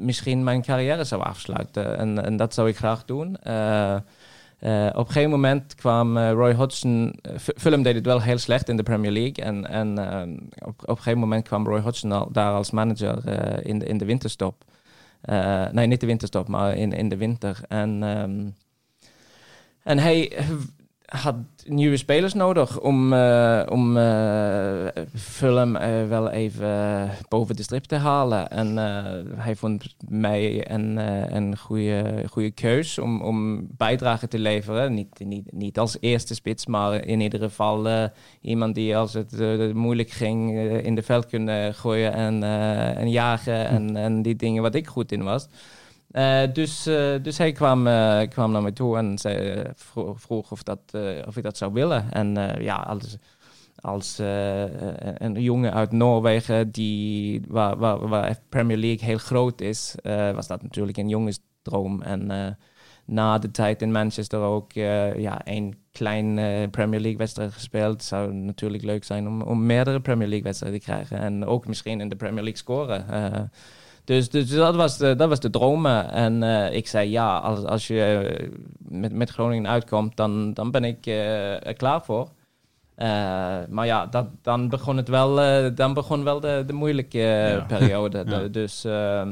misschien 0.00 0.44
mijn 0.44 0.62
carrière 0.62 1.04
zou 1.04 1.22
afsluiten. 1.22 1.98
En, 1.98 2.24
en 2.24 2.36
dat 2.36 2.54
zou 2.54 2.68
ik 2.68 2.76
graag 2.76 3.04
doen. 3.04 3.36
Eh, 3.36 3.94
eh, 3.94 4.86
op 4.92 5.06
een 5.06 5.06
gegeven 5.06 5.30
moment 5.30 5.74
kwam 5.74 6.16
eh, 6.16 6.30
Roy 6.30 6.54
Hodgson. 6.54 7.14
F- 7.38 7.48
Fulham 7.56 7.82
deed 7.82 7.94
het 7.94 8.06
wel 8.06 8.20
heel 8.20 8.38
slecht 8.38 8.68
in 8.68 8.76
de 8.76 8.82
Premier 8.82 9.10
League. 9.10 9.44
En, 9.44 9.66
en 9.66 9.98
op, 10.58 10.80
op 10.82 10.88
een 10.88 10.96
gegeven 10.96 11.18
moment 11.18 11.46
kwam 11.46 11.66
Roy 11.66 11.80
Hodgson 11.80 12.28
daar 12.32 12.52
als 12.52 12.70
manager 12.70 13.28
in, 13.66 13.78
de, 13.78 13.84
in 13.84 13.98
de 13.98 14.04
winterstop. 14.04 14.64
Nee, 15.72 15.86
niet 15.86 16.00
de 16.00 16.06
winterstop, 16.06 16.48
maar 16.48 16.76
in, 16.76 16.92
in 16.92 17.08
de 17.08 17.16
winter. 17.16 17.60
En, 17.68 18.02
ehm, 18.02 18.48
en 19.82 19.98
hij 19.98 20.32
had 21.10 21.36
nieuwe 21.64 21.96
spelers 21.96 22.34
nodig 22.34 22.80
om, 22.80 23.12
eh, 23.12 23.62
om 23.68 23.96
eh, 23.96 24.86
Fulham 25.14 25.76
eh, 25.76 26.08
wel 26.08 26.30
even 26.30 27.10
boven 27.28 27.56
de 27.56 27.62
strip 27.62 27.84
te 27.84 27.94
halen. 27.94 28.50
En 28.50 28.76
hij 29.36 29.56
vond 29.56 29.94
mij 30.08 30.70
een, 30.70 30.96
een 31.36 31.58
goede, 31.58 32.24
goede 32.30 32.50
keus 32.50 32.98
om, 32.98 33.22
om 33.22 33.66
bijdrage 33.76 34.28
te 34.28 34.38
leveren. 34.38 34.94
Niet, 34.94 35.18
niet, 35.24 35.52
niet 35.52 35.78
als 35.78 35.96
eerste 36.00 36.34
spits, 36.34 36.66
maar 36.66 37.04
in 37.04 37.20
ieder 37.20 37.40
geval 37.40 38.08
iemand 38.40 38.74
die 38.74 38.96
als 38.96 39.12
het 39.12 39.32
moeilijk 39.74 40.10
ging 40.10 40.58
in 40.82 40.94
de 40.94 41.02
veld 41.02 41.26
kunnen 41.26 41.74
gooien 41.74 42.12
en, 42.12 42.42
en 42.96 43.10
jagen 43.10 43.68
en, 43.68 43.96
en 43.96 44.22
die 44.22 44.36
dingen 44.36 44.62
wat 44.62 44.74
ik 44.74 44.86
goed 44.86 45.12
in 45.12 45.22
was. 45.22 45.48
Eh, 46.10 46.42
dus, 46.52 46.86
eh, 46.86 47.14
dus 47.22 47.38
hij 47.38 47.52
kwam, 47.52 47.86
eh, 47.86 48.28
kwam 48.28 48.52
naar 48.52 48.62
me 48.62 48.72
toe 48.72 48.96
en 48.96 49.18
zei, 49.18 49.62
vro- 49.74 50.14
vroeg 50.14 50.50
of, 50.50 50.62
dat, 50.62 50.80
of 51.26 51.36
ik 51.36 51.42
dat 51.42 51.56
zou 51.56 51.72
willen. 51.72 52.12
En 52.12 52.56
ja, 52.62 52.74
als, 52.76 53.16
als 53.80 54.18
een 54.18 55.40
jongen 55.40 55.72
uit 55.72 55.92
Noorwegen, 55.92 56.70
die, 56.70 57.42
waar, 57.48 57.76
waar, 57.76 58.08
waar 58.08 58.38
Premier 58.48 58.76
League 58.76 59.08
heel 59.08 59.18
groot 59.18 59.60
is, 59.60 59.94
was 60.34 60.46
dat 60.46 60.62
natuurlijk 60.62 60.96
een 60.96 61.08
jongensdroom. 61.08 62.02
En 62.02 62.56
na 63.04 63.38
de 63.38 63.50
tijd 63.50 63.82
in 63.82 63.92
Manchester 63.92 64.38
ook 64.38 64.72
ja, 64.72 65.44
één 65.44 65.74
klein 65.92 66.34
Premier 66.70 67.00
League 67.00 67.18
wedstrijd 67.18 67.52
gespeeld. 67.52 68.02
Zou 68.02 68.32
natuurlijk 68.32 68.82
leuk 68.82 69.04
zijn 69.04 69.26
om, 69.26 69.42
om 69.42 69.66
meerdere 69.66 70.00
Premier 70.00 70.28
League 70.28 70.44
wedstrijden 70.44 70.80
te 70.80 70.86
krijgen. 70.86 71.18
En 71.18 71.46
ook 71.46 71.66
misschien 71.66 72.00
in 72.00 72.08
de 72.08 72.16
Premier 72.16 72.42
League 72.42 72.60
scoren. 72.60 73.04
Eh, 74.10 74.16
dus, 74.16 74.28
dus 74.28 74.50
dat, 74.50 74.74
was 74.74 74.96
de, 74.98 75.14
dat 75.16 75.28
was 75.28 75.40
de 75.40 75.50
droom. 75.50 75.86
En 75.86 76.42
eh, 76.42 76.74
ik 76.76 76.88
zei 76.88 77.10
ja, 77.10 77.36
als, 77.38 77.64
als 77.64 77.86
je 77.86 78.02
eh, 78.02 78.48
met, 78.78 79.12
met 79.12 79.30
Groningen 79.30 79.70
uitkomt, 79.70 80.16
dan, 80.16 80.52
dan 80.54 80.70
ben 80.70 80.84
ik 80.84 81.06
eh, 81.06 81.66
er 81.66 81.74
klaar 81.74 82.02
voor. 82.02 82.28
Eh, 82.94 83.06
maar 83.68 83.86
ja, 83.86 84.06
dat, 84.06 84.26
dan 84.42 84.68
begon 84.68 84.96
het 84.96 85.08
wel, 85.08 85.40
eh, 85.40 85.70
dan 85.74 85.94
begon 85.94 86.24
wel 86.24 86.40
de, 86.40 86.62
de 86.66 86.72
moeilijke 86.72 87.18
eh, 87.18 87.50
Ja. 87.50 87.60
periode. 87.60 88.24
Ja. 88.30 88.38
Dus 88.48 88.84
eh, 88.84 89.22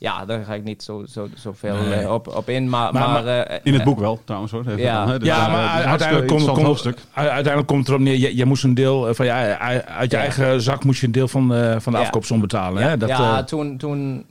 ja, 0.00 0.24
daar 0.24 0.44
ga 0.44 0.54
ik 0.54 0.64
niet 0.64 0.82
zo, 0.82 1.04
zo, 1.08 1.28
zoveel 1.34 1.74
Nee. 1.76 1.92
eh, 1.94 2.12
op, 2.12 2.28
op 2.36 2.48
in. 2.48 2.68
Maar, 2.68 2.92
Maar- 2.92 3.08
maar, 3.10 3.24
maar 3.24 3.44
eh, 3.46 3.58
In 3.62 3.72
het 3.72 3.80
eh, 3.80 3.86
boek 3.86 3.98
wel, 3.98 4.20
trouwens 4.24 4.52
hoor. 4.52 4.60
Even 4.66 4.78
Ja. 4.78 4.98
dan, 5.04 5.12
hè. 5.12 5.18
Dus, 5.18 5.28
ja, 5.28 5.46
eh, 5.46 5.52
maar 5.52 5.84
uiteindelijk, 5.84 6.28
komt, 6.28 6.42
u- 6.86 6.94
uiteindelijk 7.14 7.66
komt 7.66 7.78
het 7.80 7.88
erop 7.88 8.00
neer. 8.00 8.16
Je, 8.18 8.36
je 8.36 8.44
moest 8.44 8.64
een 8.64 8.74
deel 8.74 9.08
eh, 9.08 9.14
van 9.14 9.26
je, 9.26 9.32
uit 9.32 10.10
je 10.10 10.16
Ja. 10.16 10.22
eigen 10.22 10.62
zak 10.62 10.84
moest 10.84 11.00
je 11.00 11.06
een 11.06 11.12
deel 11.12 11.28
van, 11.28 11.54
eh, 11.54 11.76
van 11.80 11.92
de 11.92 11.98
Ja. 11.98 12.04
afkoopsom 12.04 12.40
betalen. 12.40 12.82
Hè? 12.82 12.96
Dat, 12.96 13.08
ja, 13.08 13.38
eh, 13.38 13.44
toen, 13.44 13.76
toen 13.76 14.26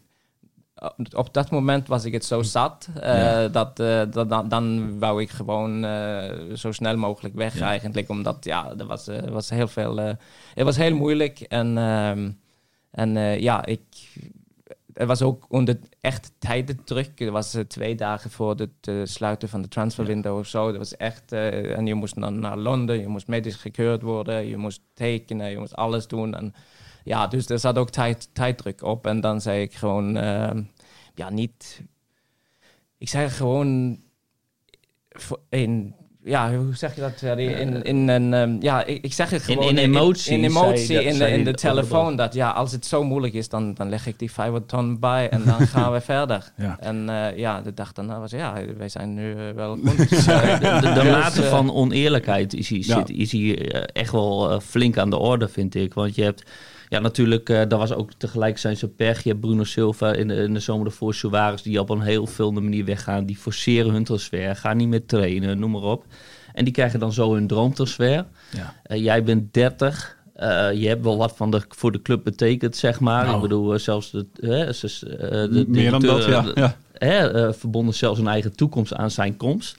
op- 1.15 1.33
dat 1.33 1.49
moment 1.51 1.87
was 1.87 2.05
ik 2.05 2.13
het 2.13 2.25
zo 2.25 2.41
zat 2.41 2.87
eh, 3.01 3.13
Ja. 3.41 3.47
dat, 3.47 3.79
eh, 3.79 4.01
dat 4.11 4.29
dan, 4.29 4.49
dan 4.49 4.99
wou 4.99 5.21
ik 5.21 5.29
gewoon 5.29 5.85
eh, 5.85 6.33
zo 6.55 6.71
snel 6.71 6.97
mogelijk 6.97 7.35
weg 7.35 7.59
Ja. 7.59 7.65
eigenlijk, 7.67 8.09
omdat 8.09 8.37
ja, 8.45 8.73
er 8.77 8.85
was, 8.85 9.07
eh, 9.07 9.17
was 9.29 9.49
heel 9.49 9.67
veel, 9.67 9.99
eh, 9.99 10.11
het 10.53 10.63
was 10.65 10.77
heel 10.77 10.95
moeilijk 10.95 11.39
en 11.39 11.77
ehm, 11.77 12.29
en 12.91 13.17
eh, 13.17 13.39
ja, 13.39 13.65
ik 13.65 13.81
het 14.99 15.07
was 15.07 15.21
ook 15.21 15.45
onder 15.49 15.79
echt 16.01 16.31
tijdendruk. 16.39 17.19
Het 17.19 17.29
was 17.29 17.53
eh, 17.53 17.61
twee 17.63 17.95
dagen 17.95 18.31
voor 18.31 18.55
het 18.55 19.09
sluiten 19.09 19.49
van 19.49 19.61
de 19.61 19.67
transferwindow 19.67 20.37
of 20.37 20.47
zo. 20.47 20.67
Dat 20.67 20.77
was 20.77 20.97
echt... 20.97 21.31
eh, 21.31 21.77
en 21.77 21.85
je 21.85 21.93
moest 21.93 22.19
dan 22.21 22.39
naar 22.39 22.57
Londen, 22.57 22.99
je 22.99 23.07
moest 23.07 23.27
medisch 23.27 23.55
gekeurd 23.55 24.01
worden, 24.01 24.45
je 24.47 24.57
moest 24.57 24.81
tekenen, 24.93 25.49
je 25.49 25.57
moest 25.57 25.75
alles 25.75 26.07
doen. 26.07 26.35
En 26.35 26.53
ja, 27.03 27.27
dus 27.27 27.49
er 27.49 27.59
zat 27.59 27.77
ook 27.77 27.89
tijd, 27.89 28.29
tijddruk 28.33 28.81
op. 28.81 29.05
En 29.05 29.21
dan 29.21 29.41
zei 29.41 29.61
ik 29.61 29.73
gewoon, 29.73 30.17
ehm, 30.17 30.63
ja, 31.15 31.29
niet... 31.29 31.83
Ik 32.97 33.09
zei 33.09 33.29
gewoon 33.29 34.01
voor- 35.09 35.41
in... 35.49 35.95
Ja, 36.23 36.55
hoe 36.55 36.75
zeg 36.75 36.95
je 36.95 37.01
dat? 37.01 37.37
In, 37.37 37.83
in 37.83 38.07
een, 38.07 38.33
ehm, 38.33 38.55
ja, 38.59 38.85
ik, 38.85 39.13
zeg 39.13 39.29
het 39.29 39.43
gewoon 39.43 39.67
in 39.67 39.77
emotie 39.77 40.37
in, 40.37 40.43
emotie, 40.43 41.03
in, 41.03 41.09
de, 41.11 41.15
zei 41.15 41.33
in 41.33 41.43
de 41.43 41.53
telefoon. 41.53 42.15
Dat 42.15 42.33
ja, 42.33 42.49
als 42.49 42.71
het 42.71 42.85
zo 42.85 43.03
moeilijk 43.03 43.33
is, 43.33 43.49
dan, 43.49 43.73
dan 43.73 43.89
leg 43.89 44.07
ik 44.07 44.19
die 44.19 44.31
500 44.31 44.69
ton 44.69 44.99
bij 44.99 45.29
en 45.29 45.43
dan 45.45 45.67
gaan 45.73 45.91
we 45.91 46.01
verder. 46.01 46.51
Ja. 46.55 46.77
En 46.79 47.09
eh, 47.09 47.37
ja, 47.37 47.61
de 47.61 47.73
dag 47.73 47.93
daarna 47.93 48.19
was 48.19 48.31
ja, 48.31 48.53
wij 48.77 48.89
zijn 48.89 49.13
nu 49.13 49.31
eh, 49.31 49.37
wel 49.55 49.77
goed. 49.97 50.27
Eh, 50.27 50.59
de, 50.59 50.79
de, 50.81 50.93
de 50.93 51.01
Dus, 51.01 51.11
mate 51.11 51.43
eh, 51.43 51.49
van 51.49 51.73
oneerlijkheid 51.73 52.53
is 52.53 52.69
hier, 52.69 52.83
zit, 52.83 53.09
is 53.09 53.31
hier 53.31 53.73
eh, 53.73 53.81
echt 53.93 54.11
wel 54.11 54.51
eh, 54.51 54.59
flink 54.59 54.97
aan 54.97 55.09
de 55.09 55.17
orde, 55.17 55.47
vind 55.47 55.75
ik. 55.75 55.93
Want 55.93 56.15
je 56.15 56.23
hebt, 56.23 56.43
ja, 56.89 56.99
natuurlijk, 56.99 57.49
eh 57.49 57.59
dat 57.67 57.79
was 57.79 57.93
ook 57.93 58.13
tegelijk 58.17 58.57
zijn 58.57 58.77
ze 58.77 58.87
pech. 58.87 59.23
Je 59.23 59.29
hebt 59.29 59.41
Bruno 59.41 59.63
Silva 59.63 60.13
in 60.13 60.27
de, 60.27 60.35
in 60.35 60.53
de 60.53 60.59
zomer 60.59 60.85
ervoor, 60.85 61.13
Suarez, 61.13 61.61
die 61.61 61.79
op 61.79 61.89
een 61.89 62.01
heel 62.01 62.25
veel 62.27 62.51
manier 62.51 62.85
weggaan. 62.85 63.25
Die 63.25 63.37
forceren 63.37 63.91
hun 63.93 64.03
transfer, 64.03 64.55
gaan 64.55 64.77
niet 64.77 64.87
meer 64.87 65.05
trainen, 65.05 65.59
noem 65.59 65.71
maar 65.71 65.81
op. 65.81 66.05
En 66.53 66.63
die 66.63 66.73
krijgen 66.73 66.99
dan 66.99 67.13
zo 67.13 67.33
hun 67.33 67.47
droomtransfer. 67.47 68.25
Ja. 68.51 68.73
Eh, 68.83 69.03
jij 69.03 69.23
bent 69.23 69.53
30. 69.53 70.17
eh, 70.33 70.71
je 70.73 70.87
hebt 70.87 71.03
wel 71.03 71.17
wat 71.17 71.33
van 71.35 71.51
de, 71.51 71.61
voor 71.69 71.91
de 71.91 72.01
club 72.01 72.23
betekend, 72.23 72.75
zeg 72.75 72.99
maar. 72.99 73.23
Nou. 73.23 73.35
Ik 73.35 73.41
bedoel, 73.41 73.79
zelfs 73.79 74.11
de, 74.11 74.25
hè, 74.39 74.65
de 75.49 75.65
Meer 75.67 75.91
dan 75.91 76.01
dat, 76.01 76.21
directeur, 76.21 76.59
ja. 76.59 76.75
ja. 76.99 77.07
hè, 77.07 77.53
verbonden 77.53 77.93
zelfs 77.93 78.19
een 78.19 78.27
eigen 78.27 78.55
toekomst 78.55 78.93
aan 78.93 79.11
zijn 79.11 79.37
komst. 79.37 79.77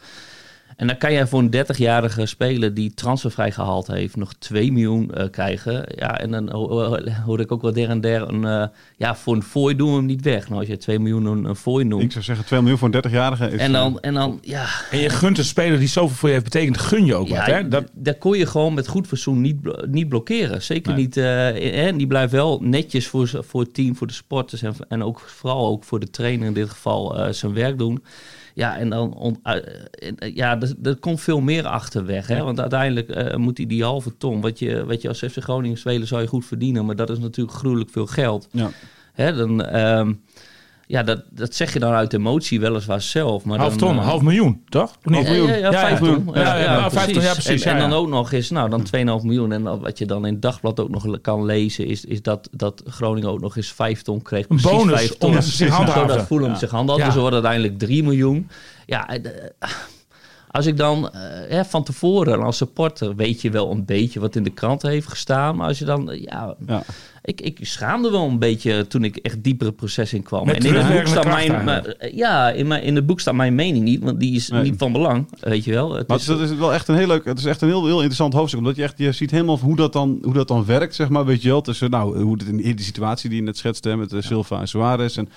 En 0.80 0.86
dan 0.86 0.96
kan 0.96 1.12
jij 1.12 1.26
voor 1.26 1.38
een 1.40 1.54
30-jarige 1.66 2.26
speler 2.26 2.74
die 2.74 2.94
transfervrij 2.94 3.52
gehaald 3.52 3.86
heeft, 3.86 4.16
nog 4.16 4.32
2 4.38 4.72
miljoen 4.72 5.14
eh, 5.14 5.30
krijgen. 5.30 5.84
Ja, 5.96 6.18
en 6.20 6.30
dan 6.30 6.50
ho- 6.50 6.68
ho- 6.68 6.98
hoorde 7.24 7.42
ik 7.42 7.52
ook 7.52 7.62
wel 7.62 7.72
der 7.72 7.88
en 7.88 8.00
der 8.00 8.28
een, 8.28 8.44
eh, 8.44 8.66
ja, 8.96 9.16
voor 9.16 9.34
een 9.34 9.42
fooi 9.42 9.76
doen 9.76 9.90
we 9.90 9.96
hem 9.96 10.06
niet 10.06 10.22
weg. 10.24 10.48
Nou, 10.48 10.60
als 10.60 10.68
je 10.68 10.76
2 10.76 10.98
miljoen 10.98 11.24
een, 11.26 11.44
een 11.44 11.56
fooi 11.56 11.84
noemt. 11.84 12.02
Ik 12.02 12.12
zou 12.12 12.24
zeggen 12.24 12.44
2 12.46 12.60
miljoen 12.60 12.78
voor 12.78 12.88
een 12.94 13.04
30-jarige. 13.10 13.46
is, 13.50 13.60
En 13.60 13.66
eh, 13.74 13.80
dan, 13.80 14.00
en 14.00 14.14
dan, 14.14 14.38
ja, 14.42 14.66
En 14.90 14.98
je 14.98 15.08
gunt 15.08 15.38
een 15.38 15.44
speler 15.44 15.78
die 15.78 15.88
zoveel 15.88 16.16
voor 16.16 16.28
je 16.28 16.34
heeft 16.34 16.46
betekend, 16.50 16.78
gun 16.78 17.04
je 17.04 17.14
ook 17.14 17.28
ja, 17.28 17.36
wat. 17.36 17.46
Hè? 17.46 17.68
Dat, 17.68 17.86
d- 17.86 17.90
daar 17.94 18.14
kon 18.14 18.38
je 18.38 18.46
gewoon 18.46 18.74
met 18.74 18.88
goed 18.88 19.06
fatsoen 19.06 19.40
niet, 19.40 19.56
niet 19.88 20.08
blokkeren. 20.08 20.62
Zeker 20.62 20.92
Nee. 20.92 21.00
niet. 21.02 21.16
eh, 21.16 21.86
en 21.86 21.96
die 21.96 22.06
blijft 22.06 22.32
wel 22.32 22.58
netjes 22.62 23.06
voor, 23.06 23.30
voor 23.46 23.60
het 23.60 23.74
team, 23.74 23.96
voor 23.96 24.06
de 24.06 24.12
sporters 24.12 24.62
en, 24.62 24.74
en 24.88 25.02
ook 25.04 25.20
vooral 25.20 25.66
ook 25.66 25.84
voor 25.84 26.00
de 26.00 26.10
trainer 26.10 26.46
in 26.46 26.54
dit 26.54 26.70
geval 26.70 27.18
eh, 27.18 27.32
zijn 27.32 27.54
werk 27.54 27.78
doen. 27.78 28.02
Ja, 28.60 28.76
en 28.78 28.88
dan 28.90 29.14
on- 29.14 29.40
eh, 29.42 29.56
eh, 30.18 30.34
ja, 30.34 30.60
er, 30.60 30.72
er 30.82 30.96
komt 30.96 31.20
veel 31.20 31.40
meer 31.40 31.66
achterweg. 31.66 32.26
Hè? 32.26 32.42
Want 32.42 32.60
uiteindelijk 32.60 33.08
eh, 33.08 33.36
moet 33.36 33.56
hij 33.56 33.66
die 33.66 33.84
halve 33.84 34.16
ton, 34.16 34.40
wat 34.40 34.58
je, 34.58 34.84
wat 34.86 35.02
je 35.02 35.08
als 35.08 35.18
FC 35.18 35.36
Groningen 35.42 35.78
speler 35.78 36.06
zou 36.06 36.22
je 36.22 36.26
goed 36.28 36.44
verdienen, 36.46 36.84
maar 36.86 36.96
dat 36.96 37.10
is 37.10 37.18
natuurlijk 37.18 37.56
gruwelijk 37.56 37.90
veel 37.90 38.06
geld. 38.06 38.48
Ja. 38.52 38.70
Hè, 39.12 39.34
dan, 39.36 39.64
ehm, 39.64 40.12
ja, 40.90 41.03
dat, 41.03 41.22
dat 41.31 41.55
zeg 41.55 41.72
je 41.72 41.79
dan 41.79 41.92
uit 41.92 42.12
emotie 42.12 42.61
weliswaar 42.61 43.00
zelf. 43.00 43.44
Maar 43.44 43.59
half 43.59 43.76
dan, 43.76 43.88
ton, 43.88 43.98
eh, 43.98 44.07
half 44.07 44.22
miljoen, 44.22 44.62
toch? 44.68 44.90
Of 45.05 45.12
niet? 45.12 45.26
ja, 45.26 45.33
ja, 45.33 45.55
ja, 45.55 45.72
vijf 45.72 46.00
ja. 46.00 46.07
ton. 46.07 46.31
Ja, 46.35 46.90
vijf 46.90 47.33
precies, 47.33 47.62
En, 47.62 47.79
dan 47.79 47.92
ook 47.92 48.09
nog 48.09 48.33
eens, 48.33 48.50
nou, 48.50 48.70
dan 48.70 48.87
2,5 49.20 49.24
miljoen. 49.24 49.53
En 49.53 49.81
wat 49.81 49.98
je 49.98 50.07
dan 50.07 50.26
in 50.26 50.33
het 50.33 50.42
dagblad 50.42 50.81
ook 50.81 50.88
nog 50.88 51.20
kan 51.20 51.44
lezen, 51.44 51.87
is, 51.87 52.05
is 52.05 52.22
dat, 52.22 52.48
dat 52.53 52.83
Groningen 52.87 53.31
ook 53.31 53.40
nog 53.40 53.57
eens 53.57 53.72
5 53.72 54.03
ton 54.03 54.22
kreeg. 54.22 54.46
Een 54.48 54.61
bonus, 54.62 54.98
5 54.98 55.16
ton. 55.16 55.42
ze 55.42 55.50
zich 55.50 55.68
handhaven. 55.68 56.09
Zodat 56.09 56.26
Fulham 56.26 56.50
Ja. 56.50 56.59
zich 56.59 56.70
handhaafde. 56.70 57.03
Ja. 57.03 57.09
Dus 57.09 57.14
er 57.14 57.20
wordt 57.20 57.35
uiteindelijk 57.35 57.79
3 57.79 58.03
miljoen. 58.03 58.48
Ja, 58.87 59.09
eh, 59.09 59.20
als 60.50 60.66
ik 60.66 60.76
dan 60.76 61.10
eh, 61.10 61.20
hè, 61.48 61.64
van 61.64 61.84
tevoren 61.84 62.42
als 62.42 62.56
supporter 62.56 63.16
weet 63.16 63.40
je 63.42 63.50
wel 63.50 63.70
een 63.70 63.84
beetje 63.84 64.20
wat 64.20 64.36
in 64.36 64.42
de 64.42 64.50
krant 64.50 64.82
heeft 64.82 65.08
gestaan. 65.08 65.56
Maar 65.56 65.66
als 65.66 65.78
je 65.78 65.84
dan, 65.84 66.10
eh, 66.10 66.22
ja, 66.22 66.54
Ja. 66.66 66.82
ik, 67.22 67.40
ik 67.40 67.58
schaamde 67.62 68.10
wel 68.10 68.24
een 68.28 68.38
beetje 68.38 68.86
toen 68.86 69.04
ik 69.04 69.16
echt 69.16 69.42
dieper 69.42 69.66
het 69.66 69.76
proces 69.76 70.12
in 70.12 70.22
kwam. 70.22 70.46
Met 70.46 70.56
en 70.56 70.64
in 70.64 70.74
het 70.74 70.96
boek 70.96 71.06
staat 71.06 71.24
mijn, 71.24 71.64
maar, 71.64 71.84
eh, 71.84 72.16
ja, 72.16 72.50
in, 72.50 72.66
mijn, 72.66 72.82
in 72.82 72.94
het 72.96 73.06
boek 73.06 73.20
staat 73.20 73.34
mijn 73.34 73.54
mening 73.54 73.84
niet, 73.84 74.02
want 74.02 74.20
die 74.20 74.34
is 74.34 74.48
Nee. 74.48 74.62
niet 74.62 74.74
van 74.78 74.92
belang, 74.92 75.26
weet 75.40 75.64
je 75.64 75.72
wel. 75.72 75.94
Het 75.94 76.08
Maar 76.08 76.16
is, 76.18 76.24
dat 76.24 76.40
is 76.40 76.54
wel 76.54 76.72
echt 76.72 76.88
een 76.88 76.96
heel 76.96 77.06
leuk, 77.06 77.24
het 77.24 77.38
is 77.38 77.44
echt 77.44 77.62
een 77.62 77.68
heel, 77.68 77.84
heel 77.84 77.96
interessant 77.96 78.32
hoofdstuk. 78.34 78.58
Omdat 78.60 78.76
je 78.76 78.82
echt, 78.82 78.98
je 78.98 79.12
ziet 79.12 79.30
helemaal 79.30 79.58
hoe 79.58 79.76
dat 79.76 79.92
dan, 79.92 80.18
hoe 80.22 80.32
dat 80.34 80.48
dan 80.48 80.64
werkt, 80.64 80.94
zeg 80.94 81.08
maar. 81.08 81.24
Weet 81.24 81.42
je 81.42 81.48
wel, 81.48 81.60
tussen, 81.60 81.90
nou, 81.90 82.22
hoe 82.22 82.32
het 82.32 82.42
in 82.48 82.60
in 82.62 82.76
die 82.76 82.84
situatie 82.84 83.28
die 83.28 83.38
je 83.38 83.44
net 83.44 83.56
schetste, 83.56 83.88
hè, 83.88 83.96
met 83.96 84.12
eh, 84.12 84.20
Silva 84.22 84.60
en 84.60 84.68
Suarez. 84.68 85.16
En 85.18 85.28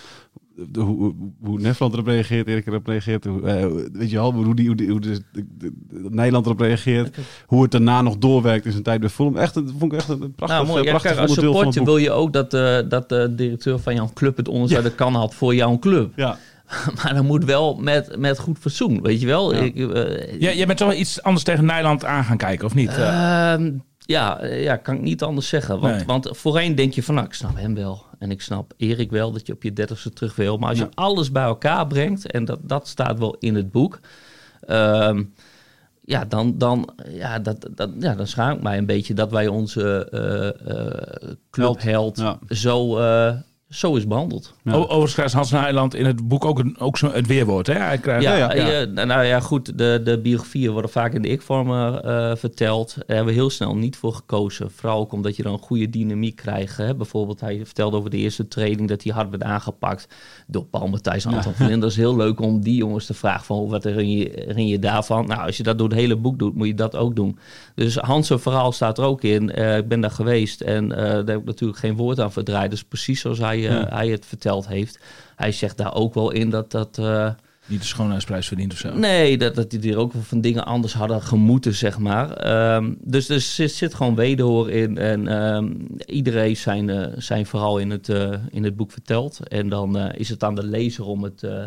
de, 0.56 0.80
hoe, 0.80 1.14
hoe- 1.44 1.60
Nederland 1.60 1.94
erop 1.94 2.08
reageert, 2.08 2.48
Erik 2.48 2.68
erop 2.68 2.88
reageert. 2.88 3.26
Hoe, 3.26 3.42
eh, 3.42 3.66
weet 3.94 4.10
je 4.10 4.16
wel, 4.16 4.34
hoe, 4.34 4.56
die, 4.56 4.68
hoe, 4.68 4.76
die, 4.76 4.90
hoe 4.90 5.00
de, 5.00 5.10
de- 5.32 5.46
de- 5.58 5.74
de- 5.90 6.08
Nederland 6.10 6.46
erop 6.46 6.60
reageert. 6.60 7.18
Hoe 7.46 7.62
het 7.62 7.72
daarna 7.72 8.02
nog 8.02 8.18
doorwerkt 8.18 8.66
in 8.66 8.72
zijn 8.72 8.84
tijd 8.84 9.00
bij 9.00 9.10
Fulham. 9.10 9.38
Echt, 9.38 9.54
dat 9.54 9.64
vond 9.78 9.92
ik 9.94 10.00
echt 10.00 10.10
een 10.10 10.34
prachtig, 10.36 10.58
nou, 10.58 10.68
mooi. 10.70 10.84
Ja, 10.84 10.90
prachtig 10.90 11.12
kijk, 11.12 11.22
als 11.22 11.30
onderdeel 11.30 11.54
van 11.56 11.66
het 11.66 11.74
supporter 11.74 12.02
boek. 12.02 12.14
wil 12.14 12.16
je 12.16 12.22
ook 12.22 12.34
dat, 12.34 12.54
eh, 12.54 12.90
dat 12.90 13.10
de 13.10 13.36
directeur 13.36 13.80
van 13.80 13.96
jouw 13.96 14.10
club 14.14 14.38
het 14.38 14.46
de 14.46 14.92
kan 14.96 15.14
had 15.16 15.34
voor 15.36 15.56
jouw 15.56 15.80
club. 15.80 16.12
Ja, 16.16 16.38
Maar 17.04 17.14
dat 17.14 17.24
moet 17.24 17.46
wel 17.46 17.76
met, 17.76 18.18
met 18.20 18.40
goed 18.40 18.58
fatsoen, 18.58 19.02
weet 19.02 19.20
je 19.22 19.26
wel. 19.28 19.54
Ja. 19.56 19.60
Ik, 19.62 19.76
Ja, 20.40 20.52
jij 20.52 20.66
bent 20.66 20.78
toch 20.78 20.88
wel 20.88 20.98
iets 20.98 21.22
anders 21.24 21.44
tegen 21.44 21.66
Nijland 21.66 22.06
aan 22.06 22.24
gaan 22.24 22.38
kijken, 22.38 22.66
of 22.66 22.76
niet? 22.76 22.92
Ja, 24.06 24.40
eh, 24.40 24.64
ja, 24.64 24.76
kan 24.76 24.96
ik 24.96 25.02
niet 25.02 25.24
anders 25.24 25.48
zeggen. 25.48 25.80
Want, 25.80 25.96
Nee. 25.96 26.06
want 26.06 26.30
voorheen 26.32 26.76
denk 26.76 26.94
je 26.94 27.04
van, 27.04 27.16
nou, 27.16 27.28
ik 27.28 27.34
snap 27.34 27.56
hem 27.58 27.76
wel. 27.76 28.06
En 28.20 28.32
ik 28.32 28.42
snap 28.42 28.74
Erik 28.78 29.12
wel, 29.12 29.32
dat 29.32 29.48
je 29.48 29.54
op 29.54 29.64
je 29.64 29.74
dertigste 29.74 30.10
terug 30.14 30.36
wil. 30.36 30.58
Maar 30.58 30.70
als 30.70 30.78
je 30.78 30.90
alles 30.94 31.32
bij 31.32 31.44
elkaar 31.44 31.88
brengt, 31.88 32.32
en 32.32 32.46
dat, 32.46 32.60
dat 32.62 32.88
staat 32.88 33.20
wel 33.20 33.36
in 33.40 33.56
het 33.56 33.72
boek... 33.72 34.00
ehm, 34.68 35.24
ja, 36.06 36.26
dan, 36.26 36.58
dan, 36.58 36.90
ja, 37.10 37.40
dat, 37.40 37.68
dat, 37.76 37.90
ja, 38.00 38.16
dan 38.16 38.28
schaam 38.28 38.56
ik 38.56 38.64
mij 38.64 38.78
een 38.78 38.86
beetje 38.86 39.14
dat 39.14 39.32
wij 39.32 39.48
onze 39.48 40.10
eh, 40.10 41.32
clubheld 41.50 42.18
Ja. 42.18 42.40
zo, 42.50 42.98
zo 43.74 43.96
is 43.96 44.08
behandeld. 44.08 44.54
Ja. 44.64 44.74
Overigens 44.74 45.14
krijgt 45.14 45.34
Hans 45.34 45.52
Nijland 45.52 45.96
in 45.96 46.06
het 46.06 46.28
boek 46.28 46.46
ook, 46.46 46.60
een, 46.60 46.80
ook 46.80 46.98
zo 46.98 47.12
het 47.12 47.28
weerwoord. 47.28 47.68
Hè? 47.68 47.74
Hij 47.74 47.98
krijgt, 47.98 48.24
Ja, 48.24 48.36
ja. 48.36 48.52
eh, 48.52 48.88
nou, 48.88 49.08
nou 49.08 49.24
ja, 49.24 49.40
goed. 49.40 49.78
De, 49.78 50.02
de 50.04 50.20
biografieën 50.20 50.72
worden 50.72 50.92
vaak 50.92 51.14
in 51.14 51.22
de 51.22 51.28
ik-vorm 51.28 51.72
eh, 51.72 52.32
verteld. 52.36 52.94
Daar 52.96 53.16
hebben 53.16 53.34
we 53.34 53.40
heel 53.40 53.50
snel 53.50 53.76
niet 53.76 53.96
voor 53.96 54.14
gekozen. 54.14 54.72
Vooral 54.72 55.00
ook 55.00 55.12
omdat 55.12 55.36
je 55.36 55.44
dan 55.44 55.54
een 55.54 55.60
goede 55.60 55.90
dynamiek 55.90 56.36
krijgt. 56.36 56.78
Hè. 56.78 56.96
Bijvoorbeeld, 56.96 57.40
hij 57.40 57.62
vertelde 57.66 57.98
over 57.98 58.10
de 58.10 58.18
eerste 58.18 58.48
training 58.48 58.90
dat 58.90 59.04
hij 59.04 59.14
hard 59.14 59.30
werd 59.30 59.44
aangepakt 59.44 60.08
door 60.48 60.66
Paul 60.66 60.88
Matthijs 60.88 61.26
en 61.26 61.34
Anton 61.34 61.54
van. 61.54 61.80
Dat 61.80 61.90
is 61.90 61.98
heel 61.98 62.16
leuk 62.16 62.42
om 62.42 62.62
die 62.62 62.76
jongens 62.76 63.06
te 63.06 63.14
vragen 63.14 63.46
van 63.46 63.68
wat 63.68 63.84
herinner 63.84 64.58
je, 64.58 64.68
je 64.68 64.80
daarvan? 64.80 65.28
Nou, 65.28 65.46
als 65.46 65.58
je 65.58 65.64
dat 65.64 65.78
door 65.78 65.90
het 65.90 65.98
hele 65.98 66.16
boek 66.16 66.40
doet, 66.40 66.56
moet 66.56 66.68
je 66.68 66.74
dat 66.74 66.96
ook 66.96 67.16
doen. 67.16 67.38
Dus 67.76 67.96
Hans' 67.96 68.32
verhaal 68.36 68.72
staat 68.72 68.98
er 68.98 69.04
ook 69.04 69.24
in. 69.24 69.52
Eh, 69.52 69.78
ik 69.78 69.88
ben 69.88 70.02
daar 70.02 70.12
geweest 70.12 70.62
en 70.62 70.92
eh, 70.92 71.04
daar 71.04 71.16
heb 71.16 71.40
ik 71.40 71.46
natuurlijk 71.46 71.80
geen 71.80 71.96
woord 71.96 72.20
aan 72.20 72.32
verdraaid. 72.32 72.70
Dus 72.70 72.84
precies 72.84 73.22
zoals 73.22 73.40
hij, 73.40 73.63
eh, 73.63 73.63
Ja. 73.72 73.88
hij 73.90 74.08
het 74.08 74.26
verteld 74.26 74.68
heeft. 74.68 75.00
Hij 75.36 75.52
zegt 75.52 75.78
daar 75.78 75.94
ook 75.94 76.14
wel 76.14 76.32
in 76.32 76.50
dat 76.50 76.72
dat... 76.72 76.98
eh, 76.98 77.30
Niet 77.66 77.80
de 77.82 77.88
schoonheidsprijs 77.88 78.48
verdient 78.48 78.72
of 78.74 78.78
zo. 78.78 78.94
Nee, 78.98 79.38
dat, 79.38 79.56
dat 79.56 79.70
die 79.70 79.92
er 79.92 79.98
ook 79.98 80.14
wel 80.14 80.22
van 80.22 80.42
dingen 80.42 80.66
anders 80.66 80.94
hadden 80.94 81.22
gemoeten, 81.22 81.74
zeg 81.74 82.00
maar. 82.00 82.32
Ehm, 82.32 82.94
dus 83.00 83.30
er 83.30 83.42
zit, 83.42 83.72
zit 83.72 83.94
gewoon 83.94 84.16
wederhoor 84.16 84.70
in. 84.70 84.98
En 84.98 85.28
ehm, 85.28 85.72
iedereen 86.06 86.58
zijn, 86.58 86.90
eh, 86.90 87.08
zijn 87.18 87.46
verhaal 87.46 87.78
in 87.78 87.90
het, 87.90 88.10
eh, 88.10 88.34
in 88.50 88.64
het 88.64 88.76
boek 88.76 88.92
verteld. 88.92 89.48
En 89.48 89.70
dan 89.70 89.98
eh, 89.98 90.20
is 90.20 90.30
het 90.30 90.44
aan 90.44 90.56
de 90.56 90.64
lezer 90.66 91.06
om 91.06 91.24
het, 91.24 91.44
eh, 91.44 91.64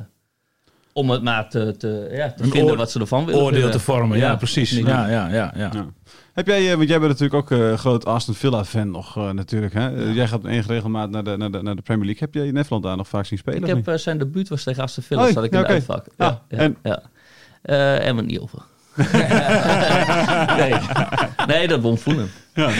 om 0.97 1.11
het 1.11 1.23
maar 1.23 1.49
te, 1.51 1.75
te, 1.77 2.09
ja, 2.13 2.33
te 2.33 2.43
Een 2.43 2.51
vinden 2.51 2.71
oor- 2.71 2.77
wat 2.77 2.91
ze 2.91 3.01
ervan 3.01 3.25
willen. 3.25 3.41
Oordeel 3.41 3.61
vinden. 3.61 3.79
te 3.79 3.85
vormen, 3.85 4.19
ja, 4.19 4.27
Ja, 4.31 4.37
precies. 4.37 4.71
Ja, 4.71 5.09
ja, 5.09 5.29
ja, 5.29 5.53
ja. 5.57 5.71
Ja. 5.75 5.87
Heb 6.33 6.47
jij, 6.47 6.71
eh, 6.71 6.77
want 6.77 6.89
jij 6.89 6.99
bent 6.99 7.11
natuurlijk 7.21 7.35
ook 7.53 7.59
eh, 7.59 7.75
groot 7.79 8.05
Aston 8.05 8.35
Villa 8.35 8.65
fan 8.65 8.91
nog 8.91 9.17
eh, 9.17 9.31
natuurlijk. 9.31 9.75
Hè? 9.75 9.89
Jij 9.89 10.29
gaat 10.29 10.45
in 10.45 10.51
enige 10.51 10.73
regelmaat 10.73 11.11
naar 11.11 11.25
de, 11.25 11.37
naar, 11.37 11.51
de, 11.51 11.63
naar 11.63 11.77
de 11.77 11.83
Premier 11.83 12.05
League. 12.07 12.23
Heb 12.25 12.35
jij 12.35 12.51
Nederland 12.51 12.83
daar 12.83 12.97
nog 12.97 13.09
vaak 13.09 13.27
zien 13.27 13.39
spelen? 13.39 13.61
Ik 13.61 13.67
heb 13.67 13.87
niet? 13.87 14.01
zijn 14.01 14.19
debuut 14.19 14.49
was 14.49 14.63
tegen 14.63 14.83
Aston 14.83 15.03
Villa, 15.03 15.27
Oh, 15.27 15.33
zat 15.33 15.45
ik 15.45 15.53
in 15.53 15.59
het 15.59 15.67
uitvak. 15.67 16.07
Ah, 16.17 16.27
Ja, 16.29 16.43
ja, 16.49 16.57
en? 16.59 16.77
ja. 16.83 17.03
Eh, 17.63 18.07
en 18.09 18.27
niet 18.27 18.39
over. 18.39 18.59
Nee. 20.57 20.75
nee, 21.47 21.69
dat 21.69 21.81
won 21.81 21.99
Fulham. 21.99 22.29
Ja. 22.55 22.71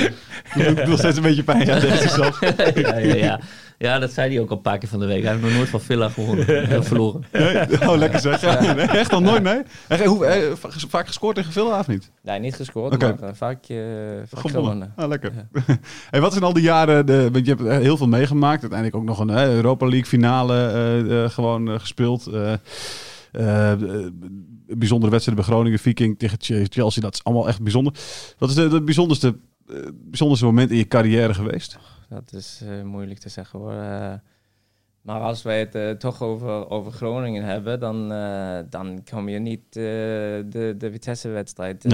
Doet 0.55 0.87
nog 0.87 0.99
steeds 0.99 1.17
een 1.17 1.23
beetje 1.23 1.43
pijn. 1.43 1.65
Deze 1.65 2.09
zelf. 2.09 2.41
ja, 2.75 2.97
ja, 2.99 3.15
ja. 3.15 3.41
ja, 3.79 3.99
dat 3.99 4.13
zei 4.13 4.31
hij 4.33 4.41
ook 4.41 4.51
al 4.51 4.57
een 4.57 4.63
paar 4.63 4.79
keer 4.79 4.89
van 4.89 5.01
de 5.01 5.07
week. 5.07 5.23
Hij 5.23 5.33
heeft 5.33 5.45
nog 5.45 5.55
nooit 5.55 5.69
van 5.69 5.81
Villa 5.81 6.09
gewonnen, 6.09 6.85
verloren. 6.85 7.25
Nee? 7.33 7.89
Oh, 7.89 7.97
lekker 7.97 8.21
zeg. 8.21 8.41
Ja, 8.41 8.61
nee, 8.75 8.87
echt 8.87 9.11
nog 9.11 9.21
nooit 9.21 9.43
mee? 9.43 9.63
Hoe, 10.07 10.27
eh, 10.27 10.53
va- 10.55 10.69
vaak 10.89 11.07
gescoord 11.07 11.37
tegen 11.37 11.53
Villa 11.53 11.79
of 11.79 11.87
niet? 11.87 12.11
Nee, 12.23 12.39
niet 12.41 12.55
gescoord, 12.55 12.95
Oké. 12.95 13.07
maar 13.21 13.29
eh, 13.29 13.35
vaak, 13.35 13.65
vaak 14.33 14.51
Gewonnen. 14.51 14.93
Ah, 14.97 15.09
lekker. 15.09 15.33
hey, 16.11 16.21
wat 16.21 16.33
zijn 16.33 16.45
al 16.45 16.53
die 16.53 16.63
jaren, 16.63 17.07
de, 17.07 17.29
want 17.33 17.47
je 17.47 17.55
hebt 17.55 17.83
heel 17.83 17.97
veel 17.97 18.09
meegemaakt. 18.09 18.61
Uiteindelijk 18.61 18.97
ook 19.01 19.09
nog 19.09 19.19
een 19.19 19.31
Europa 19.31 19.87
League 19.87 20.07
finale 20.07 20.55
eh, 20.55 21.25
eh, 21.25 21.31
gewoon 21.31 21.71
eh, 21.71 21.79
gespeeld. 21.79 22.31
Bijzondere 24.67 25.11
wedstrijden 25.11 25.45
bij 25.45 25.55
Groningen, 25.55 25.79
Viking 25.79 26.19
tegen 26.19 26.39
Ch- 26.41 26.73
Chelsea. 26.73 27.03
Dat 27.03 27.15
is 27.15 27.25
allemaal 27.25 27.49
echt 27.49 27.63
bijzonder. 27.63 27.93
Wat 28.39 28.49
is 28.49 28.55
de 28.55 28.83
bijzonderste, 28.83 29.37
eh, 29.69 29.77
bijzonderste 29.95 30.47
moment 30.47 30.71
in 30.71 30.77
je 30.77 30.89
carrière 30.89 31.35
geweest? 31.35 31.79
Dat 32.09 32.33
is 32.33 32.61
eh, 32.65 32.83
moeilijk 32.83 33.19
te 33.19 33.29
zeggen 33.29 33.59
hoor. 33.59 33.73
Eh, 33.73 34.13
maar 35.03 35.21
als 35.21 35.43
wij 35.43 35.69
het 35.71 36.01
toch 36.01 36.23
over, 36.23 36.71
over 36.71 36.93
Groningen 36.93 37.45
hebben, 37.45 37.81
dan, 37.81 38.09
dan 38.71 39.03
kom 39.11 39.29
je 39.29 39.39
niet 39.39 39.73
de, 39.73 40.75
de 40.79 40.91
Vitesse-wedstrijd. 40.91 41.85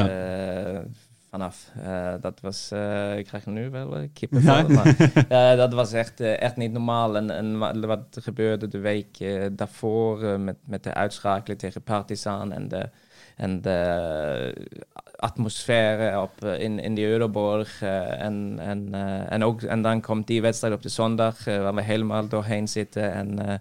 Eh, 1.33 1.39
vanaf. 1.39 1.71
Eh, 1.85 2.15
dat 2.21 2.41
was, 2.41 2.71
eh, 2.71 3.19
ik 3.19 3.25
krijg 3.27 3.47
nu 3.47 3.71
wel 3.71 3.97
een 3.97 4.13
kippenvel, 4.13 4.55
Ja. 4.55 4.69
maar 4.69 4.97
eh, 5.53 5.57
dat 5.57 5.73
was 5.73 5.93
echt, 5.93 6.21
eh, 6.21 6.41
echt 6.41 6.57
niet 6.57 6.73
normaal. 6.73 7.17
En, 7.17 7.31
en 7.31 7.59
wa- 7.59 7.79
wat 7.81 8.19
gebeurde 8.21 8.69
de 8.69 8.79
week 8.79 9.17
eh, 9.21 9.47
daarvoor 9.53 10.23
eh, 10.23 10.37
met, 10.37 10.57
met 10.67 10.85
de 10.85 10.95
uitschakeling 10.95 11.61
tegen 11.61 11.83
Partizan 11.83 12.53
en 12.53 12.69
de, 12.69 12.89
en 13.37 13.61
de 13.61 14.71
atmosfeer 15.17 16.21
op, 16.21 16.45
eh, 16.45 16.61
in, 16.61 16.79
in 16.79 16.95
de 16.95 17.07
Euroborg. 17.07 17.83
eh, 17.83 18.21
en, 18.23 18.57
en, 18.61 18.89
eh, 18.95 19.33
en, 19.33 19.45
ook, 19.45 19.63
en 19.63 19.83
dan 19.83 20.01
komt 20.01 20.27
die 20.27 20.43
wedstrijd 20.43 20.75
op 20.75 20.83
de 20.83 20.89
zondag, 20.89 21.47
eh, 21.47 21.59
waar 21.59 21.75
we 21.75 21.83
helemaal 21.83 22.29
doorheen 22.29 22.69
zitten. 22.69 23.13
En, 23.13 23.47
eh, 23.49 23.55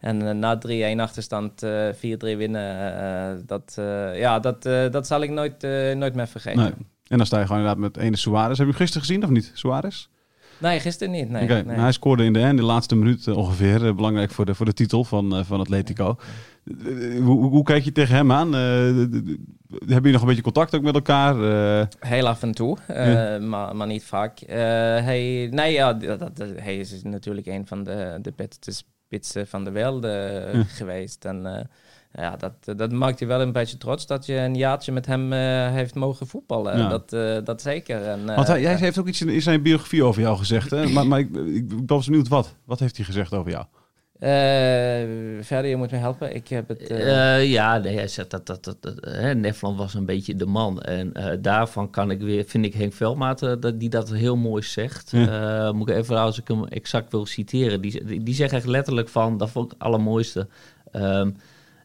en 0.00 0.26
eh, 0.28 0.34
na 0.34 0.58
3-1 0.96 1.00
achterstand 1.00 1.62
eh 1.62 1.88
4-3 1.92 2.36
winnen, 2.36 2.94
eh, 3.00 3.42
dat, 3.46 3.74
eh, 3.78 4.18
ja, 4.18 4.38
dat, 4.38 4.66
eh, 4.66 4.90
dat 4.90 5.06
zal 5.06 5.20
ik 5.22 5.30
nooit, 5.30 5.64
eh, 5.64 5.92
nooit 5.96 6.14
meer 6.14 6.26
vergeten. 6.28 6.62
Nee. 6.62 6.72
En 7.10 7.16
dan 7.16 7.26
sta 7.26 7.38
je 7.38 7.46
gewoon 7.46 7.60
inderdaad 7.60 7.82
met 7.82 7.96
ene 8.04 8.16
Suarez. 8.16 8.48
Heb 8.48 8.66
je 8.66 8.72
hem 8.72 8.72
gisteren 8.72 9.06
gezien 9.06 9.24
of 9.24 9.30
niet? 9.30 9.50
Suarez? 9.54 10.06
Nee, 10.58 10.80
gisteren 10.80 11.12
niet. 11.12 11.30
Nee, 11.30 11.46
hij 11.66 11.92
scoorde 11.92 12.24
in 12.24 12.32
de, 12.32 12.38
in 12.40 12.56
de 12.56 12.62
laatste 12.62 12.96
minuut 12.96 13.26
eh, 13.26 13.36
ongeveer. 13.36 13.86
eh, 13.86 13.94
belangrijk 13.94 14.30
voor 14.30 14.44
de, 14.46 14.54
voor 14.54 14.66
de 14.66 14.72
titel 14.72 15.04
van, 15.04 15.36
eh, 15.36 15.44
van 15.44 15.60
Atletico. 15.60 16.16
Hoe, 17.22 17.48
hoe, 17.48 17.62
kijk 17.62 17.84
je 17.84 17.92
tegen 17.92 18.14
hem 18.14 18.32
aan? 18.32 18.52
Hebben 18.52 20.04
je 20.04 20.12
nog 20.12 20.20
een 20.20 20.26
beetje 20.26 20.42
contact 20.42 20.74
ook 20.74 20.82
met 20.82 20.94
elkaar? 20.94 21.34
Heel 21.98 22.28
af 22.28 22.42
en 22.42 22.52
toe, 22.52 22.76
Ja. 22.88 23.38
maar, 23.38 23.76
maar 23.76 23.86
niet 23.86 24.04
vaak. 24.04 24.38
Hij, 24.46 25.48
nee, 25.50 25.72
ja, 25.72 25.92
dat, 25.94 26.18
dat- 26.18 26.36
dat- 26.36 26.48
hij 26.56 26.76
is 26.76 27.02
natuurlijk 27.02 27.46
een 27.46 27.66
van 27.66 27.84
de, 27.84 28.18
de 28.22 28.32
beste 28.36 28.72
spitsen 28.72 29.46
van 29.46 29.64
de 29.64 29.70
wereld 29.70 30.04
Ja. 30.04 30.64
geweest. 30.66 31.24
En 31.24 31.68
ja, 32.12 32.36
dat, 32.36 32.78
dat 32.78 32.92
maakt 32.92 33.18
je 33.18 33.26
wel 33.26 33.40
een 33.40 33.52
beetje 33.52 33.76
trots 33.78 34.06
dat 34.06 34.26
je 34.26 34.34
een 34.34 34.54
jaartje 34.56 34.92
met 34.92 35.06
hem 35.06 35.32
eh, 35.32 35.70
heeft 35.72 35.94
mogen 35.94 36.26
voetballen. 36.26 36.78
Ja. 36.78 36.88
Dat, 36.88 37.12
eh, 37.12 37.36
dat 37.44 37.62
zeker. 37.62 38.02
En, 38.02 38.28
eh, 38.28 38.36
want 38.36 38.48
hij, 38.48 38.76
heeft 38.76 38.98
ook 38.98 39.08
iets 39.08 39.20
in, 39.20 39.28
in 39.28 39.42
zijn 39.42 39.62
biografie 39.62 40.04
over 40.04 40.22
jou 40.22 40.36
gezegd. 40.38 40.70
Hè? 40.70 40.86
maar 40.88 41.06
maar 41.06 41.18
ik, 41.18 41.28
ik, 41.36 41.72
ik 41.72 41.86
ben 41.86 42.00
benieuwd 42.04 42.28
wat. 42.28 42.54
Wat 42.64 42.78
heeft 42.80 42.96
hij 42.96 43.04
gezegd 43.06 43.32
over 43.34 43.50
jou? 43.50 43.64
Eh, 44.20 44.28
verder, 45.40 45.70
je 45.70 45.76
moet 45.76 45.90
me 45.90 45.96
helpen. 45.96 46.34
Ik 46.34 46.48
heb 46.48 46.68
het... 46.68 46.80
eh, 46.86 47.36
Eh, 47.36 47.50
ja, 47.50 47.78
nee, 47.78 47.94
hij 47.94 48.08
zegt 48.08 48.30
dat, 48.30 48.46
dat, 48.46 48.64
dat, 48.64 48.76
dat 48.82 48.94
hè, 49.00 49.34
Nefland 49.34 49.78
was 49.78 49.94
een 49.94 50.06
beetje 50.06 50.34
de 50.34 50.46
man. 50.46 50.80
En 50.80 51.12
eh, 51.12 51.36
daarvan 51.40 51.90
kan 51.90 52.10
ik 52.10 52.20
weer, 52.20 52.44
vind 52.46 52.64
ik 52.64 52.74
Henk 52.74 52.92
Veldmaat 52.92 53.42
eh, 53.42 53.52
dat, 53.60 53.80
die 53.80 53.88
dat 53.88 54.10
heel 54.10 54.36
mooi 54.36 54.62
zegt. 54.62 55.12
Eh, 55.12 55.70
moet 55.70 55.88
ik 55.88 55.96
even, 55.96 56.18
als 56.18 56.40
ik 56.40 56.48
hem 56.48 56.64
exact 56.64 57.12
wil 57.12 57.26
citeren, 57.26 57.80
die, 57.80 58.04
die, 58.04 58.22
die 58.22 58.34
zegt 58.34 58.52
echt 58.52 58.66
letterlijk 58.66 59.08
van, 59.08 59.36
dat 59.36 59.50
vond 59.50 59.64
ik 59.64 59.70
het 59.72 59.82
allermooiste. 59.82 60.48
Ehm, 60.92 61.30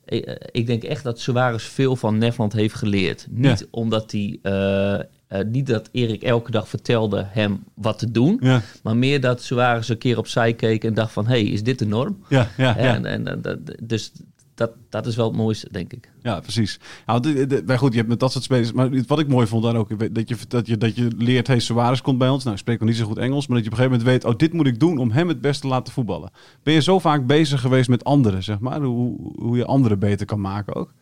ik, 0.06 0.26
eh, 0.26 0.36
ik 0.52 0.68
denk 0.68 0.84
echt 0.84 1.04
dat 1.04 1.20
Suarez 1.20 1.64
veel 1.64 1.96
van 1.96 2.18
Nefland 2.18 2.54
heeft 2.54 2.76
geleerd. 2.76 3.28
Niet 3.30 3.68
omdat 3.72 4.12
hij, 4.12 4.40
eh, 4.42 4.94
eh, 4.94 5.00
niet 5.48 5.68
dat 5.68 5.90
Erik 5.92 6.24
elke 6.24 6.52
dag 6.52 6.70
vertelde 6.70 7.26
hem 7.30 7.64
wat 7.74 8.00
te 8.00 8.12
doen, 8.12 8.38
Ja, 8.42 8.62
maar 8.84 8.98
meer 8.98 9.22
dat 9.22 9.42
Suarez 9.42 9.90
een 9.90 9.98
keer 9.98 10.18
opzij 10.18 10.54
keek 10.54 10.84
en 10.84 10.94
dacht 10.94 11.12
van, 11.12 11.26
hé, 11.28 11.32
hey, 11.32 11.44
is 11.44 11.64
dit 11.64 11.80
de 11.80 11.86
norm? 11.88 12.18
ja, 12.30 12.50
ja. 12.58 12.76
ja. 12.78 12.96
En, 12.96 13.06
en, 13.06 13.28
en 13.28 13.42
dat- 13.42 13.60
dus 13.84 14.12
dat, 14.56 14.72
dat 14.90 15.06
is 15.06 15.16
wel 15.16 15.28
het 15.28 15.36
mooiste, 15.36 15.68
denk 15.72 15.94
ik. 15.94 16.12
Ja, 16.22 16.40
precies. 16.40 16.80
Nou, 17.06 17.20
de, 17.20 17.48
de- 17.48 17.64
maar 17.66 17.78
goed, 17.78 17.92
je 17.92 17.98
hebt 17.98 18.10
met 18.10 18.20
dat 18.20 18.32
soort 18.32 18.44
spelers. 18.44 18.72
Maar 18.72 18.90
wat 19.08 19.20
ik 19.20 19.28
mooi 19.28 19.48
vond 19.48 19.64
dan 19.64 19.78
ook, 19.78 20.14
dat 20.16 20.30
je, 20.30 20.36
dat 20.48 20.68
je, 20.68 20.78
dat 20.78 20.96
je 20.96 21.08
leert, 21.18 21.48
hey, 21.48 21.60
Suarez 21.60 22.02
komt 22.02 22.18
bij 22.18 22.30
ons. 22.30 22.44
Nou, 22.44 22.56
ik 22.56 22.62
spreek 22.62 22.80
nog 22.80 22.90
niet 22.90 22.98
zo 22.98 23.06
goed 23.06 23.18
Engels, 23.18 23.48
maar 23.48 23.58
dat 23.58 23.66
je 23.66 23.72
op 23.72 23.78
een 23.78 23.84
gegeven 23.84 24.06
moment 24.06 24.24
weet, 24.24 24.34
oh, 24.34 24.38
dit 24.40 24.54
moet 24.54 24.68
ik 24.68 24.80
doen 24.80 24.98
om 24.98 25.12
hem 25.12 25.28
het 25.28 25.42
beste 25.42 25.62
te 25.62 25.68
laten 25.68 25.94
voetballen. 25.94 26.30
Ben 26.64 26.74
je 26.74 26.82
zo 26.82 27.00
vaak 27.00 27.26
bezig 27.26 27.62
geweest 27.62 27.90
met 27.90 28.04
anderen, 28.04 28.44
zeg 28.44 28.60
maar, 28.60 28.82
hoe, 28.82 29.32
hoe 29.36 29.58
je 29.58 29.66
anderen 29.66 30.00
beter 30.00 30.26
kan 30.26 30.42
maken 30.42 30.76
ook? 30.76 30.94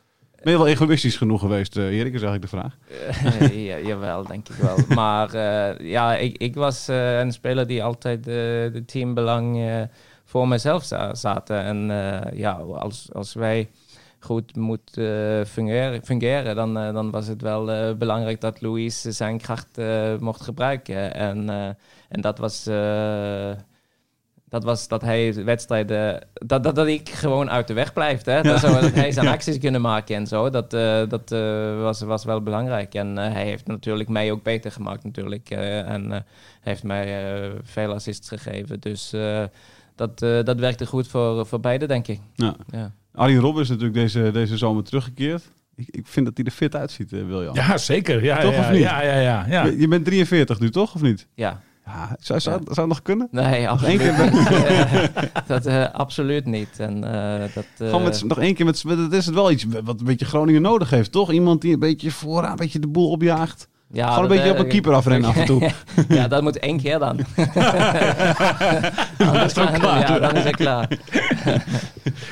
Ben 0.44 0.52
je 0.52 0.58
wel 0.58 0.68
egoïstisch 0.68 1.18
genoeg 1.18 1.40
geweest, 1.40 1.78
eh, 1.78 1.84
Erik, 1.84 2.14
is 2.14 2.22
eigenlijk 2.22 2.42
de 2.42 2.48
vraag. 2.58 2.78
Eh, 3.42 3.66
ja, 3.68 3.80
jawel, 3.88 4.26
denk 4.28 4.50
ik 4.50 4.56
wel. 4.56 4.78
Maar 4.96 5.34
eh, 5.34 5.90
ja, 5.90 6.16
ik, 6.16 6.38
ik 6.38 6.56
was 6.56 6.88
eh, 6.88 7.20
een 7.20 7.32
speler 7.32 7.68
die 7.68 7.84
altijd 7.84 8.20
eh, 8.20 8.34
de 8.74 8.84
teambelang 8.86 9.58
eh, 9.58 9.82
voor 10.34 10.48
mezelf 10.48 10.84
za- 10.84 11.16
zaten. 11.16 11.64
En 11.64 11.92
eh, 11.92 12.38
ja, 12.40 12.52
als, 12.52 13.10
als 13.14 13.34
wij 13.34 13.70
goed 14.20 14.56
moeten 14.56 15.48
fungeren, 15.48 16.04
fungeren 16.06 16.56
dan, 16.56 16.78
eh, 16.78 16.94
dan 16.94 17.12
was 17.12 17.28
het 17.28 17.42
wel 17.42 17.72
eh, 17.72 17.94
belangrijk 17.96 18.42
dat 18.42 18.62
Louis 18.62 19.02
zijn 19.02 19.38
kracht 19.38 19.78
eh, 19.78 20.18
mocht 20.20 20.42
gebruiken. 20.42 21.14
En, 21.14 21.50
eh, 21.50 21.66
en 22.10 22.22
dat 22.22 22.38
was... 22.38 22.68
eh, 22.68 23.52
dat 24.50 24.64
was 24.64 24.88
dat 24.88 25.02
hij 25.02 25.44
wedstrijden. 25.46 26.28
Dat, 26.34 26.64
dat, 26.64 26.76
dat 26.76 26.88
ik 26.88 27.10
gewoon 27.10 27.50
uit 27.50 27.68
de 27.68 27.74
weg 27.74 27.94
blijf. 27.94 28.24
Hè? 28.26 28.42
Dat, 28.42 28.60
zo, 28.60 28.80
dat 28.80 28.92
hij 28.94 29.12
zijn 29.18 29.28
acties 29.28 29.58
kunnen 29.58 29.82
maken 29.82 30.16
en 30.16 30.28
zo. 30.28 30.50
Dat, 30.50 30.74
eh, 30.74 31.08
dat 31.10 31.32
eh, 31.32 31.82
was, 31.82 32.02
was 32.02 32.24
wel 32.24 32.42
belangrijk. 32.44 32.94
En 32.94 33.18
eh, 33.18 33.32
hij 33.34 33.44
heeft 33.46 33.68
natuurlijk 33.68 34.10
mij 34.10 34.32
ook 34.32 34.44
beter 34.44 34.72
gemaakt, 34.72 35.04
natuurlijk. 35.04 35.50
eh, 35.50 35.90
en 35.90 36.12
eh, 36.12 36.20
heeft 36.62 36.84
mij 36.84 37.34
eh, 37.44 37.50
veel 37.64 37.94
assists 37.94 38.28
gegeven. 38.30 38.80
Dus 38.80 39.14
eh, 39.14 39.44
dat, 39.96 40.22
eh, 40.22 40.44
dat 40.44 40.60
werkte 40.60 40.86
goed 40.86 41.08
voor, 41.08 41.46
voor 41.46 41.60
beide, 41.60 41.86
denk 41.86 42.08
ik. 42.08 42.20
Ja. 42.36 42.56
Ja. 42.72 42.92
Arjen 43.14 43.40
Robben 43.42 43.62
is 43.64 43.70
natuurlijk 43.70 43.96
deze, 43.96 44.30
deze 44.34 44.58
zomer 44.58 44.84
teruggekeerd. 44.84 45.44
Ik, 45.76 45.88
ik 45.90 46.08
vind 46.08 46.26
dat 46.26 46.38
hij 46.38 46.46
er 46.46 46.52
fit 46.52 46.76
uitziet, 46.76 47.14
eh, 47.14 47.26
Wiljan. 47.26 47.54
Ja, 47.54 47.78
zeker. 47.78 48.24
Ja, 48.24 48.40
Toch 48.40 48.54
ja, 48.54 48.60
of 48.60 48.72
niet? 48.72 48.82
Ja, 48.82 49.02
ja, 49.04 49.20
ja. 49.20 49.46
ja. 49.50 49.66
Je, 49.66 49.80
je 49.80 49.88
bent 49.88 50.06
43 50.06 50.60
nu, 50.60 50.70
toch? 50.70 50.96
Of 50.96 51.02
niet? 51.02 51.28
ja. 51.36 51.62
Ja, 51.86 52.16
zou, 52.20 52.40
zou, 52.40 52.62
zou 52.64 52.80
het 52.80 52.88
nog 52.88 53.02
kunnen? 53.02 53.28
Nee, 53.32 53.70
absoluut, 53.70 53.98
keer 53.98 54.32
dat 55.48 55.66
eh, 55.66 55.92
absoluut 55.92 56.46
niet. 56.46 56.70
En, 56.80 57.04
eh, 57.04 57.54
dat, 57.54 57.66
eh, 57.78 57.88
Gewoon 57.88 58.04
met, 58.04 58.24
nog 58.24 58.40
één 58.40 58.54
keer 58.54 58.66
met... 58.66 58.84
met- 58.84 58.98
Dat 58.98 59.14
is 59.14 59.26
het 59.26 59.36
wel 59.36 59.52
iets 59.52 59.66
wat 59.84 60.00
een 60.00 60.06
beetje 60.06 60.26
Groningen 60.26 60.62
nodig 60.62 60.90
heeft, 60.90 61.12
toch? 61.12 61.32
Iemand 61.32 61.62
die 61.62 61.74
een 61.74 61.80
beetje 61.80 62.12
vooraan 62.12 62.52
een 62.52 62.56
beetje 62.56 62.80
de 62.80 62.88
boel 62.88 63.10
opjaagt. 63.10 63.68
Ja, 63.94 64.08
Gewoon 64.08 64.24
een 64.24 64.36
beetje 64.36 64.50
op 64.50 64.56
eh, 64.58 64.64
een 64.64 64.70
keeper 64.70 64.94
afrennen 64.94 65.30
af 65.30 65.36
en 65.38 65.46
toe. 65.46 65.72
ja, 66.10 66.28
dat 66.28 66.42
moet 66.42 66.60
één 66.60 66.78
keer 66.82 67.00
dan. 67.00 67.18
dat 69.18 69.46
is 69.46 69.54
toch 69.54 69.72
klaar? 69.72 70.00
Ja, 70.00 70.20
dan 70.20 70.36
is 70.36 70.44
het 70.44 70.56
klaar. 70.56 70.88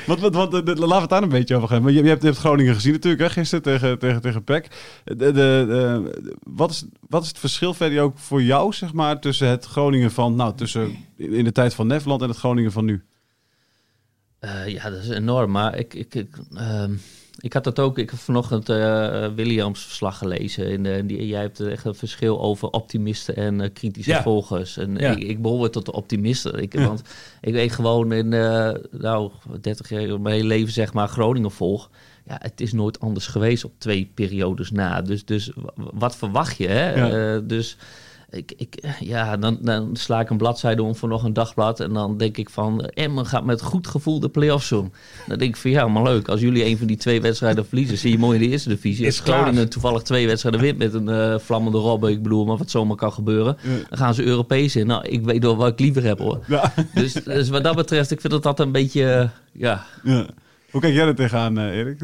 Want, 0.06 0.20
want, 0.20 0.34
want, 0.34 0.54
eh, 0.54 0.64
de- 0.64 0.74
laten 0.74 0.88
we 0.88 0.94
het 1.00 1.08
daar 1.10 1.22
een 1.22 1.28
beetje 1.28 1.56
over 1.56 1.68
gaan. 1.68 1.82
Want 1.82 1.94
je, 1.94 2.02
je, 2.02 2.08
hebt, 2.08 2.20
je 2.22 2.28
hebt 2.28 2.40
Groningen 2.40 2.74
gezien 2.74 2.92
natuurlijk, 2.92 3.22
hè, 3.22 3.30
gisteren 3.30 3.62
tegen, 3.62 3.98
tegen, 3.98 4.20
tegen 4.20 4.44
PEC. 4.44 4.66
De, 5.04 5.14
de, 5.16 5.32
de- 5.32 6.36
wat, 6.42 6.70
is, 6.70 6.84
wat 7.08 7.22
is 7.22 7.28
het 7.28 7.38
verschil 7.38 7.74
verder 7.74 8.02
ook 8.02 8.18
voor 8.18 8.42
jou, 8.42 8.72
zeg 8.72 8.92
maar, 8.92 9.20
tussen 9.20 9.48
het 9.48 9.64
Groningen 9.64 10.10
van... 10.12 10.34
Nou, 10.34 10.54
tussen 10.56 10.96
in 11.16 11.44
de 11.44 11.52
tijd 11.52 11.74
van 11.74 11.86
Nefland 11.86 12.22
en 12.22 12.28
het 12.28 12.38
Groningen 12.38 12.72
van 12.72 12.84
nu? 12.84 13.02
Eh, 14.38 14.68
ja, 14.68 14.90
dat 14.90 15.02
is 15.02 15.08
enorm. 15.08 15.50
Maar 15.50 15.76
ik, 15.78 15.94
ik, 15.94 16.14
ik, 16.14 16.28
ehm, 16.54 16.92
ik 17.40 17.52
had 17.52 17.64
dat 17.64 17.78
ook. 17.78 17.98
Ik 17.98 18.10
heb 18.10 18.18
vanochtend 18.18 18.68
eh, 18.68 19.26
Williams 19.34 19.84
verslag 19.84 20.18
gelezen. 20.18 20.66
En, 20.66 20.86
eh, 20.86 21.02
die, 21.06 21.26
jij 21.26 21.40
hebt 21.40 21.60
echt 21.60 21.84
een 21.84 21.94
verschil 21.94 22.40
over 22.40 22.68
optimisten 22.70 23.36
en 23.36 23.72
kritische 23.72 24.10
Ja. 24.10 24.22
volgers. 24.22 24.76
En 24.76 24.96
Ja. 24.96 25.10
ik, 25.10 25.18
ik 25.22 25.42
behoor 25.42 25.70
tot 25.70 25.84
de 25.86 25.92
optimisten. 25.92 26.62
Ik, 26.62 26.74
Want 26.74 27.02
ik 27.40 27.52
weet 27.52 27.72
gewoon 27.72 28.12
in, 28.12 28.28
nou, 28.90 29.30
30 29.60 29.88
jaar, 29.88 30.20
mijn 30.20 30.34
hele 30.34 30.46
leven 30.48 30.72
zeg 30.72 30.92
maar, 30.92 31.08
Groningen 31.08 31.50
volg. 31.50 31.90
Ja, 32.26 32.36
het 32.42 32.60
is 32.60 32.72
nooit 32.72 33.00
anders 33.00 33.26
geweest 33.26 33.64
op 33.64 33.72
twee 33.78 34.10
periodes 34.14 34.70
na. 34.70 35.02
Dus, 35.02 35.24
dus 35.24 35.52
wat 35.74 36.16
verwacht 36.16 36.56
je? 36.56 36.66
Hè? 36.68 36.94
Ja. 37.06 37.38
Dus 37.40 37.76
ik, 38.32 38.52
ik, 38.56 38.94
ja, 39.00 39.36
dan, 39.36 39.58
dan 39.60 39.96
sla 39.96 40.20
ik 40.20 40.30
een 40.30 40.36
bladzijde 40.36 40.82
om 40.82 40.96
voor 40.96 41.08
nog 41.08 41.24
een 41.24 41.32
dagblad. 41.32 41.80
En 41.80 41.92
dan 41.92 42.16
denk 42.16 42.36
ik 42.36 42.50
van, 42.50 42.84
Emmen 42.84 43.26
gaat 43.26 43.44
met 43.44 43.62
goed 43.62 43.86
gevoel 43.86 44.20
de 44.20 44.28
play-offs 44.28 44.68
doen. 44.68 44.92
Dan 45.26 45.38
denk 45.38 45.54
ik 45.54 45.60
van, 45.60 45.70
ja, 45.70 45.88
maar 45.88 46.02
leuk. 46.02 46.28
Als 46.28 46.40
jullie 46.40 46.64
een 46.64 46.78
van 46.78 46.86
die 46.86 46.96
twee 46.96 47.20
wedstrijden 47.20 47.66
verliezen, 47.66 47.98
zie 47.98 48.10
je 48.10 48.18
mooi 48.18 48.38
in 48.38 48.44
de 48.44 48.50
eerste 48.50 48.68
divisie. 48.68 49.06
Is 49.06 49.20
Als 49.20 49.30
Groningen 49.30 49.68
toevallig 49.68 50.02
twee 50.02 50.26
wedstrijden 50.26 50.60
wint 50.60 50.78
met 50.78 50.94
een 50.94 51.08
eh, 51.08 51.38
vlammende 51.38 51.78
robben. 51.78 52.10
Ik 52.10 52.22
bedoel, 52.22 52.44
maar 52.44 52.56
wat 52.56 52.70
zomaar 52.70 52.96
kan 52.96 53.12
gebeuren. 53.12 53.56
Dan 53.88 53.98
gaan 53.98 54.14
ze 54.14 54.24
Europees 54.24 54.76
in. 54.76 54.86
Nou, 54.86 55.08
ik 55.08 55.24
weet 55.24 55.42
wel 55.42 55.56
wat 55.56 55.68
ik 55.68 55.80
liever 55.80 56.02
heb, 56.02 56.18
hoor. 56.18 56.44
Ja. 56.46 56.74
Dus, 56.94 57.12
dus 57.12 57.48
wat 57.48 57.64
dat 57.64 57.76
betreft, 57.76 58.10
ik 58.10 58.20
vind 58.20 58.32
dat 58.32 58.42
dat 58.42 58.60
een 58.60 58.72
beetje, 58.72 59.12
eh, 59.12 59.28
ja... 59.52 59.84
Ja. 60.02 60.26
Hoe 60.72 60.80
kijk 60.80 60.94
jij 60.94 61.06
er 61.06 61.14
tegenaan, 61.14 61.58
eh, 61.58 61.76
Erik? 61.76 61.98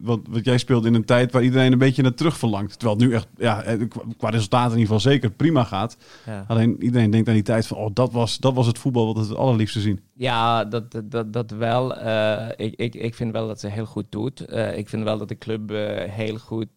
Want, 0.00 0.26
want 0.30 0.44
jij 0.44 0.58
speelt 0.58 0.84
in 0.84 0.94
een 0.94 1.04
tijd 1.04 1.32
waar 1.32 1.42
iedereen 1.42 1.72
een 1.72 1.78
beetje 1.78 2.02
naar 2.02 2.14
terug 2.14 2.36
verlangt. 2.38 2.78
Terwijl 2.78 2.98
het 2.98 3.08
nu 3.08 3.14
echt, 3.14 3.26
ja, 3.36 3.62
eh, 3.62 3.88
qua- 4.18 4.28
resultaten 4.30 4.72
in 4.72 4.78
ieder 4.78 4.94
geval 4.94 5.12
zeker 5.12 5.30
prima 5.30 5.64
gaat. 5.64 5.96
Ja. 6.26 6.44
Alleen 6.48 6.82
iedereen 6.82 7.10
denkt 7.10 7.28
aan 7.28 7.34
die 7.34 7.42
tijd 7.42 7.66
van, 7.66 7.76
oh, 7.76 7.90
dat 7.92 8.12
was, 8.12 8.38
dat 8.38 8.54
was 8.54 8.66
het 8.66 8.78
voetbal 8.78 9.14
wat 9.14 9.28
het 9.28 9.36
allerliefste 9.36 9.80
zien. 9.80 10.00
Ja, 10.14 10.64
dat, 10.64 11.00
dat- 11.04 11.32
dat, 11.32 11.50
wel. 11.50 11.96
Eh, 11.96 12.48
ik, 12.56 12.74
ik, 12.76 12.94
ik 12.94 13.14
vind 13.14 13.32
wel 13.32 13.46
dat 13.46 13.60
ze 13.60 13.68
heel 13.68 13.86
goed 13.86 14.06
doet. 14.08 14.52
Ik 14.76 14.88
vind 14.88 15.02
wel 15.04 15.18
dat 15.18 15.28
de 15.28 15.38
club 15.38 15.68
heel 16.10 16.36
goed 16.38 16.68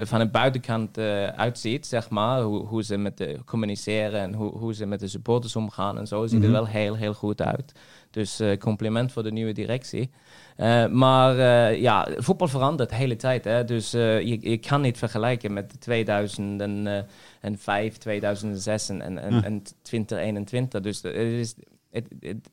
van 0.00 0.18
de 0.18 0.28
buitenkant 0.32 0.98
uitziet, 1.36 1.86
zeg 1.86 2.10
maar. 2.10 2.42
Hoe, 2.42 2.66
hoe 2.66 2.82
ze 2.82 2.96
met 2.96 3.18
de 3.18 3.38
communiceren 3.44 4.20
en 4.20 4.34
hoe, 4.34 4.58
hoe 4.58 4.74
ze 4.74 4.86
met 4.86 5.00
de 5.00 5.08
supporters 5.08 5.56
omgaan 5.56 5.98
en 5.98 6.06
zo. 6.06 6.26
Ziet 6.26 6.44
er 6.44 6.50
wel 6.50 6.66
heel, 6.66 6.94
heel 6.94 7.14
goed 7.14 7.42
uit. 7.42 7.72
Dus 8.12 8.40
eh, 8.40 8.58
compliment 8.58 9.12
voor 9.12 9.22
de 9.22 9.32
nieuwe 9.32 9.52
directie. 9.52 10.10
Eh, 10.56 10.86
maar 10.86 11.38
eh, 11.38 11.80
ja, 11.80 12.08
voetbal 12.16 12.48
verandert 12.48 12.90
de 12.90 12.96
hele 12.96 13.16
tijd. 13.16 13.44
Hè? 13.44 13.64
Dus 13.64 13.90
je, 13.90 14.38
je 14.40 14.56
kan 14.58 14.80
niet 14.80 14.98
vergelijken 14.98 15.52
met 15.52 15.80
2005, 15.80 17.96
2006 17.98 18.88
en, 18.88 19.02
en, 19.02 19.18
en, 19.18 19.44
en 19.44 19.62
2021. 19.82 20.80
Dus 20.80 21.02
het 21.02 21.14
is, 21.14 21.54
het, 21.90 22.06
het- 22.20 22.48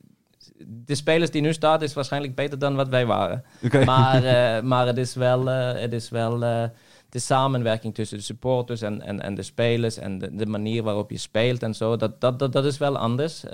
de 0.66 0.94
spelers 0.94 1.30
die 1.30 1.42
nu 1.42 1.52
staan 1.52 1.82
is 1.82 1.94
waarschijnlijk 1.94 2.34
beter 2.34 2.58
dan 2.58 2.74
wat 2.74 2.88
wij 2.88 3.06
waren. 3.06 3.44
Maar, 3.84 4.64
maar 4.64 4.86
het 4.86 4.96
is 4.96 5.14
wel, 5.14 5.46
het 5.46 5.92
is 5.92 6.10
wel 6.10 6.38
de 6.38 6.70
samenwerking 7.18 7.94
tussen 7.94 8.16
de 8.18 8.22
supporters 8.24 8.82
en, 8.82 9.02
en, 9.02 9.20
en 9.20 9.34
de 9.34 9.42
spelers 9.42 9.96
en 9.96 10.18
de, 10.18 10.34
de 10.36 10.46
manier 10.46 10.82
waarop 10.82 11.10
je 11.10 11.18
speelt 11.18 11.62
en 11.62 11.74
zo. 11.74 11.96
Dat, 11.96 12.20
dat, 12.20 12.38
dat, 12.38 12.52
dat 12.52 12.64
is 12.64 12.78
wel 12.78 12.98
anders. 12.98 13.44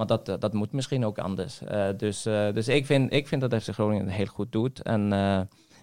Maar 0.00 0.08
dat, 0.08 0.28
eh, 0.28 0.34
dat 0.38 0.52
moet 0.52 0.72
misschien 0.72 1.04
ook 1.04 1.18
anders. 1.18 1.62
Eh, 1.62 1.86
dus 1.96 2.26
eh, 2.26 2.52
dus 2.52 2.68
ik, 2.68 2.86
vind, 2.86 3.12
ik 3.12 3.28
vind 3.28 3.40
dat 3.40 3.62
FC 3.62 3.68
Groningen 3.68 4.04
het 4.04 4.14
heel 4.14 4.26
goed 4.26 4.52
doet. 4.52 4.82
En 4.82 5.08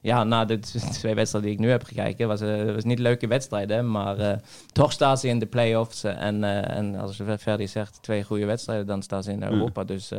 ja, 0.01 0.24
na 0.24 0.45
de 0.45 0.59
twee 0.99 1.15
wedstrijden 1.15 1.49
die 1.49 1.59
ik 1.59 1.65
nu 1.65 1.70
heb 1.72 1.84
gekeken, 1.84 2.28
was 2.28 2.39
het 2.39 2.74
was 2.74 2.84
niet 2.84 2.99
leuke 2.99 3.28
wedstrijden. 3.28 3.91
Maar 3.91 4.41
toch 4.72 4.91
staan 4.91 5.18
ze 5.18 5.28
in 5.28 5.39
de 5.39 5.45
play-offs. 5.45 6.03
en, 6.03 6.43
en 6.43 6.95
als 6.95 7.22
Ferdi 7.39 7.68
zegt, 7.68 8.01
twee 8.01 8.24
goede 8.24 8.45
wedstrijden, 8.45 8.86
dan 8.86 9.01
staan 9.01 9.24
ze 9.24 9.32
in 9.32 9.43
Europa. 9.43 9.84
Dus 9.84 10.11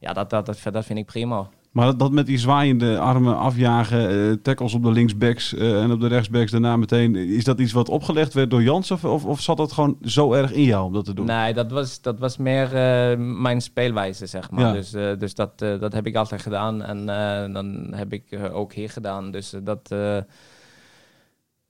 ja, 0.00 0.12
dat, 0.12 0.30
dat, 0.30 0.46
dat, 0.46 0.60
dat 0.72 0.84
vind 0.84 0.98
ik 0.98 1.06
prima. 1.06 1.48
Maar 1.76 1.96
dat, 1.96 2.12
met 2.12 2.26
die 2.26 2.38
zwaaiende 2.38 2.98
armen 2.98 3.38
afjagen, 3.38 4.10
eh, 4.10 4.32
tackles 4.42 4.74
op 4.74 4.82
de 4.82 4.90
linksbacks 4.90 5.54
eh, 5.54 5.82
en 5.82 5.92
op 5.92 6.00
de 6.00 6.06
rechtsbacks 6.06 6.50
daarna 6.50 6.76
meteen. 6.76 7.16
Is 7.16 7.44
dat 7.44 7.60
iets 7.60 7.72
wat 7.72 7.88
opgelegd 7.88 8.34
werd 8.34 8.50
door 8.50 8.62
Jans 8.62 8.90
of, 8.90 9.04
of, 9.04 9.24
of 9.24 9.40
zat 9.40 9.56
dat 9.56 9.72
gewoon 9.72 9.96
zo 10.02 10.32
erg 10.32 10.52
in 10.52 10.62
jou 10.62 10.86
om 10.86 10.92
dat 10.92 11.04
te 11.04 11.14
doen? 11.14 11.26
Nee, 11.26 11.54
dat 11.54 11.70
was, 11.70 12.00
dat 12.00 12.18
was 12.18 12.36
meer 12.36 12.64
eh, 12.64 13.18
mijn 13.18 13.60
speelwijze, 13.60 14.26
zeg 14.26 14.50
maar. 14.50 14.66
Ja. 14.66 14.72
Dus, 14.72 14.90
dus 15.18 15.34
dat, 15.34 15.58
dat 15.58 15.92
heb 15.92 16.06
ik 16.06 16.16
altijd 16.16 16.42
gedaan 16.42 16.82
en 16.82 17.06
dan 17.52 17.86
heb 17.94 18.12
ik 18.12 18.38
ook 18.52 18.72
hier 18.72 18.90
gedaan. 18.90 19.30
Dus 19.30 19.54
dat, 19.62 19.94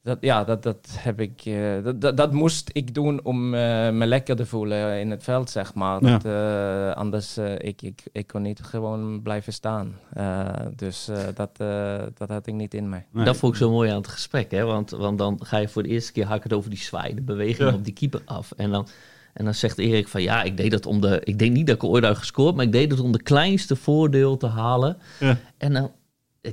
dat, 0.07 0.19
ja, 0.21 0.45
dat, 0.45 0.63
dat 0.63 0.89
heb 0.99 1.21
ik, 1.21 1.41
eh, 1.45 1.83
dat, 1.85 2.01
dat, 2.01 2.17
dat 2.17 2.33
moest 2.33 2.71
ik 2.73 2.95
doen 2.95 3.21
om 3.25 3.55
eh, 3.55 3.61
me 3.91 4.07
lekker 4.07 4.37
te 4.37 4.47
voelen 4.47 5.01
in 5.01 5.11
het 5.11 5.23
veld, 5.23 5.51
zeg 5.51 5.75
maar. 5.75 6.05
Ja. 6.05 6.19
Dat, 6.19 6.25
eh, 6.25 6.97
anders, 6.97 7.39
ik, 7.59 7.83
ik, 7.83 8.03
ik 8.13 8.27
kon 8.27 8.43
niet 8.43 8.61
gewoon 8.63 9.23
blijven 9.23 9.53
staan. 9.53 9.99
Eh, 10.13 10.49
dus 10.77 11.09
eh, 11.09 11.19
dat, 11.35 11.51
eh, 11.57 12.03
dat 12.15 12.29
had 12.29 12.47
ik 12.47 12.55
niet 12.55 12.75
in 12.75 12.89
mij. 12.89 13.07
Nee. 13.13 13.25
Dat 13.25 13.37
vond 13.37 13.53
ik 13.53 13.59
zo 13.59 13.71
mooi 13.71 13.91
aan 13.91 13.97
het 13.97 14.09
gesprek, 14.09 14.51
hè? 14.51 14.65
Want, 14.65 14.91
want 14.91 15.19
dan 15.19 15.39
ga 15.43 15.57
je 15.59 15.69
voor 15.69 15.83
de 15.83 15.89
eerste 15.89 16.13
keer 16.13 16.27
hakken 16.27 16.53
over 16.57 16.71
die 16.71 16.79
zwaai, 16.79 17.15
de 17.15 17.23
beweging 17.23 17.69
Ja. 17.69 17.75
op 17.75 17.85
die 17.85 17.93
keeper 17.93 18.23
af. 18.25 18.53
En 18.57 18.71
dan, 18.71 18.89
en 19.33 19.45
dan 19.45 19.55
zegt 19.55 19.79
Erik 19.79 20.09
van 20.09 20.23
ja, 20.23 20.43
ik 20.43 20.57
deed 20.57 20.71
dat 20.71 20.87
om 20.87 21.01
de. 21.01 21.21
Ik 21.25 21.39
denk 21.39 21.53
niet 21.53 21.67
dat 21.67 21.77
ik 21.77 21.85
ooit 21.85 22.05
had 22.05 22.19
gescoord, 22.19 22.55
maar 22.55 22.65
ik 22.65 22.73
deed 22.73 22.91
het 22.91 23.01
om 23.01 23.13
de 23.13 23.23
kleinste 23.23 23.77
voordeel 23.77 24.37
te 24.37 24.47
halen. 24.47 24.97
Ja. 25.21 25.37
En 25.59 25.73
dan 25.73 25.91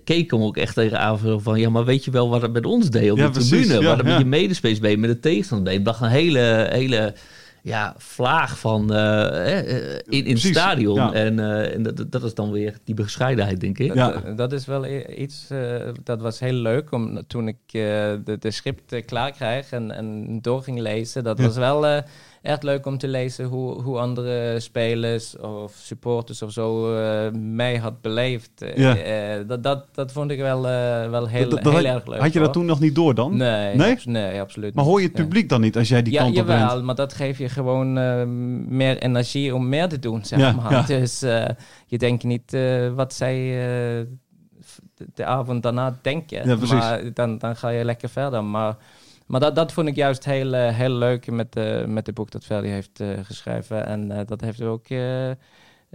keek 0.03 0.31
hem 0.31 0.41
ook 0.41 0.57
echt 0.57 0.75
tegen 0.75 0.99
aan 0.99 1.17
zo 1.17 1.39
van 1.39 1.59
ja, 1.59 1.69
maar 1.69 1.85
weet 1.85 2.05
je 2.05 2.11
wel 2.11 2.29
wat 2.29 2.41
het 2.41 2.53
met 2.53 2.65
ons 2.65 2.89
deed 2.89 3.11
op 3.11 3.17
Ja, 3.17 3.25
de 3.25 3.31
precies, 3.31 3.49
tribune? 3.67 3.81
ja, 3.81 3.87
wat 3.87 3.97
het 3.97 4.05
ja. 4.05 4.11
met 4.13 4.21
je 4.21 4.27
medespelers 4.29 4.79
deed, 4.79 4.97
met 4.99 5.09
de 5.09 5.19
tegenstander 5.19 5.67
deed. 5.69 5.79
Ik 5.79 5.85
dacht 5.85 6.01
een 6.01 6.07
hele, 6.07 6.67
hele 6.71 7.13
ja, 7.61 7.93
vlaag 7.97 8.59
van 8.59 8.93
eh, 8.93 9.59
eh, 9.59 9.99
in, 10.07 10.25
in 10.25 10.33
het 10.33 10.39
stadion. 10.43 10.95
ja. 10.95 11.13
En, 11.13 11.39
eh, 11.39 11.73
en 11.73 11.83
dat, 11.83 12.05
dat 12.11 12.23
is 12.23 12.33
dan 12.33 12.51
weer 12.51 12.77
die 12.83 12.95
bescheidenheid, 12.95 13.59
denk 13.59 13.77
ik. 13.79 13.87
Dat, 13.87 13.97
Ja. 13.97 14.33
dat 14.33 14.51
is 14.53 14.65
wel 14.65 14.85
iets, 15.17 15.45
eh, 15.49 15.75
dat 16.03 16.21
was 16.21 16.39
heel 16.39 16.53
leuk 16.53 16.91
om 16.91 17.21
toen 17.27 17.47
ik 17.47 17.57
eh, 17.67 17.81
de, 18.23 18.37
de 18.39 18.51
script 18.51 19.05
klaar 19.05 19.31
kreeg 19.31 19.71
en, 19.71 19.91
en 19.91 20.39
door 20.41 20.63
ging 20.63 20.79
lezen. 20.79 21.23
Dat 21.23 21.37
Ja. 21.37 21.43
was 21.43 21.55
wel 21.55 21.87
eh, 21.87 22.01
echt 22.43 22.63
leuk 22.63 22.85
om 22.85 22.97
te 22.97 23.07
lezen 23.07 23.45
hoe, 23.45 23.81
hoe 23.81 23.99
andere 23.99 24.59
spelers 24.59 25.37
of 25.37 25.73
supporters 25.75 26.41
of 26.41 26.51
zo 26.51 26.95
eh, 26.97 27.31
mij 27.31 27.77
had 27.77 28.01
beleefd. 28.01 28.61
Eh, 28.61 28.77
Ja. 28.77 28.95
eh, 28.97 29.47
dat, 29.47 29.63
dat, 29.63 29.85
dat 29.91 30.11
vond 30.11 30.31
ik 30.31 30.39
wel, 30.39 30.61
wel 30.61 31.27
heel, 31.27 31.49
Dat- 31.49 31.63
dat 31.63 31.73
heel 31.73 31.85
had, 31.85 31.95
erg 31.95 32.07
leuk. 32.07 32.19
had 32.19 32.33
je 32.33 32.39
dat 32.39 32.47
hoor. 32.47 32.53
toen 32.53 32.65
nog 32.65 32.79
niet 32.79 32.95
door 32.95 33.15
dan? 33.15 33.37
Nee, 33.37 33.75
Nee? 33.75 33.97
nee, 34.05 34.41
absoluut 34.41 34.73
Maar 34.73 34.85
hoor 34.85 34.99
je 34.99 35.05
het 35.07 35.15
Nee. 35.15 35.23
publiek 35.25 35.49
dan 35.49 35.61
niet 35.61 35.77
als 35.77 35.87
jij 35.89 36.01
die 36.01 36.13
ja, 36.13 36.19
kant 36.21 36.29
op 36.39 36.47
jawel, 36.47 36.67
bent? 36.73 36.83
maar 36.83 36.95
dat 36.95 37.13
geeft 37.13 37.37
je 37.37 37.49
gewoon 37.49 37.93
meer 38.77 38.97
energie 38.97 39.55
om 39.55 39.69
meer 39.69 39.87
te 39.89 39.99
doen, 39.99 40.25
zeg 40.25 40.39
Ja, 40.39 40.51
maar. 40.51 40.71
ja. 40.71 40.81
Dus 40.81 41.19
je 41.87 41.97
denkt 41.97 42.23
niet 42.23 42.57
wat 42.95 43.13
zij 43.13 43.37
de, 45.13 45.25
avond 45.25 45.63
daarna 45.63 45.99
denken, 46.01 46.47
Ja, 46.47 46.57
maar 46.67 47.13
dan, 47.13 47.37
dan 47.37 47.55
ga 47.55 47.69
je 47.69 47.85
lekker 47.85 48.09
verder. 48.09 48.43
Maar, 48.43 48.75
maar 49.33 49.41
dat, 49.41 49.55
dat 49.55 49.71
vond 49.73 49.87
ik 49.87 49.95
juist 49.95 50.25
heel, 50.25 50.53
eh, 50.53 50.75
heel 50.75 50.89
leuk 50.89 51.31
met, 51.31 51.55
eh, 51.55 51.85
met 51.85 52.05
het 52.05 52.15
boek 52.15 52.31
dat 52.31 52.45
Verdi 52.45 52.67
heeft 52.67 52.99
eh, 52.99 53.07
geschreven. 53.23 53.85
En 53.85 54.25
dat 54.25 54.41
heeft 54.41 54.61
ook 54.61 54.87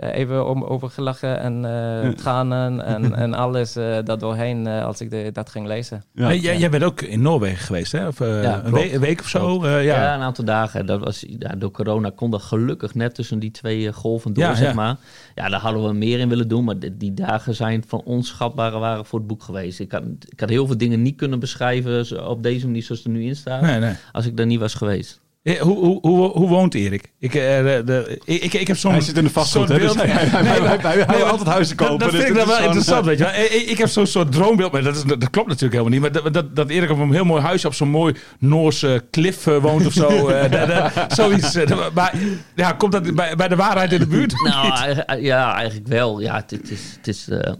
even 0.00 0.48
om, 0.48 0.64
over 0.64 0.90
gelachen 0.90 1.40
en 1.40 1.64
eh, 1.64 2.08
tranen 2.10 2.84
en, 2.84 3.14
en 3.24 3.34
alles 3.34 3.76
eh 3.76 3.96
daar 4.04 4.18
doorheen 4.18 4.66
eh, 4.66 4.84
als 4.84 5.00
ik 5.00 5.10
de, 5.10 5.30
dat 5.32 5.50
ging 5.50 5.66
lezen. 5.66 6.04
Ja. 6.12 6.24
Hey, 6.26 6.38
jij, 6.38 6.58
jij 6.58 6.70
bent 6.70 6.84
ook 6.84 7.00
in 7.00 7.22
Noorwegen 7.22 7.58
geweest, 7.66 7.92
hè? 7.92 8.06
Of, 8.06 8.20
eh, 8.20 8.42
Ja, 8.42 8.64
een, 8.64 8.72
week, 8.72 8.92
een 8.92 9.00
week 9.00 9.20
of 9.20 9.28
zo? 9.28 9.62
eh, 9.64 9.70
Ja. 9.72 9.78
ja. 9.80 10.14
een 10.14 10.20
aantal 10.20 10.44
dagen. 10.44 10.86
Dat 10.86 11.04
was, 11.04 11.24
ja, 11.38 11.54
door 11.58 11.70
corona 11.70 12.10
kon 12.14 12.30
dat 12.30 12.42
gelukkig 12.42 12.94
net 12.94 13.14
tussen 13.14 13.38
die 13.38 13.50
twee 13.50 13.86
eh, 13.88 13.94
golven 13.94 14.32
door, 14.32 14.44
Ja, 14.44 14.54
zeg 14.54 14.68
ja. 14.68 14.74
maar. 14.74 14.96
Ja, 15.34 15.48
daar 15.48 15.60
hadden 15.60 15.84
we 15.86 15.92
meer 15.92 16.18
in 16.18 16.28
willen 16.28 16.48
doen, 16.48 16.64
maar 16.64 16.78
die, 16.78 16.96
die 16.96 17.14
dagen 17.14 17.54
zijn 17.54 17.84
van 17.86 18.02
onschatbare 18.04 18.78
waren 18.78 19.04
voor 19.04 19.18
het 19.18 19.28
boek 19.28 19.42
geweest. 19.42 19.80
Ik 19.80 19.92
had, 19.92 20.02
ik 20.28 20.40
had 20.40 20.48
heel 20.48 20.66
veel 20.66 20.78
dingen 20.78 21.02
niet 21.02 21.16
kunnen 21.16 21.38
beschrijven 21.40 22.28
op 22.28 22.42
deze 22.42 22.66
manier 22.66 22.82
zoals 22.82 23.02
het 23.02 23.12
er 23.12 23.18
nu 23.18 23.24
in 23.26 23.36
staat, 23.36 23.60
Nee, 23.62 23.78
nee. 23.78 23.94
als 24.12 24.26
ik 24.26 24.36
daar 24.36 24.46
niet 24.46 24.60
was 24.60 24.74
geweest. 24.74 25.20
Eh, 25.42 25.60
Hoe, 25.60 25.76
hoe, 25.76 25.98
hoe, 26.00 26.30
hoe 26.30 26.48
woont 26.48 26.74
Erik? 26.74 27.12
Ik, 27.18 27.34
eh, 27.34 27.42
de, 27.84 28.20
ik, 28.24 28.52
ik, 28.54 28.66
heb 28.66 28.76
zo'n 28.76 28.92
Hij 28.92 29.00
zit 29.00 29.16
in 29.16 29.24
de 29.24 29.30
vastgoed, 29.30 29.68
hè? 29.68 29.78
Dus 29.78 29.94
hij, 29.94 30.06
hij, 30.06 30.26
hij, 30.26 30.76
hij, 30.80 31.04
hij, 31.06 31.22
altijd 31.24 31.48
huizen 31.48 31.76
Dat, 31.76 31.86
kopen. 31.88 32.02
dat 32.04 32.10
dus 32.14 32.20
vind 32.24 32.32
ik 32.32 32.38
dan 32.44 32.48
wel 32.48 32.64
interessant, 32.64 33.04
weet 33.04 33.18
je 33.18 33.24
wel. 33.24 33.32
Eh, 33.32 33.54
Ik, 33.54 33.66
ik 33.68 33.78
heb 33.78 33.88
zo'n 33.88 34.06
soort 34.06 34.32
droombeeld, 34.32 34.72
maar 34.72 34.82
dat, 34.82 34.96
is, 34.96 35.02
dat 35.02 35.30
klopt 35.30 35.48
natuurlijk 35.48 35.72
helemaal 35.80 35.92
niet. 35.92 36.00
Maar 36.00 36.12
dat, 36.22 36.34
dat, 36.34 36.56
dat 36.56 36.68
Erik 36.70 36.90
op 36.90 36.98
een 36.98 37.12
heel 37.12 37.24
mooi 37.24 37.42
huisje 37.42 37.66
op 37.66 37.74
zo'n 37.74 37.88
mooi 37.90 38.14
Noorse 38.38 39.04
klif 39.10 39.46
eh, 39.46 39.56
woont 39.56 39.86
of 39.86 39.92
zo. 39.92 40.08
eh, 40.28 40.50
dat- 40.50 40.94
dat- 40.94 41.12
zoiets. 41.14 41.54
eh, 41.54 41.66
dat- 41.66 41.92
maar 41.94 42.14
ja, 42.54 42.72
komt 42.72 42.92
dat 42.92 43.14
bij, 43.14 43.36
bij 43.36 43.48
de 43.48 43.56
waarheid 43.56 43.92
in 43.92 43.98
de 44.00 44.06
buurt? 44.06 44.32
Nou, 44.42 44.94
ja, 45.20 45.54
eigenlijk 45.54 45.88
wel. 45.88 46.20
Ja, 46.20 46.34
het, 46.34 46.50
het 46.50 46.70
is... 46.70 46.80
Het 46.96 47.06
is 47.08 47.28
eh, 47.28 47.52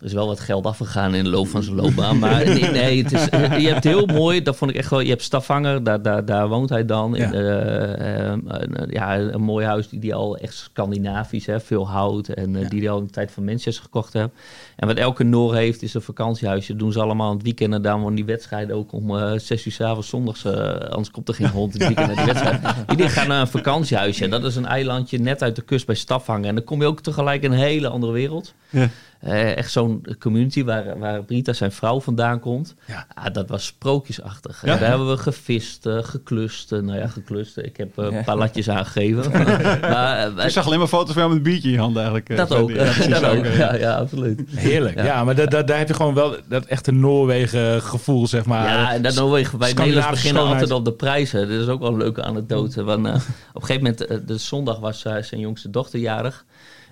er 0.00 0.06
is 0.06 0.12
wel 0.12 0.26
wat 0.26 0.40
geld 0.40 0.66
afgegaan 0.66 1.14
in 1.14 1.24
de 1.24 1.30
loop 1.30 1.48
van 1.48 1.62
zijn 1.62 1.76
loopbaan. 1.76 2.18
Maar 2.18 2.44
nee, 2.44 2.62
nee 2.70 3.02
het 3.02 3.12
is, 3.12 3.28
eh, 3.28 3.58
je 3.58 3.68
hebt 3.68 3.84
heel 3.84 4.06
mooi, 4.06 4.42
dat 4.42 4.56
vond 4.56 4.70
ik 4.70 4.76
echt 4.76 4.90
wel. 4.90 5.00
Je 5.00 5.08
hebt 5.08 5.22
Stavanger, 5.22 5.82
daar, 5.84 6.02
daar, 6.02 6.24
daar 6.24 6.48
woont 6.48 6.68
hij 6.68 6.84
dan. 6.84 7.14
Ja. 7.14 7.24
In, 7.26 7.32
eh, 7.34 8.26
eh, 8.26 8.38
een- 8.46 8.86
ja, 8.90 9.18
een 9.18 9.40
mooi 9.42 9.66
huis 9.66 9.88
die, 9.88 9.98
die 10.00 10.14
al 10.14 10.36
echt 10.36 10.54
Scandinavisch, 10.54 11.46
hè, 11.46 11.60
veel 11.60 11.88
hout. 11.88 12.28
En 12.28 12.56
eh, 12.56 12.68
die 12.68 12.80
hij 12.80 12.90
al 12.90 12.98
in 12.98 13.04
de 13.04 13.10
tijd 13.10 13.30
van 13.30 13.44
Manchester 13.44 13.82
gekocht 13.84 14.12
heeft. 14.12 14.28
En 14.76 14.86
wat 14.86 14.96
elke 14.96 15.24
Noor 15.24 15.54
heeft, 15.54 15.82
is 15.82 15.94
een 15.94 16.02
vakantiehuisje. 16.02 16.70
Dat 16.70 16.78
doen 16.80 16.92
ze 16.92 17.00
allemaal 17.00 17.28
aan 17.28 17.34
het 17.34 17.42
weekend. 17.44 17.74
En 17.74 17.82
daarom 17.82 18.00
worden 18.00 18.18
die 18.24 18.34
wedstrijden 18.34 18.76
ook 18.76 18.92
om 18.92 19.16
eh 19.18 19.32
zes 19.38 19.66
uur 19.66 19.72
s 19.72 19.80
avonds 19.80 20.08
zondags. 20.08 20.44
eh, 20.44 20.52
anders 20.74 21.10
komt 21.10 21.28
er 21.28 21.34
geen 21.34 21.48
hond 21.50 21.74
in 21.74 21.80
het 21.86 21.94
weekend 21.94 22.16
naar 22.16 22.24
die 22.24 22.34
wedstrijd. 22.34 22.76
Iedereen 22.90 23.12
gaat 23.12 23.26
naar 23.26 23.40
een 23.40 23.46
vakantiehuisje. 23.48 24.24
En 24.24 24.30
dat 24.30 24.44
is 24.44 24.56
een 24.56 24.66
eilandje 24.66 25.18
net 25.18 25.42
uit 25.42 25.56
de 25.56 25.62
kust 25.62 25.86
bij 25.86 25.94
Stavanger. 25.94 26.48
En 26.48 26.54
dan 26.54 26.64
kom 26.64 26.80
je 26.80 26.86
ook 26.86 27.00
tegelijk 27.00 27.42
in 27.42 27.52
een 27.52 27.58
hele 27.58 27.88
andere 27.88 28.12
wereld. 28.12 28.54
Ja. 28.70 28.88
Eh, 29.20 29.56
echt 29.56 29.70
zo'n 29.70 29.85
community 30.18 30.64
waar, 30.64 30.98
waar 30.98 31.22
Brita 31.24 31.52
zijn 31.52 31.72
vrouw 31.72 32.00
vandaan 32.00 32.40
komt. 32.40 32.74
Ja. 32.86 33.06
Ah, 33.14 33.24
dat 33.34 33.48
was 33.48 33.64
sprookjesachtig. 33.66 34.62
Ja. 34.64 34.72
Eh, 34.74 34.80
Daar 34.80 34.88
hebben 34.88 35.08
we 35.08 35.16
gevist, 35.16 35.86
eh, 35.86 35.98
geklust. 36.02 36.72
eh, 36.72 36.78
nou 36.80 36.98
ja, 36.98 37.06
geklust. 37.06 37.56
Ik 37.58 37.76
heb 37.76 37.98
eh, 37.98 38.04
een 38.04 38.24
paar 38.24 38.36
latjes 38.36 38.68
aangegeven. 38.70 39.30
maar, 39.80 40.36
eh, 40.36 40.44
Ik 40.44 40.50
zag 40.50 40.66
alleen 40.66 40.78
maar 40.78 40.88
foto's 40.88 41.12
van 41.12 41.22
jou 41.22 41.28
met 41.28 41.36
een 41.38 41.50
biertje 41.52 41.68
in 41.68 41.74
je 41.74 41.80
hand 41.80 41.96
eigenlijk. 41.96 42.28
eh, 42.28 42.36
dat 42.36 42.52
ook. 42.54 42.70
Ja, 42.70 42.82
precies, 42.82 43.08
dat 43.08 43.24
ook. 43.24 43.38
oké. 43.38 43.48
Ja, 43.48 43.74
ja, 43.74 43.94
absoluut. 43.96 44.42
Heerlijk. 44.50 44.96
Ja, 44.96 45.04
Ja. 45.04 45.24
maar 45.24 45.34
da- 45.34 45.46
da- 45.46 45.62
daar 45.62 45.78
heb 45.78 45.88
je 45.88 45.94
gewoon 45.94 46.14
wel 46.14 46.36
dat 46.48 46.64
echte 46.64 46.92
Noorwegen 46.92 47.82
gevoel, 47.82 48.26
zeg 48.26 48.44
maar. 48.44 48.68
Ja, 48.68 48.92
en 48.92 49.02
dat 49.02 49.14
Noorwegen 49.14 49.58
bij 49.58 49.68
Scandinavische 49.68 49.84
Nederlands 49.84 50.10
beginnen 50.22 50.42
schoonheid. 50.42 50.70
altijd 50.70 50.78
op 50.78 50.84
de 50.84 50.92
prijzen. 51.04 51.48
Dit 51.48 51.60
is 51.60 51.68
ook 51.68 51.80
wel 51.80 51.88
een 51.90 51.96
leuke 51.96 52.22
anekdote. 52.22 52.82
Want, 52.84 53.06
eh, 53.06 53.14
op 53.14 53.20
een 53.62 53.66
gegeven 53.66 53.82
moment, 53.82 54.06
eh, 54.06 54.16
de 54.26 54.38
zondag 54.38 54.78
was 54.78 55.04
eh, 55.04 55.14
zijn 55.22 55.40
jongste 55.40 55.70
dochter 55.70 55.98
jarig. 55.98 56.44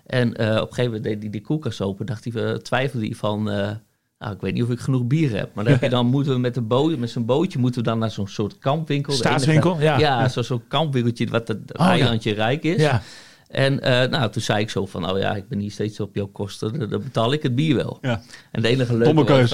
En 0.07 0.35
eh, 0.37 0.47
op 0.49 0.53
een 0.55 0.61
gegeven 0.75 0.85
moment 0.85 1.05
deed 1.05 1.21
hij 1.23 1.31
de 1.31 1.41
koelkast 1.41 1.81
open. 1.81 2.07
Dacht 2.07 2.25
hij, 2.33 2.43
eh, 2.45 2.55
twijfelde 2.55 3.07
hij 3.07 3.15
van, 3.15 3.51
eh, 3.51 3.71
nou, 4.19 4.35
ik 4.35 4.41
weet 4.41 4.55
niet 4.55 4.63
of 4.63 4.71
ik 4.71 4.81
genoeg 4.81 5.05
bier 5.07 5.31
heb. 5.37 5.55
Maar 5.55 5.65
dan 5.65 5.73
heb 5.73 5.83
je 5.83 5.89
dan 5.99 6.07
moeten 6.07 6.33
we 6.33 6.39
met, 6.39 6.69
boot, 6.69 6.99
met 6.99 7.11
zijn 7.11 7.25
bootje 7.27 7.59
moeten 7.59 7.83
we 7.83 7.89
dan 7.89 7.99
naar 7.99 8.11
zo'n 8.11 8.29
soort 8.29 8.59
kampwinkel. 8.59 9.13
Staatswinkel, 9.13 9.71
enige- 9.71 9.85
ja. 9.85 9.99
Ja, 9.99 10.29
zo- 10.29 10.43
zo'n 10.43 10.63
kampwinkeltje 10.69 11.27
wat 11.27 11.49
het 11.49 11.59
Oh, 11.79 11.87
ja. 11.87 11.91
eilandje 11.91 12.33
rijk 12.35 12.63
is. 12.63 12.81
Ja. 12.81 13.03
En 13.49 13.75
nou, 14.11 14.31
toen 14.31 14.43
zei 14.43 14.61
ik 14.61 14.71
zo 14.71 14.87
van, 14.87 15.03
nou 15.03 15.19
ja, 15.19 15.35
ik 15.35 15.49
ben 15.49 15.59
hier 15.59 15.71
steeds 15.71 16.01
op 16.01 16.15
jouw 16.15 16.27
kosten, 16.27 16.79
dan, 16.79 16.89
betaal 17.03 17.33
ik 17.33 17.43
het 17.43 17.55
bier 17.55 17.77
wel. 17.77 17.99
Ja. 18.01 18.21
En 18.51 18.63
de 18.63 18.69
enige 18.69 18.97
leuke 18.97 19.15
was, 19.15 19.25
keus. 19.27 19.51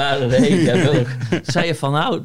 zei 1.52 1.66
je 1.66 1.74
van, 1.74 1.92
nou, 1.92 2.22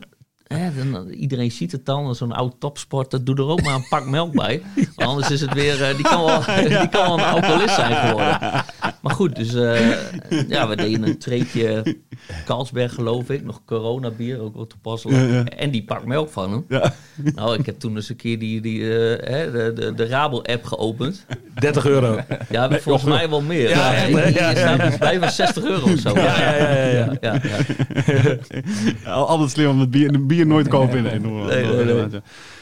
hè, 0.48 0.92
dan, 0.92 1.10
iedereen 1.10 1.52
ziet 1.52 1.72
het 1.72 1.86
dan, 1.86 2.16
zo'n 2.16 2.32
oud 2.32 2.56
topsporter, 2.60 3.24
doe 3.24 3.36
er 3.36 3.48
ook 3.48 3.62
maar 3.62 3.76
een 3.76 3.88
pak 3.90 4.06
melk 4.06 4.34
bij. 4.34 4.62
Anders 4.96 5.30
is 5.30 5.42
het 5.42 5.54
weer, 5.54 5.84
eh, 5.84 5.96
die, 5.96 6.06
kan 6.06 6.26
wel, 6.26 6.42
die 6.80 6.90
kan 6.90 7.06
wel 7.06 7.18
een 7.18 7.26
alcoholist 7.26 7.76
zijn 7.76 7.96
geworden. 7.96 8.40
Maar 9.02 9.14
goed, 9.14 9.36
dus 9.36 9.54
eh, 9.54 9.90
ja, 10.48 10.68
we 10.68 10.76
deden 10.76 11.04
een 11.04 11.18
treetje 11.18 11.98
Carlsberg 12.46 12.94
geloof 12.94 13.30
ik, 13.30 13.44
nog 13.44 13.62
coronabier, 13.66 14.42
ook 14.42 14.56
wel 14.56 14.68
toepasselijk. 14.68 15.20
Ja, 15.20 15.36
ja. 15.36 15.44
En 15.44 15.72
die 15.72 15.84
pak 15.84 16.06
melk 16.06 16.30
van 16.30 16.52
hem. 16.52 16.66
Ja. 16.70 16.94
Nou, 17.36 17.60
ik 17.60 17.66
heb 17.66 17.80
toen 17.80 17.96
eens 17.96 18.10
een 18.10 18.16
keer 18.16 18.40
die, 18.40 18.62
die, 18.62 18.82
eh, 18.82 19.32
hè, 19.32 19.52
de, 19.52 19.74
de, 19.74 19.94
de 19.94 20.08
Rabel-app 20.08 20.64
geopend. 20.64 21.26
30 21.60 21.86
euro. 21.86 22.20
Ja, 22.50 22.70
volgens 22.80 23.04
mij 23.06 23.30
wel 23.30 23.42
meer. 23.42 23.70
Ja, 23.70 23.94
Ja, 24.06 25.00
bij 25.00 25.30
60 25.30 25.64
euro 25.64 25.92
of 25.92 26.00
zo. 26.00 26.14
Ja, 26.16 26.40
ja, 26.40 26.56
ja, 26.56 26.68
ja, 26.68 26.86
ja. 26.86 27.10
ja, 27.22 27.40
ja. 27.44 28.38
Ja, 29.04 29.12
Altijd 29.12 29.52
slim 29.52 29.70
om 29.70 29.80
het 29.80 29.92
bier, 29.92 30.12
de 30.12 30.20
bier 30.36 30.48
nooit 30.48 30.68
kopen 30.68 30.98
in. 30.98 31.06
in 31.06 31.22
Nee, 31.46 31.66
nee, 31.66 31.86
nee. 31.86 31.96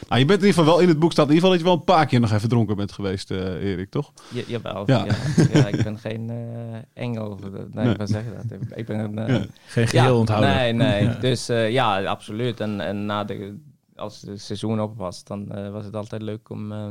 Nou, 0.09 0.19
je 0.21 0.25
bent 0.27 0.41
in 0.41 0.47
ieder 0.47 0.47
geval 0.47 0.65
wel 0.65 0.79
in 0.79 0.87
het 0.87 0.99
boek 0.99 1.11
staat 1.11 1.27
in 1.29 1.33
ieder 1.33 1.49
geval 1.49 1.49
dat 1.49 1.59
je 1.59 1.65
wel 1.65 1.75
een 1.75 1.95
paar 1.95 2.05
keer 2.05 2.19
nog 2.19 2.31
even 2.31 2.49
dronken 2.49 2.75
bent 2.75 2.91
geweest, 2.91 3.31
eh, 3.31 3.71
Erik, 3.71 3.89
toch? 3.89 4.11
Ja, 4.33 4.41
jawel. 4.47 4.83
Ja. 4.85 5.05
Ja. 5.05 5.13
Ja. 5.53 5.67
ik 5.67 5.83
ben 5.83 5.97
geen 5.97 6.29
eh, 6.29 7.03
engel. 7.03 7.39
Nee, 7.71 7.85
Nee. 7.85 7.95
wat 7.95 8.09
zeg 8.09 8.23
je 8.23 8.31
dat? 8.47 8.77
Ik 8.77 8.85
ben 8.85 8.99
een... 8.99 9.17
eh. 9.17 9.41
Geen 9.65 9.87
geheel 9.87 10.17
onthouden. 10.17 10.49
Nee, 10.55 10.73
nee. 10.73 11.17
Dus 11.19 11.49
eh, 11.49 11.71
ja, 11.71 12.03
absoluut. 12.03 12.59
En, 12.59 12.79
en 12.81 13.05
na 13.05 13.23
de, 13.23 13.57
als 13.95 14.21
het 14.27 14.41
seizoen 14.41 14.81
op 14.81 14.97
was, 14.97 15.23
dan 15.23 15.51
eh, 15.51 15.69
was 15.71 15.85
het 15.85 15.95
altijd 15.95 16.21
leuk 16.21 16.49
om, 16.49 16.71
eh, 16.71 16.85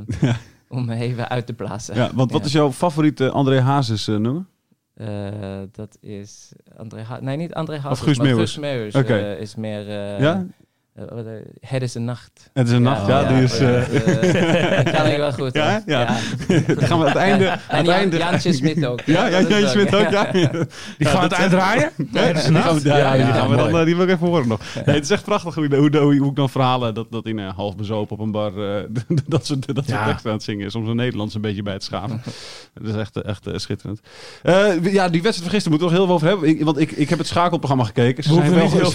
om 0.69 0.85
me 0.85 0.95
even 0.95 1.29
uit 1.29 1.47
te 1.47 1.53
blazen. 1.53 1.95
Ja, 1.95 2.11
want 2.15 2.31
wat 2.33 2.41
Ja. 2.41 2.47
is 2.47 2.53
jouw 2.53 2.73
favoriete 2.73 3.31
André 3.31 3.61
Hazes 3.61 4.09
eh, 4.09 4.17
nummer? 4.17 4.45
Eh, 4.95 5.09
dat 5.73 5.97
is 6.01 6.53
André 6.77 7.03
Ha- 7.03 7.21
Nee, 7.21 7.37
niet 7.37 7.55
André 7.55 7.75
Hazes, 7.79 7.91
Of 7.99 8.05
Guus 8.05 8.17
maar 8.17 8.27
Meeuwis? 8.27 8.51
Guus 8.53 8.61
Meeuwis 8.63 8.95
Oké. 8.95 9.15
eh, 9.17 9.41
is 9.41 9.55
meer... 9.55 9.89
eh, 9.89 10.21
Ja? 10.21 10.47
Eh, 10.95 11.05
eh, 11.19 11.43
het 11.61 11.83
is 11.83 11.95
een 11.95 12.05
nacht. 12.05 12.51
Het 12.53 12.67
is 12.69 12.73
een 12.73 12.83
nacht, 12.83 13.07
ja, 13.07 13.25
die 13.25 13.43
is... 13.43 13.59
ja, 13.59 13.67
eh, 13.67 14.79
eh, 14.79 14.85
dat 14.85 14.95
kan 14.95 15.07
ik 15.07 15.17
wel 15.17 15.33
goed. 15.33 15.53
Ja, 15.55 15.83
ja. 15.87 16.07
Dan 16.67 16.87
gaan 16.87 16.99
we 16.99 17.05
aan 17.05 17.07
het 17.07 17.17
einde... 17.17 17.51
aan 17.51 17.59
En 17.69 17.77
het 17.77 17.87
Jan, 17.87 17.95
einde 17.95 18.17
Jantje 18.17 18.53
Smit 18.53 18.87
ook. 18.87 19.01
Ja, 19.01 19.27
ja, 19.27 19.41
Jantje 19.41 19.69
Smit 19.69 19.95
ook, 19.95 20.11
ja. 20.11 20.31
Die 20.99 21.07
gaan 21.07 21.23
het 21.23 21.35
uitdraaien? 21.35 21.91
Nee, 21.97 22.27
dat 22.33 22.37
is 22.37 22.45
die 22.45 22.55
gaan, 22.55 22.65
nacht. 22.73 22.83
we- 22.83 22.89
ja, 22.89 22.97
Ja, 22.97 23.13
die, 23.13 23.21
ja, 23.27 23.33
gaan 23.33 23.51
we 23.51 23.57
dan, 23.57 23.85
die 23.85 23.97
wil 23.97 24.05
ik 24.05 24.11
even 24.11 24.27
horen 24.27 24.49
nog. 24.49 24.61
Nee, 24.85 24.95
het 24.95 25.05
is 25.05 25.11
echt 25.11 25.25
prachtig 25.25 25.55
hoe, 25.55 25.77
hoe, 25.77 25.97
hoe, 25.99 26.17
hoe 26.19 26.31
ik 26.31 26.37
dan 26.37 26.49
verhalen 26.51 26.95
dat, 26.95 27.07
dat 27.11 27.27
in 27.27 27.39
een 27.39 27.53
half 27.55 27.77
bezopen 27.77 28.17
op 28.17 28.23
een 28.23 28.31
bar 28.31 28.53
dat 29.27 29.47
ze 29.47 29.59
dat 29.59 29.85
ze 29.87 29.93
Ja. 29.93 30.07
tekst 30.07 30.27
aan 30.27 30.33
het 30.33 30.43
zingen 30.43 30.67
is. 30.67 30.75
Om 30.75 30.87
zo'n 30.87 30.97
Nederlands 30.97 31.35
een 31.35 31.41
beetje 31.41 31.63
bij 31.63 31.79
te 31.79 31.85
schamen. 31.85 32.23
dat 32.75 32.95
is 32.95 33.01
echt, 33.01 33.23
echt 33.23 33.49
schitterend. 33.55 34.01
Eh, 34.43 34.93
ja, 34.93 35.09
die 35.09 35.23
wedstrijd 35.23 35.35
van 35.37 35.51
gisteren 35.51 35.71
moeten 35.71 35.79
we 35.79 35.83
nog 35.85 35.93
heel 35.93 36.05
veel 36.07 36.15
over 36.15 36.27
hebben. 36.29 36.49
Ik, 36.49 36.65
want 36.65 36.79
ik, 36.79 36.91
ik 36.91 37.09
heb 37.09 37.19
het 37.19 37.27
schakelprogramma 37.27 37.85
gekeken. 37.85 38.23
Ze 38.25 38.29
We 38.35 38.35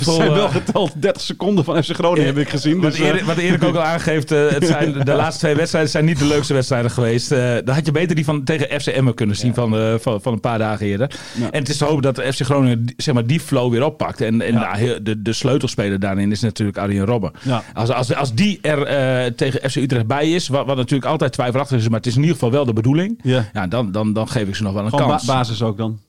zijn, 0.03 0.33
wel, 0.33 0.49
geteld 0.49 1.01
30 1.01 1.21
seconden 1.21 1.63
van 1.63 1.75
FC 1.87 1.93
Groningen 1.95 2.25
heb 2.25 2.37
ik 2.37 2.49
gezien. 2.49 2.81
Wat, 2.81 2.91
Dus, 2.91 2.99
eh, 2.99 3.07
Erik, 3.07 3.21
wat 3.23 3.37
Erik 3.37 3.63
ook 3.63 3.75
al 3.75 3.81
aangeeft, 3.83 4.31
eh, 4.31 4.47
het 4.49 4.65
zijn, 4.65 4.93
de 5.03 5.13
laatste 5.13 5.39
twee 5.39 5.55
wedstrijden 5.55 5.91
zijn 5.91 6.05
niet 6.05 6.19
de 6.19 6.25
leukste 6.25 6.53
wedstrijden 6.53 6.91
geweest. 6.91 7.31
Eh 7.31 7.55
dan 7.65 7.75
had 7.75 7.85
je 7.85 7.91
beter 7.91 8.15
die 8.15 8.25
van, 8.25 8.43
tegen 8.43 8.81
FC 8.81 8.87
Emmen 8.87 9.13
kunnen 9.13 9.35
zien 9.35 9.53
van, 9.53 9.77
eh, 9.77 9.93
van, 9.99 10.21
van 10.21 10.33
een 10.33 10.39
paar 10.39 10.57
dagen 10.59 10.85
eerder. 10.85 11.11
Ja. 11.39 11.51
En 11.51 11.59
het 11.59 11.69
is 11.69 11.77
te 11.77 11.85
hopen 11.85 12.01
dat 12.01 12.15
de 12.15 12.33
FC 12.33 12.41
Groningen 12.41 12.85
die- 12.85 12.93
zeg 12.97 13.13
maar, 13.13 13.25
die 13.25 13.39
flow 13.39 13.71
weer 13.71 13.83
oppakt. 13.83 14.21
En, 14.21 14.41
en 14.41 14.53
nou, 14.53 15.03
de, 15.03 15.21
de 15.21 15.33
sleutelspeler 15.33 15.99
daarin 15.99 16.31
is 16.31 16.41
natuurlijk 16.41 16.77
Arjen 16.77 17.05
Robben. 17.05 17.31
Ja. 17.43 17.63
Als, 17.73 17.89
als, 17.89 18.15
als 18.15 18.33
die 18.33 18.59
er 18.61 18.83
eh, 18.83 19.25
tegen 19.31 19.69
FC 19.69 19.75
Utrecht 19.75 20.07
bij 20.07 20.31
is, 20.31 20.47
wat, 20.47 20.65
wat 20.65 20.75
natuurlijk 20.77 21.09
altijd 21.11 21.31
twijfelachtig 21.33 21.77
is, 21.77 21.87
maar 21.89 21.97
het 21.97 22.07
is 22.07 22.13
in 22.15 22.19
ieder 22.21 22.33
geval 22.35 22.51
wel 22.51 22.65
de 22.65 22.73
bedoeling. 22.73 23.19
ja. 23.23 23.45
Ja, 23.53 23.67
dan, 23.67 23.91
dan, 23.91 24.13
dan 24.13 24.27
geef 24.29 24.47
ik 24.47 24.55
ze 24.55 24.63
nog 24.63 24.73
wel 24.73 24.83
een 24.83 24.89
Gewoon 24.89 25.05
ba- 25.05 25.11
kans. 25.11 25.25
basis 25.25 25.61
ook 25.61 25.77
dan. 25.77 25.99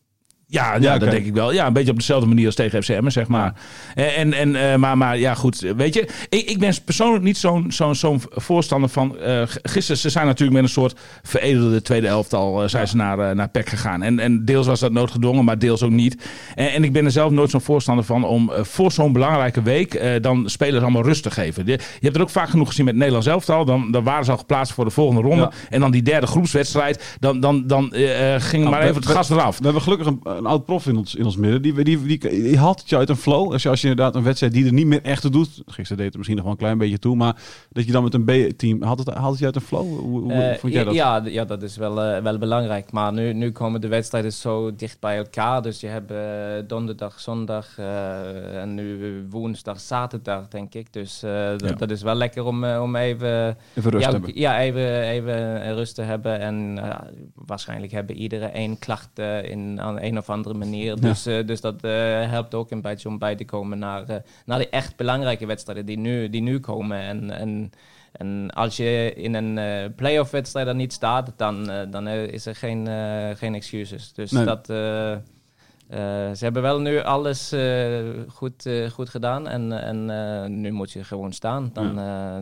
Ja, 0.51 0.75
ja, 0.75 0.81
Ja, 0.81 0.99
dat 0.99 1.11
denk 1.11 1.27
ik 1.27 1.35
wel. 1.35 1.53
Ja, 1.53 1.67
een 1.67 1.73
beetje 1.73 1.91
op 1.91 1.97
dezelfde 1.99 2.27
manier 2.29 2.47
als 2.47 2.55
tegen 2.55 2.83
FCM, 2.83 3.09
zeg 3.09 3.27
maar. 3.29 3.53
En, 3.95 4.33
en, 4.33 4.57
eh, 4.71 4.77
maar, 4.77 4.97
maar 4.99 5.19
ja, 5.19 5.35
goed. 5.35 5.59
Weet 5.77 5.95
je, 5.95 6.09
ik, 6.29 6.51
ik 6.51 6.59
ben 6.59 6.75
persoonlijk 6.85 7.25
niet 7.25 7.37
zo'n 7.37 7.65
zo'n 7.73 7.95
zo'n 7.95 8.21
voorstander 8.31 8.89
van... 8.91 9.17
g- 9.47 9.59
gisteren, 9.63 10.01
ze 10.01 10.09
zijn 10.11 10.27
natuurlijk 10.27 10.53
met 10.61 10.63
een 10.63 10.75
soort 10.75 10.99
veredelde 11.23 11.83
tweede 11.83 12.07
elftal... 12.07 12.63
eh, 12.63 12.69
zijn 12.69 12.89
ze 12.89 12.97
naar, 12.97 13.35
naar 13.35 13.49
PEC 13.49 13.69
gegaan. 13.69 14.03
En, 14.03 14.19
en 14.19 14.45
deels 14.45 14.67
was 14.67 14.81
dat 14.81 14.93
noodgedwongen, 14.93 15.45
maar 15.45 15.59
deels 15.59 15.83
ook 15.83 15.91
niet. 15.91 16.25
En, 16.55 16.73
en 16.73 16.85
ik 16.85 16.93
ben 16.93 17.05
er 17.05 17.11
zelf 17.11 17.31
nooit 17.31 17.51
zo'n 17.51 17.61
voorstander 17.61 18.05
van... 18.05 18.25
om 18.25 18.51
voor 18.57 18.93
zo'n 18.93 19.13
belangrijke 19.13 19.63
week 19.63 20.23
dan 20.23 20.49
spelers 20.51 20.83
allemaal 20.83 21.03
rust 21.05 21.23
te 21.23 21.31
geven. 21.31 21.67
Je, 21.67 21.79
hebt 22.01 22.17
er 22.17 22.23
ook 22.23 22.31
vaak 22.31 22.49
genoeg 22.49 22.69
gezien 22.69 22.85
met 22.85 22.95
het 22.95 23.03
Nederlands 23.03 23.29
elftal. 23.33 23.65
Dan, 23.65 23.91
dan 23.91 24.05
waren 24.05 24.25
ze 24.25 24.31
al 24.31 24.37
geplaatst 24.39 24.73
voor 24.73 24.85
de 24.85 24.91
volgende 24.91 25.23
ronde. 25.23 25.43
Ja. 25.43 25.51
En 25.71 25.81
dan 25.81 25.91
die 25.91 26.03
derde 26.03 26.27
groepswedstrijd. 26.27 27.17
Dan, 27.21 27.41
dan, 27.41 27.67
dan 27.67 27.91
ging 28.39 28.63
Nou, 28.63 28.71
maar 28.71 28.81
we- 28.83 28.89
even 28.89 29.01
het 29.03 29.07
gas 29.11 29.31
eraf. 29.31 29.59
We 29.59 29.65
hebben 29.65 29.83
gelukkig 29.83 30.07
een, 30.07 30.21
een 30.39 30.47
oud 30.47 30.64
prof 30.64 30.86
in 30.86 30.97
ons, 30.97 31.14
in 31.14 31.24
ons 31.24 31.36
midden. 31.36 31.62
Die, 31.62 31.82
die, 31.82 32.03
die, 32.03 32.18
die, 32.18 32.59
haalt 32.59 32.80
het 32.80 32.89
je 32.89 32.97
uit 32.97 33.09
een 33.09 33.16
flow. 33.16 33.53
Als 33.53 33.62
je, 33.62 33.68
als 33.68 33.80
je 33.80 33.89
inderdaad 33.89 34.14
een 34.14 34.22
wedstrijd 34.22 34.53
die 34.53 34.66
er 34.66 34.72
niet 34.72 34.86
meer 34.86 35.03
echt 35.03 35.22
toe 35.22 35.30
doet. 35.30 35.62
Gisteren 35.66 35.97
deed 35.97 36.07
het 36.07 36.16
misschien 36.16 36.36
nog 36.36 36.45
wel 36.45 36.53
een 36.55 36.61
klein 36.61 36.78
beetje 36.78 36.99
toe. 36.99 37.16
Maar 37.16 37.36
dat 37.70 37.84
je 37.86 37.93
dan 37.93 38.03
met 38.03 38.14
een 38.14 38.24
B-team. 38.24 38.82
Haalt 38.82 38.99
het, 38.99 39.14
haalt 39.14 39.30
het 39.30 39.39
je 39.39 39.45
uit 39.45 39.55
een 39.57 39.61
flow? 39.61 39.99
Hoe, 39.99 40.20
hoe 40.20 40.32
Eh, 40.32 40.59
vond 40.59 40.72
jij 40.72 40.84
dat? 40.84 40.95
Ja, 40.95 41.22
ja, 41.24 41.45
dat 41.45 41.62
is 41.62 41.76
wel, 41.76 42.03
eh, 42.03 42.22
wel 42.22 42.39
belangrijk. 42.39 42.93
Maar 42.93 43.12
nu, 43.12 43.32
nu 43.32 43.53
komen 43.53 43.80
de 43.80 43.89
wedstrijden 43.89 44.32
zo 44.32 44.74
dicht 44.76 45.01
bij 45.01 45.16
elkaar. 45.16 45.62
Dus 45.62 45.80
je 45.80 45.86
hebt 45.86 46.11
eh, 46.11 46.18
donderdag, 46.68 47.20
zondag 47.20 47.78
en 47.78 48.74
nu 48.74 49.26
woensdag, 49.30 49.80
zaterdag, 49.80 50.49
denk 50.49 50.74
ik. 50.74 50.93
Dus 50.93 51.20
Ja. 51.20 51.57
dat 51.57 51.91
is 51.91 52.03
wel 52.03 52.14
lekker 52.14 52.45
om, 52.45 52.64
om 52.64 52.97
even, 52.97 53.57
Even 53.74 53.91
rust 53.91 54.05
ja, 54.05 54.11
hebben. 54.12 54.30
Ja, 54.34 54.61
even, 54.61 55.03
even 55.03 55.74
rust 55.74 55.95
te 55.95 56.03
hebben. 56.03 56.41
En 56.41 56.78
waarschijnlijk 57.34 57.93
hebben 57.93 58.16
iedereen 58.16 58.53
één 58.53 58.78
klacht 58.78 59.18
eh, 59.18 59.51
in, 59.51 59.80
aan 59.80 60.01
een 60.01 60.18
of 60.18 60.28
andere 60.29 60.55
manier. 60.55 61.01
Dus, 61.01 61.26
eh, 61.26 61.47
dus 61.47 61.61
dat 61.61 61.83
eh, 61.83 61.91
helpt 62.31 62.55
ook 62.55 62.70
een 62.70 62.81
beetje 62.81 63.09
om 63.09 63.18
bij 63.18 63.37
te 63.37 63.45
komen 63.45 63.79
naar, 63.79 64.09
eh, 64.09 64.16
naar 64.47 64.59
de 64.59 64.68
echt 64.68 64.97
belangrijke 64.97 65.47
wedstrijden 65.47 65.87
die 65.87 65.99
nu, 65.99 66.31
die 66.31 66.43
nu 66.43 66.61
komen. 66.61 66.99
En, 66.99 67.31
en, 67.31 67.70
en 68.12 68.51
als 68.51 68.76
je 68.76 69.12
in 69.14 69.35
een 69.35 69.59
eh 69.59 69.95
playoff 69.97 70.31
wedstrijd 70.31 70.66
er 70.66 70.74
niet 70.74 70.93
staat, 70.93 71.33
dan, 71.37 71.70
dan 71.91 72.09
is 72.09 72.47
er 72.47 72.57
geen, 72.57 72.89
geen 73.37 73.55
excuses. 73.55 74.12
Dus 74.12 74.31
Nee. 74.31 74.45
dat... 74.45 74.66
ze 76.37 76.39
hebben 76.45 76.62
wel 76.62 76.81
nu 76.81 77.01
alles 77.01 77.55
goed, 78.29 78.70
goed 78.93 79.09
gedaan 79.09 79.49
en, 79.49 79.72
en 79.72 80.61
nu 80.61 80.70
moet 80.70 80.93
je 80.93 81.05
gewoon 81.05 81.33
staan. 81.33 81.70
Dan, 81.72 81.95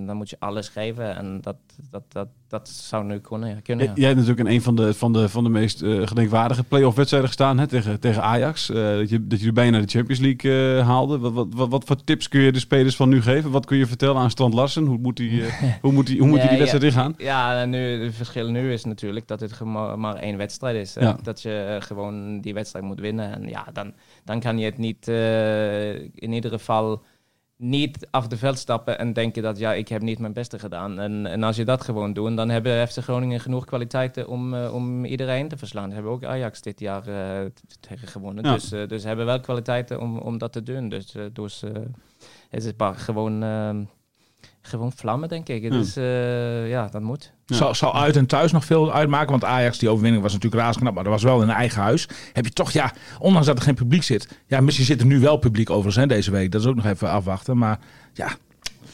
dan 0.07 0.17
moet 0.17 0.31
je 0.31 0.37
alles 0.39 0.69
geven 0.69 1.17
en 1.17 1.41
dat, 1.41 1.57
dat, 1.91 2.03
dat, 2.09 2.29
dat 2.49 2.69
zou 2.69 3.05
nu 3.05 3.19
kunnen. 3.19 3.49
Ja. 3.49 3.61
kunnen 3.63 3.85
J- 3.85 3.89
ja. 3.89 3.95
Jij 3.95 4.07
hebt 4.07 4.19
natuurlijk 4.21 4.49
in 4.49 4.55
een 4.55 4.63
van 4.63 4.77
de, 4.77 4.95
van 4.95 5.13
de, 5.13 5.29
van 5.29 5.45
de 5.45 5.51
meest 5.51 5.83
eh, 5.83 6.07
gedenkwaardige 6.07 6.65
play-off 6.65 6.97
wedstrijden 6.97 7.29
gestaan 7.29 7.59
hè, 7.59 7.67
tegen, 7.67 8.01
tegen 8.01 8.23
Ajax. 8.23 8.71
Eh, 8.71 8.77
dat, 8.77 9.09
je, 9.11 9.27
dat 9.27 9.41
je 9.41 9.53
bijna 9.53 9.81
de 9.81 9.87
Champions 9.87 10.21
League 10.21 10.77
eh, 10.79 10.87
haalde. 10.87 11.19
Wat, 11.19 11.33
wat, 11.33 11.47
wat, 11.55 11.69
wat 11.69 11.85
voor 11.85 12.05
tips 12.05 12.29
kun 12.29 12.41
je 12.41 12.53
de 12.53 12.59
spelers 12.59 12.97
van 12.97 13.09
nu 13.09 13.23
geven? 13.23 13.51
Wat 13.51 13.67
kun 13.67 13.77
je 13.77 13.87
vertellen 13.87 14.17
aan 14.17 14.31
Strand 14.31 14.55
Larsen? 14.55 14.87
Hoe 14.87 14.99
moet 14.99 15.19
hij 15.19 15.43
hoe 15.83 15.93
moet 15.93 16.09
hij 16.09 16.17
hoe 16.17 16.29
moet 16.29 16.41
die 16.41 16.59
wedstrijd 16.59 16.83
ingaan? 16.85 17.15
Ja, 17.19 17.61
en 17.61 17.71
nu, 17.71 18.05
het 18.05 18.15
verschil 18.15 18.51
nu 18.51 18.73
is 18.73 18.85
natuurlijk 18.85 19.29
dat 19.29 19.41
het 19.41 19.61
maar 19.97 20.15
één 20.17 20.37
wedstrijd 20.37 20.77
is. 20.77 20.95
hè. 20.95 21.13
Dat 21.23 21.43
je 21.43 21.77
gewoon 21.81 22.41
die 22.41 22.55
wedstrijd 22.55 22.85
moet 22.85 23.01
winnen. 23.01 23.33
En 23.35 23.49
ja, 23.49 23.67
dan, 23.73 23.93
dan 24.25 24.41
kan 24.41 24.59
je 24.59 24.65
het 24.65 24.79
niet 24.79 25.09
in 26.15 26.33
ieder 26.33 26.51
geval 26.51 27.03
niet 27.57 28.09
af 28.11 28.29
de 28.29 28.37
veld 28.37 28.59
stappen 28.59 28.99
en 28.99 29.13
denken 29.13 29.43
dat 29.43 29.59
ja, 29.59 29.73
ik 29.73 29.89
heb 29.89 30.03
niet 30.03 30.19
mijn 30.19 30.33
beste 30.33 30.59
gedaan. 30.59 30.99
En, 30.99 31.27
en 31.27 31.43
als 31.43 31.57
je 31.57 31.65
dat 31.65 31.85
gewoon 31.85 32.13
doet, 32.13 32.37
dan 32.37 32.49
hebben 32.49 32.89
FC 32.89 32.99
Groningen 32.99 33.41
genoeg 33.41 33.65
kwaliteiten 33.65 34.29
om, 34.29 34.55
eh, 34.55 34.75
om 34.75 35.05
iedereen 35.05 35.49
te 35.49 35.57
verslaan. 35.57 35.91
Hebben 35.91 36.13
ook 36.13 36.25
Ajax 36.25 36.61
dit 36.61 36.81
jaar 36.81 37.03
tegen 37.81 38.09
gewonnen. 38.09 38.45
Ja. 38.45 38.53
Dus, 38.53 38.73
eh, 38.73 38.89
dus 38.89 39.03
ze 39.03 39.09
hebben 39.09 39.27
wel 39.27 39.41
kwaliteiten 39.41 40.01
om, 40.01 40.19
om 40.19 40.39
dat 40.39 40.53
te 40.53 40.63
doen. 40.63 40.89
Dus, 40.89 41.15
dus 41.33 41.61
het 42.49 42.65
is 42.65 42.73
maar 42.77 42.95
gewoon, 42.95 43.43
gewoon 44.67 44.93
vlammen, 44.93 45.29
denk 45.29 45.49
ik. 45.49 45.63
Het 45.73 45.95
Ja. 46.69 46.89
dat 46.89 47.03
moet. 47.03 47.33
Ja. 47.47 47.57
Zal, 47.57 47.75
zal 47.75 47.95
uit 47.97 48.17
en 48.17 48.27
thuis 48.27 48.53
nog 48.53 48.65
veel 48.65 48.93
uitmaken? 48.93 49.31
Want 49.31 49.45
Ajax, 49.45 49.79
die 49.79 49.89
overwinning 49.89 50.23
was 50.23 50.33
natuurlijk 50.33 50.63
razendknap, 50.63 50.95
maar 50.95 51.05
dat 51.05 51.13
was 51.13 51.23
wel 51.23 51.43
in 51.43 51.49
een 51.49 51.55
eigen 51.55 51.83
huis. 51.83 52.09
Heb 52.33 52.45
je 52.45 52.53
toch, 52.53 52.71
ja, 52.71 52.93
ondanks 53.19 53.47
dat 53.47 53.57
er 53.57 53.63
geen 53.63 53.75
publiek 53.75 54.03
zit. 54.03 54.39
Ja, 54.47 54.61
misschien 54.61 54.87
zit 54.87 55.01
er 55.01 55.07
nu 55.07 55.21
wel 55.21 55.37
publiek 55.37 55.71
overigens 55.71 55.97
hè, 55.97 56.07
deze 56.07 56.31
week. 56.31 56.53
Dat 56.53 56.61
is 56.61 56.67
ook 56.67 56.75
nog 56.77 56.87
even 56.87 57.11
afwachten. 57.11 57.59
Maar 57.59 57.79
ja, 58.13 58.29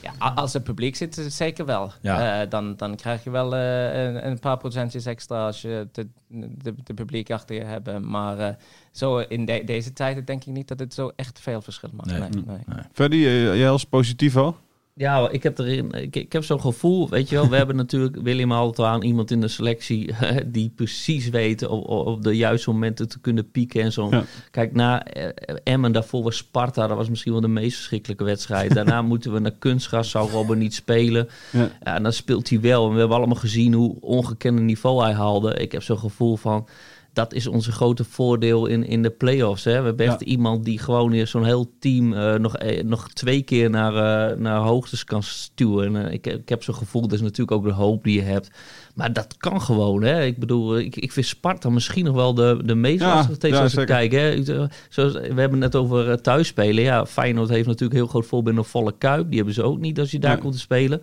Ja, 0.03 0.29
als 0.35 0.55
er 0.55 0.61
publiek 0.61 0.97
zit, 0.97 1.25
zeker 1.29 1.65
wel. 1.67 1.93
Ja. 2.01 2.41
Eh, 2.43 2.51
dan, 2.51 2.77
dan 2.77 2.97
krijg 2.97 3.25
je 3.25 3.31
wel 3.31 3.55
eh, 3.57 4.05
een, 4.05 4.27
een 4.27 4.39
paar 4.39 4.57
procentjes 4.57 5.07
extra 5.07 5.47
als 5.47 5.63
je 5.63 5.89
de, 5.93 6.09
de, 6.29 6.75
de 6.85 6.95
publiek 6.95 7.31
achter 7.31 7.57
je 7.57 7.65
hebt. 7.65 8.01
Maar 8.01 8.39
eh, 8.39 8.55
zo 8.91 9.19
in 9.19 9.45
de- 9.45 9.63
deze 9.65 9.93
tijden 9.93 10.25
denk 10.25 10.45
ik 10.45 10.53
niet 10.53 10.69
dat 10.69 10.79
het 10.79 10.95
zo 10.95 11.11
echt 11.17 11.41
veel 11.41 11.63
verschil 11.63 11.91
maakt. 11.93 12.19
Nee. 12.19 13.09
Nee, 13.09 13.27
eh, 13.27 13.57
jij 13.59 13.71
als 13.71 13.85
positivo? 13.85 14.57
Ja, 14.95 15.29
ik 15.31 15.43
heb, 15.43 15.59
erin, 15.59 15.91
ik, 15.93 16.17
ik 16.17 16.33
heb 16.33 16.45
zo'n 16.45 16.61
gevoel, 16.61 17.09
weet 17.09 17.29
je 17.29 17.35
wel. 17.35 17.49
We 17.49 17.57
hebben 17.63 17.77
natuurlijk 17.77 18.17
William 18.23 18.53
altijd 18.53 18.89
aan 18.89 19.03
iemand 19.03 19.31
in 19.31 19.41
de 19.41 19.49
selectie 19.49 20.15
die 20.47 20.73
precies 20.77 21.29
weet 21.29 21.67
op, 21.67 21.89
op 21.89 22.23
de 22.23 22.37
juiste 22.37 22.71
momenten 22.71 23.09
te 23.09 23.21
kunnen 23.21 23.51
pieken 23.51 23.83
en 23.83 23.93
zo. 23.93 24.09
Ja. 24.11 24.25
Kijk, 24.51 24.75
na 24.75 25.05
eh, 25.05 25.57
Emmen, 25.65 25.93
daarvoor 25.93 26.23
was 26.23 26.37
Sparta, 26.37 26.87
dat 26.87 26.97
was 26.97 27.09
misschien 27.09 27.33
wel 27.33 27.41
de 27.41 27.49
meest 27.49 27.77
verschrikkelijke 27.77 28.25
wedstrijd. 28.25 28.75
Daarna 28.83 29.03
moeten 29.03 29.33
we 29.33 29.39
naar 29.39 29.57
kunstgras, 29.59 30.11
zou 30.11 30.31
Robben 30.31 30.59
niet 30.59 30.75
spelen. 30.75 31.29
Ja. 31.53 31.71
Ja, 31.83 31.95
en 31.95 32.03
dan 32.03 32.13
speelt 32.13 32.49
hij 32.49 32.61
wel. 32.61 32.87
En 32.87 32.93
we 32.93 32.99
hebben 32.99 33.17
allemaal 33.17 33.37
gezien 33.37 33.73
hoe 33.73 33.97
ongekende 34.01 34.63
niveau 34.63 35.03
hij 35.03 35.13
haalde. 35.13 35.55
Ik 35.55 35.73
heb 35.73 35.83
zo'n 35.83 35.99
gevoel 35.99 36.37
van, 36.37 36.67
dat 37.13 37.33
is 37.35 37.47
onze 37.47 37.73
grote 37.73 38.05
voordeel 38.05 38.67
in, 38.67 38.85
in 38.87 39.03
de 39.03 39.11
play-offs. 39.11 39.65
Hè? 39.65 39.79
We 39.81 39.87
hebben 39.87 40.07
echt 40.07 40.21
Ja. 40.21 40.27
iemand 40.27 40.65
die 40.65 40.79
gewoon 40.79 41.11
weer 41.11 41.27
zo'n 41.27 41.45
heel 41.45 41.73
team 41.79 42.13
eh, 42.13 42.35
nog, 42.35 42.57
eh, 42.57 42.85
nog 42.85 43.09
twee 43.09 43.43
keer 43.43 43.71
naar, 43.71 43.95
eh, 44.31 44.37
naar 44.37 44.59
hoogtes 44.61 45.05
kan 45.05 45.23
stuwen. 45.23 45.97
En, 45.97 46.13
ik, 46.13 46.27
ik 46.27 46.49
heb 46.49 46.63
zo'n 46.63 46.75
gevoel, 46.75 47.03
dat 47.03 47.13
is 47.13 47.21
natuurlijk 47.21 47.51
ook 47.51 47.65
de 47.65 47.73
hoop 47.73 48.05
die 48.05 48.15
je 48.15 48.23
hebt. 48.23 48.51
Maar 48.95 49.13
dat 49.13 49.37
kan 49.37 49.61
gewoon. 49.63 50.03
Hè? 50.03 50.25
Ik 50.25 50.39
bedoel, 50.39 50.79
ik, 50.79 50.97
ik 50.97 51.13
vind 51.13 51.27
Sparta 51.27 51.71
misschien 51.71 52.05
nog 52.05 52.15
wel 52.15 52.35
de, 52.35 52.61
de 52.65 52.75
meest 52.75 53.01
Ja, 53.01 53.15
lastige 53.15 53.39
tegen 53.39 53.57
ja, 53.57 53.63
als 53.63 53.73
ik 53.73 53.79
zeker. 53.79 53.95
kijk. 53.95 54.13
Hè? 54.13 54.43
Zoals, 54.89 55.13
we 55.13 55.21
hebben 55.21 55.51
het 55.51 55.73
net 55.73 55.77
over 55.77 56.21
thuisspelen. 56.21 56.83
Ja, 56.83 57.07
Feyenoord 57.07 57.49
heeft 57.49 57.67
natuurlijk 57.67 57.99
heel 57.99 58.07
groot 58.07 58.27
voorbeeld 58.27 58.57
een 58.57 58.65
volle 58.65 58.95
kuip. 58.99 59.27
Die 59.27 59.37
hebben 59.37 59.55
ze 59.55 59.63
ook 59.63 59.79
niet 59.79 59.99
als 60.01 60.11
je 60.11 60.19
daar 60.19 60.39
komt 60.39 60.53
te 60.53 60.59
spelen. 60.59 61.03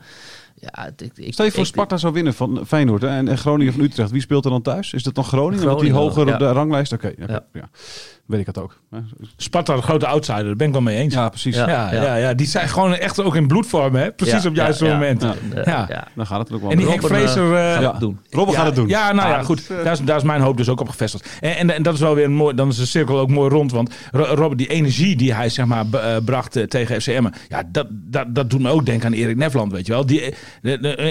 Ja, 0.62 0.86
ik, 0.98 1.12
ik, 1.18 1.34
Stel 1.34 1.46
je 1.46 1.52
voor 1.52 1.60
ik- 1.60 1.66
Sparta 1.68 1.98
zou 1.98 2.14
winnen 2.14 2.34
van 2.34 2.66
Feyenoord 2.68 3.02
hè, 3.02 3.08
en, 3.08 3.28
en 3.28 3.38
Groningen 3.38 3.74
van 3.74 3.82
Utrecht. 3.82 4.12
Wie 4.12 4.22
speelt 4.22 4.46
er 4.46 4.52
dan 4.52 4.62
thuis? 4.62 4.94
Is 4.94 5.04
dat 5.04 5.16
dan 5.16 5.24
Groningen? 5.24 5.66
Want 5.66 5.80
die 5.80 5.90
Groningen, 5.90 6.16
hoger 6.18 6.34
op 6.34 6.40
de 6.40 6.52
ranglijst? 6.52 6.94
Oké, 6.94 7.14
ja. 7.18 7.70
Weet 8.30 8.40
ik 8.40 8.46
het 8.46 8.58
ook. 8.58 8.80
Sparta, 9.38 9.76
de 9.76 9.82
grote 9.82 10.08
outsider, 10.08 10.44
daar 10.46 10.56
ben 10.56 10.68
ik 10.68 10.74
wel 10.74 10.82
mee 10.82 10.98
eens. 10.98 11.14
Ja, 11.14 11.22
Ja, 11.22 11.30
precies. 11.30 11.56
Ja. 11.56 11.94
ja, 11.94 12.16
ja. 12.16 12.34
die 12.34 12.48
zijn 12.48 12.70
gewoon 12.70 12.96
echt 12.96 13.20
ook 13.24 13.36
in 13.36 13.48
bloedvorm, 13.48 13.96
hè? 13.96 14.12
Precies 14.12 14.34
Ja, 14.34 14.40
op 14.40 14.56
het 14.56 14.56
juiste 14.56 14.86
moment. 14.86 15.22
Ja. 15.22 15.34
Ja. 15.66 15.86
ja. 15.90 16.08
Dan 16.16 16.26
gaat 16.26 16.40
het 16.40 16.52
ook 16.54 16.62
wel. 16.62 16.72
En 16.72 16.78
die. 16.78 16.88
Henk 16.88 17.02
Robben, 17.02 17.28
gaat 17.28 17.82
ja. 17.82 17.92
het 17.92 18.00
doen. 18.00 18.20
Robben 18.30 18.56
gaat 18.56 18.66
het 18.66 18.76
doen. 18.76 18.88
Ja, 18.88 19.12
nou 19.12 19.30
ja, 19.30 19.38
Ah, 19.38 19.46
goed. 19.46 19.68
daar, 19.68 19.92
is, 19.92 20.00
daar 20.02 20.18
is 20.18 20.24
mijn 20.24 20.42
hoop 20.42 20.58
dus 20.58 20.70
ook 20.70 20.80
op 20.82 20.90
gevestigd. 20.90 21.38
En, 21.40 21.58
en, 21.58 21.70
en 21.76 21.84
dat 21.84 21.94
is 21.94 22.00
wel 22.00 22.16
weer 22.16 22.32
mooi. 22.32 22.56
Dan 22.56 22.68
is 22.70 22.78
de 22.78 22.86
cirkel 22.86 23.20
ook 23.20 23.30
mooi 23.30 23.50
rond. 23.50 23.72
Want 23.72 23.96
Ro- 24.12 24.24
Robert, 24.34 24.58
die 24.58 24.68
energie 24.68 25.16
die 25.16 25.34
hij 25.34 25.50
zeg 25.50 25.66
maar, 25.66 25.86
eh, 25.92 26.16
bracht 26.26 26.70
tegen 26.70 27.02
FCM. 27.02 27.28
Ja, 27.48 27.64
dat, 27.72 27.88
dat, 27.90 28.26
dat 28.36 28.50
doet 28.50 28.62
me 28.62 28.70
ook 28.70 28.86
denken 28.86 29.06
aan 29.08 29.14
Erik 29.14 29.36
Nefland, 29.38 29.72
weet 29.72 29.86
je 29.86 29.92
wel. 29.94 30.06
Die, 30.06 30.34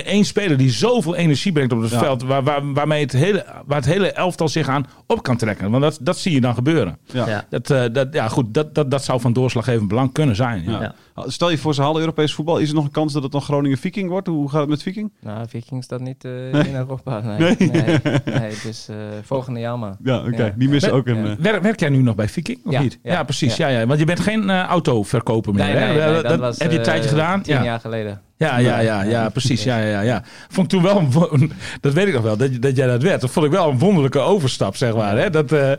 één 0.05 0.25
speler 0.25 0.57
die 0.57 0.71
zoveel 0.71 1.15
energie 1.17 1.53
brengt 1.53 1.73
op 1.73 1.81
het 1.81 1.91
Ja. 1.91 1.99
veld. 1.99 2.23
Waar, 2.23 2.43
waar, 2.43 2.73
waarmee 2.73 3.01
het 3.03 3.13
hele, 3.13 3.45
waar 3.67 3.77
het 3.77 3.87
hele 3.87 4.13
elftal 4.13 4.49
zich 4.49 4.69
aan 4.69 4.87
op 5.07 5.23
kan 5.23 5.37
trekken. 5.37 5.71
Want 5.71 5.83
dat, 5.83 5.99
dat 6.01 6.19
zie 6.19 6.33
je 6.33 6.41
dan 6.41 6.55
gebeuren. 6.55 6.99
Ja. 7.13 7.29
Ja. 7.29 7.45
Dat, 7.51 7.71
eh, 7.71 7.83
dat, 7.93 8.09
ja, 8.13 8.29
goed, 8.29 8.55
dat, 8.55 8.75
dat, 8.75 8.91
dat 8.91 9.05
zou 9.05 9.21
van 9.21 9.33
doorslaggevend 9.33 9.89
belang 9.89 10.13
kunnen 10.13 10.37
zijn. 10.37 10.63
Ja. 10.65 10.95
Stel 11.27 11.51
je 11.51 11.59
voor 11.59 11.75
ze 11.75 11.83
halen 11.83 12.01
Europees 12.01 12.35
voetbal. 12.35 12.59
Is 12.59 12.69
er 12.69 12.75
nog 12.75 12.85
een 12.85 12.91
kans 12.91 13.13
dat 13.13 13.23
het 13.23 13.33
dan 13.33 13.41
Groningen 13.43 13.79
Viking 13.79 14.09
wordt? 14.11 14.27
Hoe 14.27 14.51
gaat 14.51 14.61
het 14.61 14.69
met 14.69 14.83
Viking? 14.83 15.13
Nou, 15.21 15.49
Viking 15.49 15.85
staat 15.85 16.01
niet 16.01 16.25
eh, 16.25 16.49
in 16.53 16.75
Europa. 16.75 17.21
Nee, 17.21 17.39
nee. 17.59 17.69
nee, 18.39 18.53
dus 18.63 18.89
eh, 18.89 18.97
volgende 19.23 19.61
jaar 19.61 19.79
maar. 19.79 19.97
Ja, 20.05 20.19
oké. 20.19 20.45
Ja. 20.45 20.53
Die 20.57 20.69
missen 20.69 20.91
Ja. 20.93 20.97
ook 20.97 21.07
een... 21.07 21.25
Ja. 21.25 21.31
eh, 21.31 21.37
Werk, 21.39 21.63
werk 21.63 21.81
jij 21.81 21.89
nu 21.89 22.03
nog 22.03 22.15
bij 22.15 22.29
Viking, 22.29 22.59
of 22.65 22.73
Ja, 22.73 22.81
niet? 22.81 22.99
Ja, 23.03 23.13
ja, 23.13 23.23
precies. 23.23 23.57
Ja. 23.57 23.69
ja. 23.69 23.79
Ja, 23.79 23.87
Want 23.87 23.99
je 23.99 24.05
bent 24.07 24.21
geen 24.21 24.51
autoverkoper 24.51 25.55
meer, 25.55 25.65
Nee, 25.65 25.75
hè? 25.77 26.23
Dat- 26.23 26.39
was 26.39 26.59
heb 26.59 26.71
je 26.71 26.77
een 26.79 26.83
tijdje 26.85 27.09
gedaan? 27.09 27.43
Tien 27.43 27.55
Ja. 27.55 27.65
jaar 27.65 27.81
geleden. 27.81 28.21
Ja, 28.37 28.59
ja, 28.59 28.79
ja, 28.79 29.03
ja, 29.03 29.29
precies. 29.29 29.65
Ja, 29.65 29.79
ja, 29.79 30.01
ja. 30.01 30.23
Vond 30.49 30.73
ik 30.73 30.79
toen 30.81 30.83
wel, 30.83 31.29
een 31.33 31.53
dat 31.81 31.93
weet 31.93 32.07
ik 32.07 32.13
nog 32.15 32.23
wel, 32.23 32.37
dat, 32.37 32.63
dat 32.63 32.77
jij 32.77 32.87
dat 32.87 33.03
werd. 33.03 33.21
Dat 33.21 33.31
vond 33.31 33.47
ik 33.47 33.53
wel 33.53 33.69
een 33.71 33.79
wonderlijke 33.79 34.19
overstap, 34.19 34.77
zeg 34.77 34.95
maar. 34.95 35.19
Hè? 35.19 35.31
Dat, 35.31 35.53
eh, 35.53 35.73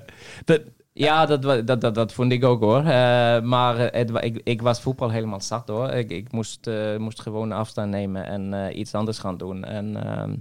dat, 0.45 0.61
Ja, 0.99 1.25
dat, 1.25 1.41
dat, 1.67 1.81
dat, 1.81 1.95
dat 1.95 2.13
vond 2.13 2.31
ik 2.31 2.43
ook 2.43 2.61
hoor. 2.61 2.79
Eh, 2.79 3.41
maar 3.41 3.77
eh, 3.77 3.99
het, 3.99 4.23
ik, 4.23 4.41
ik 4.43 4.61
was 4.61 4.81
voetbal 4.81 5.09
helemaal 5.09 5.41
zat 5.41 5.67
hoor. 5.67 5.89
Ik, 5.89 6.09
ik 6.09 6.31
moest, 6.31 6.67
eh, 6.67 6.97
moest 6.97 7.21
gewoon 7.21 7.51
afstand 7.51 7.89
nemen 7.89 8.25
en 8.25 8.71
iets 8.79 8.93
anders 8.95 9.19
gaan 9.19 9.37
doen. 9.37 9.63
En 9.63 10.03
ehm, 10.05 10.35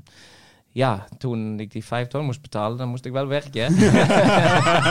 ja, 0.73 1.05
toen 1.19 1.61
ik 1.61 1.73
die 1.73 1.85
vijf 1.85 2.07
ton 2.09 2.25
moest 2.25 2.43
betalen, 2.43 2.79
dan 2.79 2.89
moest 2.89 3.05
ik 3.05 3.13
wel 3.13 3.27
werken. 3.27 3.75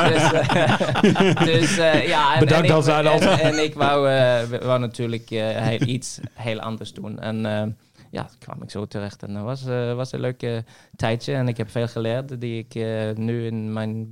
dus 0.09 0.30
dus 1.45 1.76
ja, 2.05 2.34
en, 2.34 2.39
Bedankt 2.39 2.70
en, 2.70 2.78
ik, 2.78 2.84
Zuidal. 2.84 3.20
en, 3.22 3.39
en 3.39 3.63
ik 3.63 3.74
wou, 3.74 4.07
wou 4.61 4.80
natuurlijk 4.80 5.30
heel- 5.30 5.88
iets 5.88 6.20
heel 6.34 6.59
anders 6.59 6.93
doen. 6.93 7.20
En 7.20 7.45
eh, 7.45 7.68
ja, 8.11 8.30
kwam 8.39 8.63
ik 8.63 8.70
zo 8.70 8.86
terecht 8.86 9.24
en 9.24 9.34
dat 9.34 9.43
was, 9.43 9.63
was 9.95 10.11
een 10.11 10.20
leuke 10.20 10.63
tijdje. 10.95 11.34
En 11.34 11.47
ik 11.47 11.57
heb 11.57 11.70
veel 11.70 11.88
geleerd 11.88 12.41
die 12.41 12.65
ik 12.68 12.74
nu 13.18 13.45
in 13.45 13.74
mijn 13.74 14.07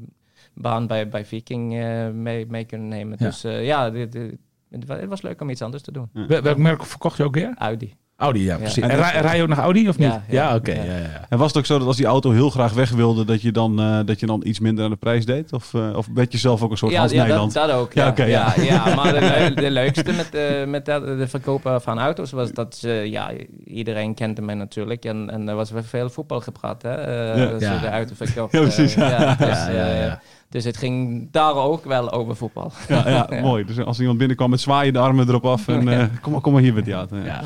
baan 0.55 0.87
bij, 0.87 1.09
bij 1.09 1.25
Viking 1.25 1.73
eh, 1.79 2.09
mee, 2.13 2.45
mee 2.49 2.63
kunnen 2.65 2.87
nemen. 2.87 3.15
Ja. 3.19 3.25
Dus 3.25 3.43
eh, 3.43 3.65
ja, 3.65 3.89
dit, 3.89 4.11
dit- 4.11 4.37
het 4.69 4.85
wa- 4.85 4.97
het 4.99 5.09
was 5.09 5.21
leuk 5.21 5.41
om 5.41 5.49
iets 5.49 5.61
anders 5.61 5.83
te 5.83 5.91
doen. 5.91 6.09
wel- 6.27 6.41
welk 6.41 6.57
merk 6.57 6.85
verkocht 6.85 7.17
je 7.17 7.23
ook 7.23 7.35
weer? 7.35 7.53
Audi. 7.57 7.93
Audi, 8.17 8.43
ja, 8.43 8.57
precies. 8.57 8.83
En 8.83 8.89
En 8.89 8.95
rij, 8.97 9.21
rij 9.21 9.35
je 9.35 9.41
ook 9.41 9.47
nog 9.47 9.57
Audi, 9.57 9.89
of 9.89 9.97
niet? 9.97 10.07
Ja, 10.07 10.23
Ja, 10.29 10.49
ja. 10.49 10.55
oké. 10.55 10.71
Ja. 10.73 10.83
ja, 10.83 10.97
ja. 10.97 11.25
En 11.29 11.37
was 11.37 11.47
het 11.47 11.57
ook 11.57 11.65
zo 11.65 11.77
dat 11.77 11.87
als 11.87 11.97
die 11.97 12.05
auto 12.05 12.31
heel 12.31 12.49
graag 12.49 12.73
weg 12.73 12.89
wilde, 12.89 13.25
dat 13.25 13.41
je 13.41 13.51
dan, 13.51 13.79
eh, 13.79 13.99
dat 14.05 14.19
je 14.19 14.25
dan 14.25 14.41
iets 14.45 14.59
minder 14.59 14.83
aan 14.83 14.89
de 14.89 14.95
prijs 14.95 15.25
deed? 15.25 15.53
Of, 15.53 15.73
of 15.73 16.07
werd 16.13 16.31
je 16.31 16.37
zelf 16.37 16.61
ook 16.63 16.71
een 16.71 16.77
soort 16.77 16.91
Ja, 16.91 16.99
Hans 16.99 17.11
ja 17.11 17.25
dat, 17.27 17.53
dat 17.53 17.71
ook. 17.71 17.93
Ja, 17.93 18.03
Ja, 18.03 18.09
oké, 18.09 18.23
ja. 18.23 18.53
ja. 18.55 18.63
Ja, 18.63 18.95
maar 18.95 19.13
de, 19.13 19.19
leu- 19.19 19.53
de 19.53 19.71
leukste 19.71 20.11
met, 20.13 20.31
met 20.69 20.85
de 20.85 21.25
verkopen 21.27 21.81
van 21.81 21.99
auto's 21.99 22.31
was 22.31 22.51
dat 22.51 22.75
ze, 22.75 22.89
ja, 22.89 23.31
iedereen 23.65 24.13
kende 24.13 24.41
mij 24.41 24.55
natuurlijk. 24.55 25.05
En, 25.05 25.29
en 25.29 25.49
er 25.49 25.55
was 25.55 25.71
weer 25.71 25.83
veel 25.83 26.09
voetbal 26.09 26.39
gepraat, 26.41 26.81
hè. 26.81 26.93
eh, 26.95 27.59
Ja. 27.59 27.77
de 27.79 27.87
auto 27.89 28.13
verkocht. 28.15 28.51
Ja, 28.51 28.59
precies. 28.61 28.93
ja, 28.93 29.35
dus, 29.35 29.47
Ja, 29.47 29.69
ja, 29.69 29.87
ja. 30.03 30.21
Dus 30.55 30.63
het 30.63 30.77
ging 30.77 31.27
daar 31.31 31.55
ook 31.55 31.85
wel 31.85 32.11
over 32.11 32.35
voetbal. 32.35 32.71
Ja, 32.87 33.09
ja, 33.09 33.27
Ja. 33.35 33.41
mooi. 33.41 33.65
Dus 33.65 33.79
als 33.79 33.99
iemand 33.99 34.17
binnenkwam 34.17 34.49
met 34.49 34.61
zwaaien 34.61 34.93
de 34.93 34.99
armen 34.99 35.27
erop 35.27 35.45
af 35.45 35.67
en 35.67 35.87
eh, 35.99 36.05
kom, 36.21 36.31
maar- 36.31 36.41
kom 36.41 36.53
maar 36.53 36.61
hier 36.61 36.73
met 36.73 36.85
die. 36.85 36.93
Ja. 36.93 37.41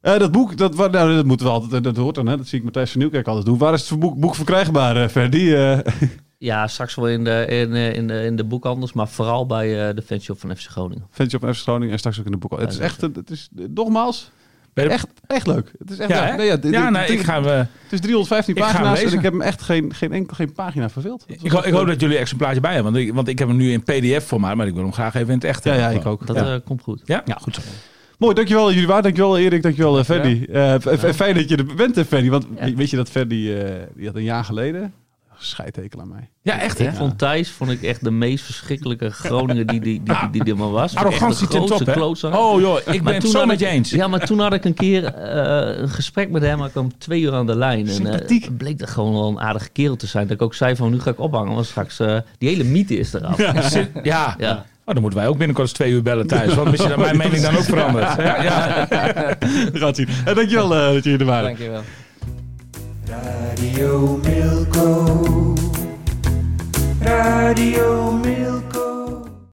Eh, 0.00 0.18
dat 0.18 0.32
boek, 0.32 0.56
dat, 0.56 0.76
nou, 0.76 1.14
dat 1.14 1.24
moeten 1.24 1.46
we 1.46 1.52
altijd, 1.52 1.84
dat 1.84 1.96
hoort 1.96 2.14
dan, 2.14 2.26
hè? 2.26 2.36
dat 2.36 2.46
zie 2.46 2.58
ik 2.58 2.64
Matthijs 2.64 2.90
van 2.90 3.00
Nieuwkerk 3.00 3.26
altijd 3.26 3.46
doen. 3.46 3.58
Waar 3.58 3.72
is 3.72 3.90
het 3.90 3.98
boek, 3.98 4.16
boek 4.20 4.34
verkrijgbaar, 4.34 5.08
Ferdi? 5.08 5.54
Eh, 5.54 5.78
Ja, 6.38 6.66
straks 6.66 6.94
wel 6.94 7.08
in 7.08 7.24
de, 7.24 7.44
in, 7.48 7.74
eh, 7.74 7.94
in 7.94 8.06
de, 8.06 8.24
in 8.24 8.36
de 8.36 8.44
boekhandels, 8.44 8.92
maar 8.92 9.08
vooral 9.08 9.46
bij 9.46 9.88
eh, 9.88 9.94
de 9.94 10.02
fanshop 10.02 10.40
van 10.40 10.56
FC 10.56 10.68
Groningen. 10.68 11.06
Ventje 11.10 11.36
op 11.36 11.54
FC 11.54 11.62
Groningen 11.62 11.92
en 11.92 11.98
straks 11.98 12.18
ook 12.18 12.24
in 12.24 12.30
de 12.32 12.36
boek. 12.38 12.60
Het 12.60 12.72
is 12.72 12.78
echt, 12.78 13.00
het 13.00 13.30
is, 13.30 13.48
nogmaals, 13.74 14.30
echt, 14.74 15.06
echt 15.26 15.46
leuk. 15.46 15.72
Het 15.78 15.90
is 15.90 15.98
echt 15.98 16.10
Ja, 16.10 16.20
leuk. 16.20 16.30
hè? 16.30 16.36
Nee, 16.36 16.46
ja, 16.46 16.56
dit- 16.56 16.72
ja, 16.72 16.90
nee, 16.90 17.06
ik 17.06 17.20
ga... 17.20 17.36
eh, 17.42 17.56
Het 17.58 17.92
is 17.92 18.00
315 18.00 18.54
Ik 18.54 18.60
pagina's 18.62 19.02
en 19.02 19.12
ik 19.12 19.22
heb 19.22 19.32
hem 19.32 19.42
echt 19.42 19.62
geen, 19.62 19.94
geen, 19.94 20.12
enkel, 20.12 20.36
geen 20.36 20.52
pagina 20.52 20.88
verveeld. 20.90 21.24
Ik, 21.26 21.50
hoop 21.50 21.86
dat 21.86 22.00
jullie 22.00 22.14
een 22.14 22.20
exemplaartje 22.20 22.60
bij 22.60 22.74
hebben, 22.74 22.92
want 22.92 23.04
ik, 23.04 23.14
want 23.14 23.28
ik 23.28 23.38
heb 23.38 23.48
hem 23.48 23.56
nu 23.56 23.70
in 23.72 23.82
pdf-formaat, 23.82 24.56
maar 24.56 24.66
ik 24.66 24.74
wil 24.74 24.82
hem 24.82 24.92
graag 24.92 25.14
even 25.14 25.28
in 25.28 25.34
het 25.34 25.44
echt 25.44 25.64
Ja, 25.64 25.74
ja, 25.74 25.88
ik 25.88 26.06
ook. 26.06 26.26
Dat 26.26 26.36
Ja. 26.36 26.54
eh, 26.54 26.60
komt 26.64 26.82
goed. 26.82 27.02
Ja? 27.04 27.22
goed 27.40 27.54
zo. 27.54 27.60
Mooi, 28.18 28.34
dankjewel 28.34 28.72
jullie 28.72 28.86
waar. 28.86 29.02
Dankjewel 29.02 29.38
Erik, 29.38 29.62
dankjewel 29.62 29.98
uh, 29.98 30.04
Ferdi. 30.04 30.44
Eh, 30.44 30.74
f- 30.74 30.98
f- 30.98 31.16
Fijn 31.16 31.34
dat 31.34 31.48
je 31.48 31.56
er 31.56 31.74
bent, 31.74 31.98
Ferdi. 32.06 32.30
Want 32.30 32.46
Ja. 32.60 32.74
weet 32.74 32.90
je 32.90 32.96
dat 32.96 33.10
Ferdi, 33.10 33.54
eh, 33.54 33.70
die 33.94 34.06
had 34.06 34.16
een 34.16 34.22
jaar 34.22 34.44
geleden... 34.44 34.92
Scheidtekel 35.40 36.00
aan 36.00 36.08
mij. 36.08 36.28
Ja, 36.42 36.60
echt 36.60 36.78
hè? 36.78 36.84
Ik 36.88 36.94
vond 36.94 37.18
Thijs 37.18 37.50
vond 37.50 37.70
ik 37.70 37.82
echt 37.82 38.04
de 38.04 38.10
meest 38.10 38.44
verschrikkelijke 38.44 39.10
Groninger 39.10 39.66
die, 39.66 39.80
die, 39.80 40.02
die, 40.02 40.16
die, 40.30 40.44
die 40.44 40.52
er 40.52 40.58
maar 40.58 40.70
was. 40.70 40.94
Arrogantie 40.94 41.48
ten 41.48 41.66
top, 41.66 41.86
hè? 41.86 41.92
klootzak. 41.92 42.34
Oh 42.36 42.60
joh, 42.60 42.78
ik 42.78 42.86
Maar 42.86 43.02
ben 43.02 43.12
het 43.12 43.22
toen 43.22 43.30
zo 43.30 43.46
met 43.46 43.58
je 43.58 43.66
eens. 43.66 43.90
Ja, 43.90 44.08
maar 44.08 44.26
toen 44.26 44.38
had 44.40 44.52
ik 44.52 44.64
een 44.64 44.74
keer 44.74 45.04
eh, 45.04 45.78
een 45.80 45.88
gesprek 45.88 46.30
met 46.30 46.42
hem. 46.42 46.64
Ik 46.64 46.70
kwam 46.70 46.98
twee 46.98 47.20
uur 47.20 47.32
aan 47.32 47.46
de 47.46 47.56
lijn. 47.56 47.86
En 47.86 47.94
Sympathiek. 47.94 48.44
eh, 48.44 48.50
bleek 48.56 48.78
dat 48.78 48.88
gewoon 48.90 49.12
wel 49.12 49.28
een 49.28 49.40
aardige 49.40 49.68
kerel 49.68 49.96
te 49.96 50.06
zijn. 50.06 50.26
Dat 50.26 50.36
ik 50.36 50.42
ook 50.42 50.54
zei 50.54 50.76
van 50.76 50.90
nu 50.90 51.00
ga 51.00 51.10
ik 51.10 51.20
ophangen. 51.20 51.54
Want 51.54 51.66
straks 51.66 52.00
eh, 52.00 52.16
die 52.38 52.48
hele 52.48 52.64
mythe 52.64 52.98
is 52.98 53.12
eraf. 53.12 53.38
Ja. 54.02 54.34
Ja. 54.38 54.66
Oh, 54.84 54.94
dan 54.94 55.02
moeten 55.02 55.20
wij 55.20 55.28
ook 55.28 55.36
binnenkort 55.38 55.68
eens 55.68 55.76
twee 55.76 55.92
uur 55.92 56.02
bellen 56.02 56.26
thuis. 56.26 56.54
Want 56.54 56.70
misschien 56.70 56.90
dat 56.90 56.98
mijn 57.06 57.16
mening 57.16 57.42
dan 57.42 57.56
ook 57.56 57.62
verandert. 57.62 58.16
Ja, 58.16 58.42
ja. 58.42 58.86
We 59.38 59.70
gaan 59.72 59.86
het 59.86 59.96
zien. 59.96 60.08
En 60.24 60.34
dankjewel 60.34 60.74
eh, 60.74 60.92
dat 60.92 61.04
jullie 61.04 61.18
er 61.18 61.24
waren. 61.24 61.44
Dankjewel. 61.44 61.82
Radio 63.08 64.18
Milko. 64.22 65.54
Radio 67.00 68.12
Milko. 68.12 68.87